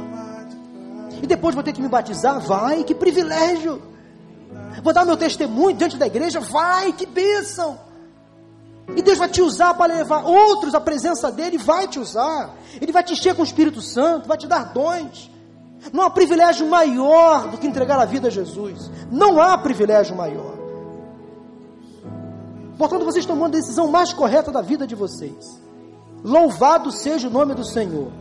E 1.22 1.28
depois 1.28 1.54
vou 1.54 1.64
ter 1.64 1.74
que 1.74 1.82
me 1.82 1.90
batizar? 1.90 2.40
Vai, 2.40 2.84
que 2.84 2.96
privilégio. 2.96 3.82
Vou 4.84 4.94
dar 4.94 5.06
meu 5.06 5.18
testemunho 5.18 5.76
diante 5.76 5.98
da 5.98 6.08
igreja? 6.08 6.40
Vai, 6.40 6.94
que 6.94 7.06
bênção. 7.06 7.78
E 8.96 9.02
Deus 9.02 9.18
vai 9.18 9.28
te 9.28 9.42
usar 9.42 9.74
para 9.74 9.94
levar 9.94 10.26
outros 10.26 10.74
à 10.74 10.80
presença 10.80 11.32
dele, 11.32 11.58
vai 11.58 11.88
te 11.88 12.00
usar. 12.00 12.56
Ele 12.80 12.92
vai 12.92 13.04
te 13.04 13.14
encher 13.14 13.36
com 13.36 13.42
o 13.42 13.46
Espírito 13.46 13.82
Santo, 13.82 14.28
vai 14.28 14.38
te 14.38 14.48
dar 14.48 14.74
dons. 14.74 15.30
Não 15.92 16.04
há 16.04 16.10
privilégio 16.10 16.68
maior 16.68 17.50
do 17.50 17.58
que 17.58 17.68
entregar 17.68 18.00
a 18.00 18.06
vida 18.06 18.28
a 18.28 18.32
Jesus. 18.32 18.90
Não 19.12 19.42
há 19.42 19.58
privilégio 19.58 20.16
maior. 20.16 20.58
Portanto, 22.78 23.06
vocês 23.06 23.26
tomam 23.26 23.46
a 23.46 23.50
decisão 23.50 23.88
mais 23.88 24.14
correta 24.14 24.52
da 24.52 24.62
vida 24.62 24.86
de 24.86 24.96
vocês. 24.96 25.60
Louvado 26.24 26.92
seja 26.92 27.28
o 27.28 27.32
nome 27.32 27.54
do 27.54 27.66
Senhor. 27.66 28.12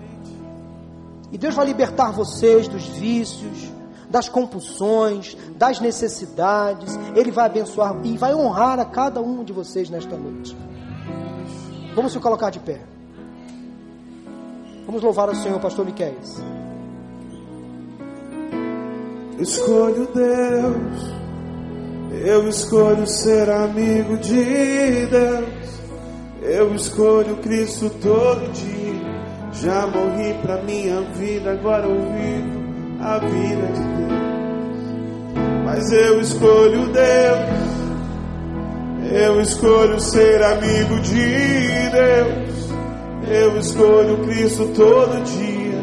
E 1.31 1.39
Deus 1.39 1.55
vai 1.55 1.67
libertar 1.67 2.13
vocês 2.13 2.69
dos 2.69 2.85
vícios, 2.87 3.71
das 4.11 4.29
compulsões, 4.29 5.37
das 5.57 5.81
necessidades. 5.81 6.99
Ele 7.15 7.31
vai 7.31 7.47
abençoar 7.47 7.97
e 8.05 8.17
vai 8.17 8.35
honrar 8.35 8.79
a 8.79 8.85
cada 8.85 9.21
um 9.21 9.45
de 9.45 9.53
vocês 9.53 9.91
nesta 9.91 10.17
noite. 10.17 10.57
Vamos 11.95 12.13
se 12.13 12.19
colocar 12.19 12.51
de 12.51 12.61
pé. 12.61 12.81
Vamos 14.85 15.03
louvar 15.03 15.29
o 15.29 15.35
Senhor, 15.35 15.59
pastor 15.61 15.85
Miquel. 15.85 16.15
Escolho 19.39 20.09
Deus, 20.15 21.15
eu 22.25 22.49
escolho 22.49 23.07
ser 23.07 23.51
amigo 23.51 24.17
de 24.19 25.07
Deus, 25.07 25.81
eu 26.41 26.75
escolho 26.75 27.37
Cristo 27.39 27.91
todo 28.01 28.51
dia. 28.53 29.17
Já 29.53 29.87
morri 29.87 30.35
pra 30.43 30.63
minha 30.63 31.01
vida, 31.13 31.53
agora 31.53 31.87
eu 31.87 32.01
vivo 32.13 32.56
a 33.07 33.19
vida 33.21 33.67
de 33.69 33.83
Deus. 33.83 34.17
Mas 35.65 35.93
eu 35.93 36.21
escolho 36.21 36.89
Deus, 36.89 37.67
eu 39.13 39.41
escolho 39.41 40.01
ser 40.01 40.43
amigo 40.43 40.99
de 41.01 41.91
Deus, 41.91 42.69
eu 43.29 43.57
escolho 43.59 44.19
Cristo 44.27 44.67
todo 44.75 45.23
dia. 45.25 45.77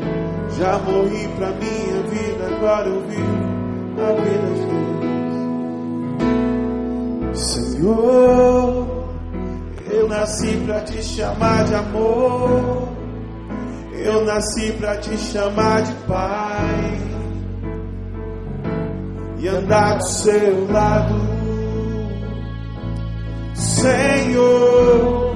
Já 0.58 0.78
morri 0.80 1.30
pra 1.38 1.48
minha 1.52 2.04
vida, 2.12 2.46
agora 2.56 2.90
eu 2.90 3.02
vivo 3.08 3.54
a 3.98 4.12
vida 4.22 4.50
de 4.54 4.66
Deus. 7.32 7.40
Senhor, 7.40 8.88
eu 9.90 10.08
nasci 10.10 10.58
pra 10.66 10.82
te 10.82 11.02
chamar 11.02 11.64
de 11.64 11.76
amor. 11.76 12.90
Eu 13.94 14.26
nasci 14.26 14.74
pra 14.74 14.98
te 14.98 15.18
chamar 15.18 15.82
de 15.82 15.94
Pai 16.06 17.13
e 19.44 19.48
andar 19.50 19.98
do 19.98 20.08
seu 20.08 20.72
lado, 20.72 21.16
Senhor. 23.54 25.36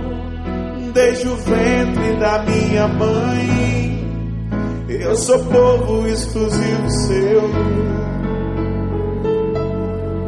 Desde 0.93 1.27
o 1.27 1.35
ventre 1.35 2.15
da 2.17 2.41
minha 2.43 2.87
mãe, 2.87 4.07
eu 4.87 5.13
sou 5.15 5.37
povo 5.45 6.07
exclusivo 6.07 6.89
seu. 6.89 7.43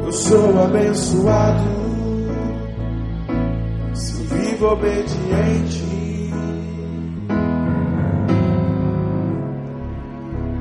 Eu 0.06 0.12
sou 0.12 0.62
abençoado, 0.62 1.64
se 3.94 4.22
vivo 4.24 4.68
obediente. 4.68 5.89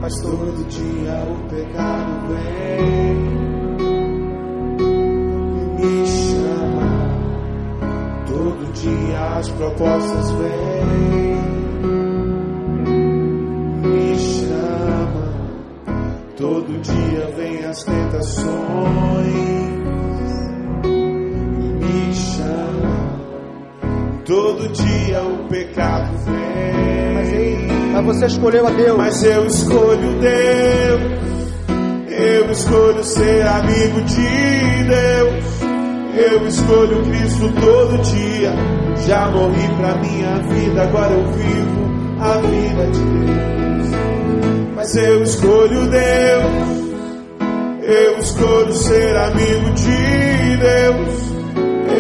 Mas 0.09 0.20
todo 0.22 0.64
dia 0.68 1.22
o 1.22 1.36
pecado 1.50 2.28
vem. 2.28 3.14
Me 5.76 6.06
chama, 6.06 6.88
todo 8.26 8.72
dia 8.72 9.20
as 9.36 9.50
propostas 9.50 10.30
vêm. 10.30 11.36
Me 13.82 14.18
chama, 14.18 15.28
todo 16.38 16.80
dia 16.80 17.26
vem 17.36 17.64
as 17.66 17.84
tentações. 17.84 18.46
Me 21.82 22.14
chama, 22.14 23.20
todo 24.24 24.68
dia 24.72 25.22
o 25.22 25.48
pecado 25.48 26.16
vem. 26.24 27.67
Mas 27.99 28.07
você 28.16 28.26
escolheu 28.26 28.64
a 28.64 28.70
Deus. 28.70 28.96
Mas 28.96 29.24
eu 29.24 29.44
escolho 29.46 30.20
Deus. 30.20 31.18
Eu 32.09 32.51
escolho 32.53 33.03
ser 33.03 33.44
amigo 33.44 34.01
de 34.03 34.84
Deus. 34.84 35.44
Eu 36.14 36.46
escolho 36.46 37.03
Cristo 37.03 37.53
todo 37.61 38.01
dia. 38.03 38.53
Já 39.05 39.28
morri 39.30 39.68
pra 39.80 39.96
minha 39.96 40.36
vida, 40.49 40.82
agora 40.82 41.12
eu 41.12 41.32
vivo 41.32 41.88
a 42.20 42.38
vida 42.38 42.86
de 42.86 43.01
Deus. 43.01 43.88
Mas 44.76 44.94
eu 44.96 45.22
escolho 45.24 45.90
Deus. 45.90 46.78
Eu 47.82 48.18
escolho 48.18 48.72
ser 48.74 49.16
amigo 49.16 49.70
de 49.72 50.57
Deus. 50.57 51.32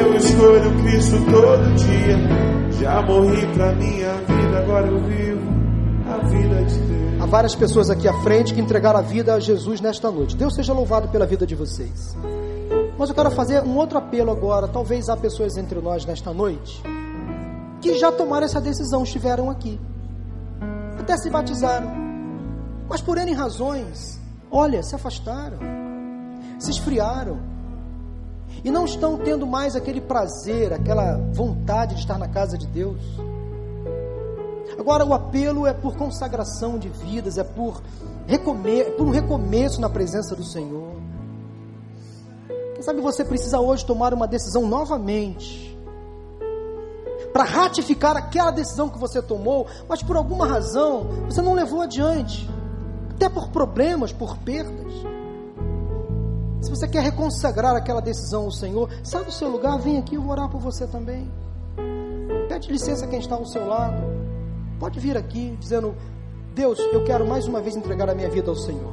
Eu 0.00 0.16
escolho 0.16 0.70
Cristo 0.84 1.16
todo 1.28 1.74
dia. 1.74 2.18
Já 2.80 3.02
morri 3.02 3.44
pra 3.54 3.72
minha 3.72 4.12
vida, 4.28 4.58
agora 4.58 4.86
eu 4.86 5.02
vivo 5.02 5.37
Há 7.20 7.26
várias 7.26 7.54
pessoas 7.54 7.90
aqui 7.90 8.06
à 8.06 8.12
frente 8.22 8.54
que 8.54 8.60
entregaram 8.60 8.98
a 8.98 9.02
vida 9.02 9.34
a 9.34 9.40
Jesus 9.40 9.80
nesta 9.80 10.10
noite. 10.10 10.36
Deus 10.36 10.54
seja 10.54 10.72
louvado 10.72 11.08
pela 11.08 11.26
vida 11.26 11.46
de 11.46 11.54
vocês. 11.54 12.16
Mas 12.96 13.08
eu 13.08 13.14
quero 13.14 13.30
fazer 13.30 13.62
um 13.62 13.76
outro 13.76 13.98
apelo 13.98 14.30
agora. 14.30 14.68
Talvez 14.68 15.08
há 15.08 15.16
pessoas 15.16 15.56
entre 15.56 15.80
nós 15.80 16.04
nesta 16.04 16.32
noite 16.32 16.82
que 17.80 17.98
já 17.98 18.10
tomaram 18.10 18.44
essa 18.44 18.60
decisão, 18.60 19.02
estiveram 19.02 19.50
aqui, 19.50 19.80
até 20.98 21.16
se 21.16 21.30
batizaram, 21.30 21.90
mas 22.88 23.00
por 23.00 23.18
N 23.18 23.32
razões, 23.32 24.20
olha, 24.50 24.82
se 24.82 24.94
afastaram, 24.94 25.58
se 26.58 26.70
esfriaram 26.70 27.38
e 28.64 28.70
não 28.70 28.84
estão 28.84 29.16
tendo 29.18 29.46
mais 29.46 29.76
aquele 29.76 30.00
prazer, 30.00 30.72
aquela 30.72 31.18
vontade 31.32 31.94
de 31.94 32.00
estar 32.00 32.18
na 32.18 32.28
casa 32.28 32.58
de 32.58 32.66
Deus. 32.66 33.00
Agora, 34.78 35.04
o 35.04 35.12
apelo 35.12 35.66
é 35.66 35.74
por 35.74 35.96
consagração 35.96 36.78
de 36.78 36.88
vidas, 36.88 37.36
é 37.36 37.42
por, 37.42 37.82
recome 38.26 38.80
é 38.80 38.90
por 38.90 39.06
um 39.06 39.10
recomeço 39.10 39.80
na 39.80 39.90
presença 39.90 40.36
do 40.36 40.44
Senhor. 40.44 40.92
Quem 42.74 42.82
sabe 42.82 43.00
você 43.00 43.24
precisa 43.24 43.58
hoje 43.58 43.84
tomar 43.84 44.14
uma 44.14 44.28
decisão 44.28 44.66
novamente, 44.68 45.76
para 47.32 47.42
ratificar 47.42 48.16
aquela 48.16 48.52
decisão 48.52 48.88
que 48.88 48.98
você 48.98 49.20
tomou, 49.20 49.66
mas 49.88 50.02
por 50.02 50.16
alguma 50.16 50.46
razão 50.46 51.08
você 51.28 51.42
não 51.42 51.54
levou 51.54 51.82
adiante, 51.82 52.48
até 53.10 53.28
por 53.28 53.48
problemas, 53.48 54.12
por 54.12 54.38
perdas. 54.38 54.92
Se 56.62 56.70
você 56.70 56.86
quer 56.88 57.02
reconsagrar 57.02 57.74
aquela 57.74 58.00
decisão 58.00 58.44
ao 58.44 58.52
Senhor, 58.52 58.88
sai 59.02 59.24
do 59.24 59.32
seu 59.32 59.48
lugar, 59.48 59.78
vem 59.78 59.98
aqui, 59.98 60.14
eu 60.14 60.22
vou 60.22 60.32
orar 60.32 60.48
por 60.48 60.60
você 60.60 60.86
também. 60.86 61.30
Pede 62.48 62.70
licença 62.70 63.04
a 63.04 63.08
quem 63.08 63.18
está 63.18 63.34
ao 63.34 63.44
seu 63.44 63.66
lado. 63.66 64.17
Pode 64.78 65.00
vir 65.00 65.16
aqui 65.16 65.56
dizendo: 65.58 65.94
Deus, 66.54 66.78
eu 66.92 67.04
quero 67.04 67.26
mais 67.26 67.46
uma 67.46 67.60
vez 67.60 67.76
entregar 67.76 68.08
a 68.08 68.14
minha 68.14 68.28
vida 68.28 68.50
ao 68.50 68.56
Senhor. 68.56 68.92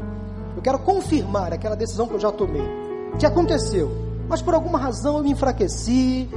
Eu 0.56 0.62
quero 0.62 0.80
confirmar 0.80 1.54
aquela 1.54 1.76
decisão 1.76 2.08
que 2.08 2.14
eu 2.14 2.20
já 2.20 2.32
tomei, 2.32 2.64
que 3.20 3.26
aconteceu, 3.26 3.92
mas 4.28 4.42
por 4.42 4.54
alguma 4.54 4.80
razão 4.80 5.18
eu 5.18 5.24
me 5.24 5.32
enfraqueci, 5.32 6.30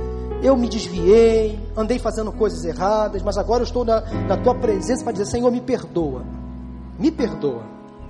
eu 0.43 0.57
me 0.57 0.69
desviei, 0.69 1.59
andei 1.77 1.99
fazendo 1.99 2.33
coisas 2.33 2.65
erradas, 2.65 3.23
mas 3.23 3.39
agora 3.39 3.63
eu 3.63 3.65
estou 3.65 3.85
na, 3.85 4.01
na 4.01 4.37
tua 4.37 4.55
presença 4.55 5.03
para 5.03 5.13
dizer: 5.13 5.27
Senhor, 5.27 5.51
me 5.51 5.61
perdoa, 5.61 6.25
me 6.99 7.11
perdoa, 7.11 7.63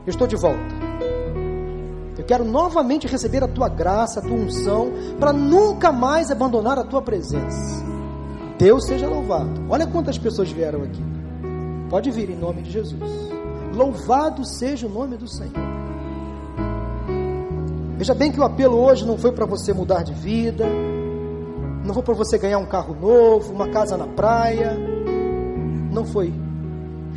eu 0.06 0.10
estou 0.10 0.26
de 0.26 0.36
volta. 0.36 0.88
Eu 2.16 2.24
quero 2.24 2.44
novamente 2.44 3.06
receber 3.06 3.44
a 3.44 3.48
tua 3.48 3.68
graça, 3.68 4.18
a 4.18 4.22
tua 4.22 4.36
unção, 4.36 4.90
para 5.20 5.32
nunca 5.32 5.92
mais 5.92 6.32
abandonar 6.32 6.76
a 6.76 6.84
tua 6.84 7.00
presença. 7.00 7.86
Deus 8.58 8.86
seja 8.86 9.06
louvado. 9.06 9.64
Olha 9.68 9.86
quantas 9.86 10.18
pessoas 10.18 10.50
vieram 10.50 10.82
aqui. 10.82 11.17
Pode 11.88 12.10
vir 12.10 12.28
em 12.30 12.36
nome 12.36 12.62
de 12.62 12.70
Jesus. 12.70 13.00
Louvado 13.74 14.44
seja 14.44 14.86
o 14.86 14.90
nome 14.90 15.16
do 15.16 15.26
Senhor. 15.26 15.52
Veja 17.96 18.14
bem 18.14 18.30
que 18.30 18.38
o 18.38 18.44
apelo 18.44 18.76
hoje 18.76 19.06
não 19.06 19.16
foi 19.16 19.32
para 19.32 19.46
você 19.46 19.72
mudar 19.72 20.02
de 20.02 20.12
vida, 20.12 20.66
não 21.84 21.94
foi 21.94 22.02
para 22.02 22.14
você 22.14 22.38
ganhar 22.38 22.58
um 22.58 22.66
carro 22.66 22.94
novo, 22.94 23.52
uma 23.52 23.68
casa 23.68 23.96
na 23.96 24.06
praia. 24.06 24.76
Não 25.90 26.04
foi. 26.04 26.32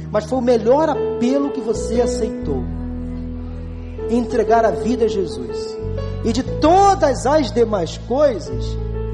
Mas 0.10 0.26
foi 0.26 0.40
o 0.40 0.42
melhor 0.42 0.90
apelo 0.90 1.52
que 1.52 1.62
você 1.62 2.02
aceitou 2.02 2.64
entregar 4.10 4.66
a 4.66 4.72
vida 4.72 5.06
a 5.06 5.08
Jesus. 5.08 5.78
E 6.24 6.32
de 6.32 6.44
todas 6.44 7.26
as 7.26 7.52
demais 7.52 7.98
coisas, 7.98 8.66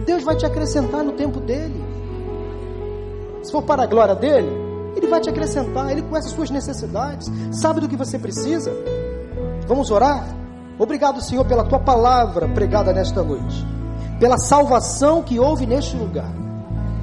Deus 0.06 0.24
vai 0.24 0.36
te 0.36 0.46
acrescentar 0.46 1.04
no 1.04 1.14
tempo 1.14 1.40
dele. 1.40 1.84
Se 3.44 3.52
for 3.52 3.64
para 3.64 3.84
a 3.84 3.88
glória 3.88 4.16
dele, 4.16 4.67
ele 4.98 5.08
vai 5.08 5.20
te 5.20 5.30
acrescentar, 5.30 5.92
ele 5.92 6.02
conhece 6.02 6.28
as 6.28 6.34
suas 6.34 6.50
necessidades, 6.50 7.30
sabe 7.52 7.82
do 7.82 7.88
que 7.88 7.96
você 7.96 8.18
precisa. 8.18 8.72
Vamos 9.68 9.92
orar? 9.92 10.28
Obrigado, 10.80 11.22
Senhor, 11.22 11.46
pela 11.46 11.64
tua 11.64 11.80
palavra 11.80 12.48
pregada 12.50 12.94
nesta 12.94 13.24
noite, 13.24 13.66
pela 14.20 14.38
salvação 14.38 15.24
que 15.24 15.40
houve 15.40 15.66
neste 15.66 15.96
lugar. 15.96 16.32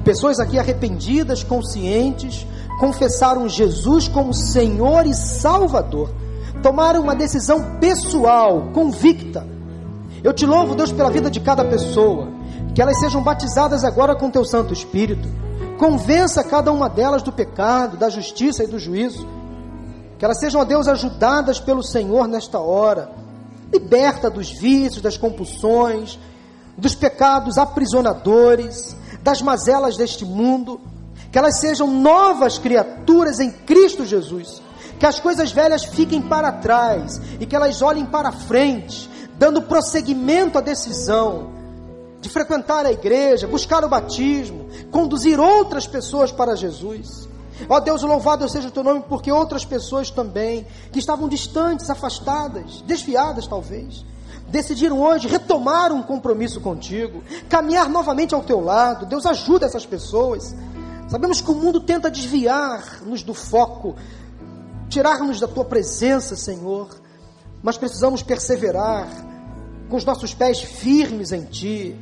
Pessoas 0.03 0.39
aqui 0.39 0.59
arrependidas, 0.59 1.43
conscientes, 1.43 2.45
confessaram 2.79 3.49
Jesus 3.49 4.07
como 4.07 4.33
Senhor 4.33 5.05
e 5.05 5.13
Salvador 5.13 6.09
tomaram 6.65 7.03
uma 7.03 7.15
decisão 7.15 7.77
pessoal, 7.79 8.69
convicta. 8.73 9.45
Eu 10.23 10.33
te 10.33 10.47
louvo, 10.47 10.73
Deus, 10.73 10.91
pela 10.91 11.11
vida 11.11 11.29
de 11.29 11.39
cada 11.39 11.63
pessoa, 11.63 12.27
que 12.73 12.81
elas 12.81 12.99
sejam 12.99 13.21
batizadas 13.21 13.83
agora 13.83 14.15
com 14.15 14.31
teu 14.31 14.43
Santo 14.43 14.73
Espírito. 14.73 15.29
Convença 15.77 16.43
cada 16.43 16.71
uma 16.71 16.89
delas 16.89 17.21
do 17.21 17.31
pecado, 17.31 17.97
da 17.97 18.09
justiça 18.09 18.63
e 18.63 18.67
do 18.67 18.79
juízo. 18.79 19.27
Que 20.17 20.25
elas 20.25 20.39
sejam, 20.39 20.61
a 20.61 20.63
Deus, 20.63 20.87
ajudadas 20.87 21.59
pelo 21.59 21.83
Senhor 21.83 22.27
nesta 22.27 22.59
hora. 22.59 23.11
Liberta 23.71 24.29
dos 24.29 24.49
vícios, 24.49 25.01
das 25.01 25.17
compulsões, 25.17 26.17
dos 26.77 26.95
pecados 26.95 27.57
aprisionadores, 27.57 28.95
das 29.21 29.41
mazelas 29.41 29.97
deste 29.97 30.23
mundo. 30.23 30.79
Que 31.31 31.37
elas 31.37 31.59
sejam 31.59 31.87
novas 31.87 32.57
criaturas 32.57 33.39
em 33.39 33.51
Cristo 33.51 34.05
Jesus 34.05 34.63
que 34.99 35.05
as 35.05 35.19
coisas 35.19 35.51
velhas 35.51 35.83
fiquem 35.83 36.21
para 36.21 36.51
trás 36.51 37.21
e 37.39 37.45
que 37.45 37.55
elas 37.55 37.81
olhem 37.81 38.05
para 38.05 38.31
frente, 38.31 39.09
dando 39.37 39.61
prosseguimento 39.61 40.57
à 40.57 40.61
decisão 40.61 41.53
de 42.25 42.29
frequentar 42.29 42.87
a 42.87 42.91
igreja, 42.91 43.45
buscar 43.45 43.85
o 43.85 43.87
batismo, 43.87 44.67
conduzir 44.89 45.39
outras 45.39 45.85
pessoas 45.85 46.31
para 46.31 46.55
Jesus. 46.55 47.29
Ó 47.69 47.79
Deus, 47.79 48.01
louvado 48.01 48.49
seja 48.49 48.67
o 48.67 48.71
teu 48.71 48.83
nome, 48.83 49.03
porque 49.07 49.31
outras 49.31 49.63
pessoas 49.63 50.09
também, 50.09 50.65
que 50.91 50.97
estavam 50.97 51.29
distantes, 51.29 51.87
afastadas, 51.87 52.81
desviadas 52.81 53.45
talvez, 53.45 54.03
decidiram 54.47 54.99
hoje 54.99 55.27
retomar 55.27 55.91
um 55.91 56.01
compromisso 56.01 56.59
contigo, 56.59 57.23
caminhar 57.47 57.87
novamente 57.89 58.33
ao 58.33 58.41
teu 58.41 58.59
lado. 58.59 59.05
Deus 59.05 59.27
ajuda 59.27 59.67
essas 59.67 59.85
pessoas. 59.85 60.55
Sabemos 61.07 61.41
que 61.41 61.51
o 61.51 61.55
mundo 61.55 61.79
tenta 61.79 62.09
desviar-nos 62.09 63.21
do 63.21 63.35
foco 63.35 63.95
tirar-nos 64.89 65.39
da 65.39 65.47
tua 65.47 65.65
presença, 65.65 66.35
Senhor, 66.35 66.89
mas 67.61 67.77
precisamos 67.77 68.23
perseverar 68.23 69.07
com 69.89 69.95
os 69.95 70.05
nossos 70.05 70.33
pés 70.33 70.61
firmes 70.61 71.31
em 71.31 71.43
ti, 71.45 71.95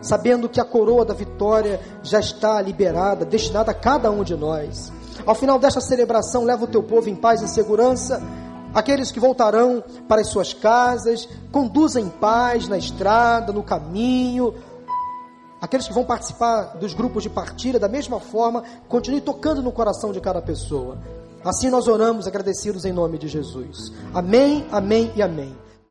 sabendo 0.00 0.48
que 0.48 0.60
a 0.60 0.64
coroa 0.64 1.04
da 1.04 1.14
vitória 1.14 1.80
já 2.02 2.20
está 2.20 2.60
liberada, 2.60 3.24
destinada 3.24 3.70
a 3.70 3.74
cada 3.74 4.10
um 4.10 4.22
de 4.22 4.36
nós. 4.36 4.92
Ao 5.26 5.34
final 5.34 5.58
desta 5.58 5.80
celebração, 5.80 6.44
leva 6.44 6.64
o 6.64 6.68
teu 6.68 6.82
povo 6.82 7.08
em 7.08 7.14
paz 7.14 7.42
e 7.42 7.48
segurança. 7.48 8.22
Aqueles 8.74 9.10
que 9.10 9.18
voltarão 9.18 9.82
para 10.06 10.20
as 10.20 10.28
suas 10.28 10.52
casas, 10.52 11.28
conduzem 11.50 12.04
em 12.04 12.08
paz 12.08 12.68
na 12.68 12.78
estrada, 12.78 13.52
no 13.52 13.62
caminho. 13.62 14.54
Aqueles 15.60 15.88
que 15.88 15.92
vão 15.92 16.04
participar 16.04 16.76
dos 16.76 16.94
grupos 16.94 17.22
de 17.22 17.30
partilha, 17.30 17.80
da 17.80 17.88
mesma 17.88 18.20
forma, 18.20 18.62
continue 18.88 19.20
tocando 19.20 19.62
no 19.62 19.72
coração 19.72 20.12
de 20.12 20.20
cada 20.20 20.40
pessoa. 20.40 20.98
Assim 21.44 21.70
nós 21.70 21.88
oramos 21.88 22.26
agradecidos 22.26 22.84
em 22.84 22.92
nome 22.92 23.18
de 23.18 23.26
Jesus. 23.26 23.92
Amém, 24.14 24.66
amém 24.70 25.10
e 25.16 25.22
amém. 25.22 25.56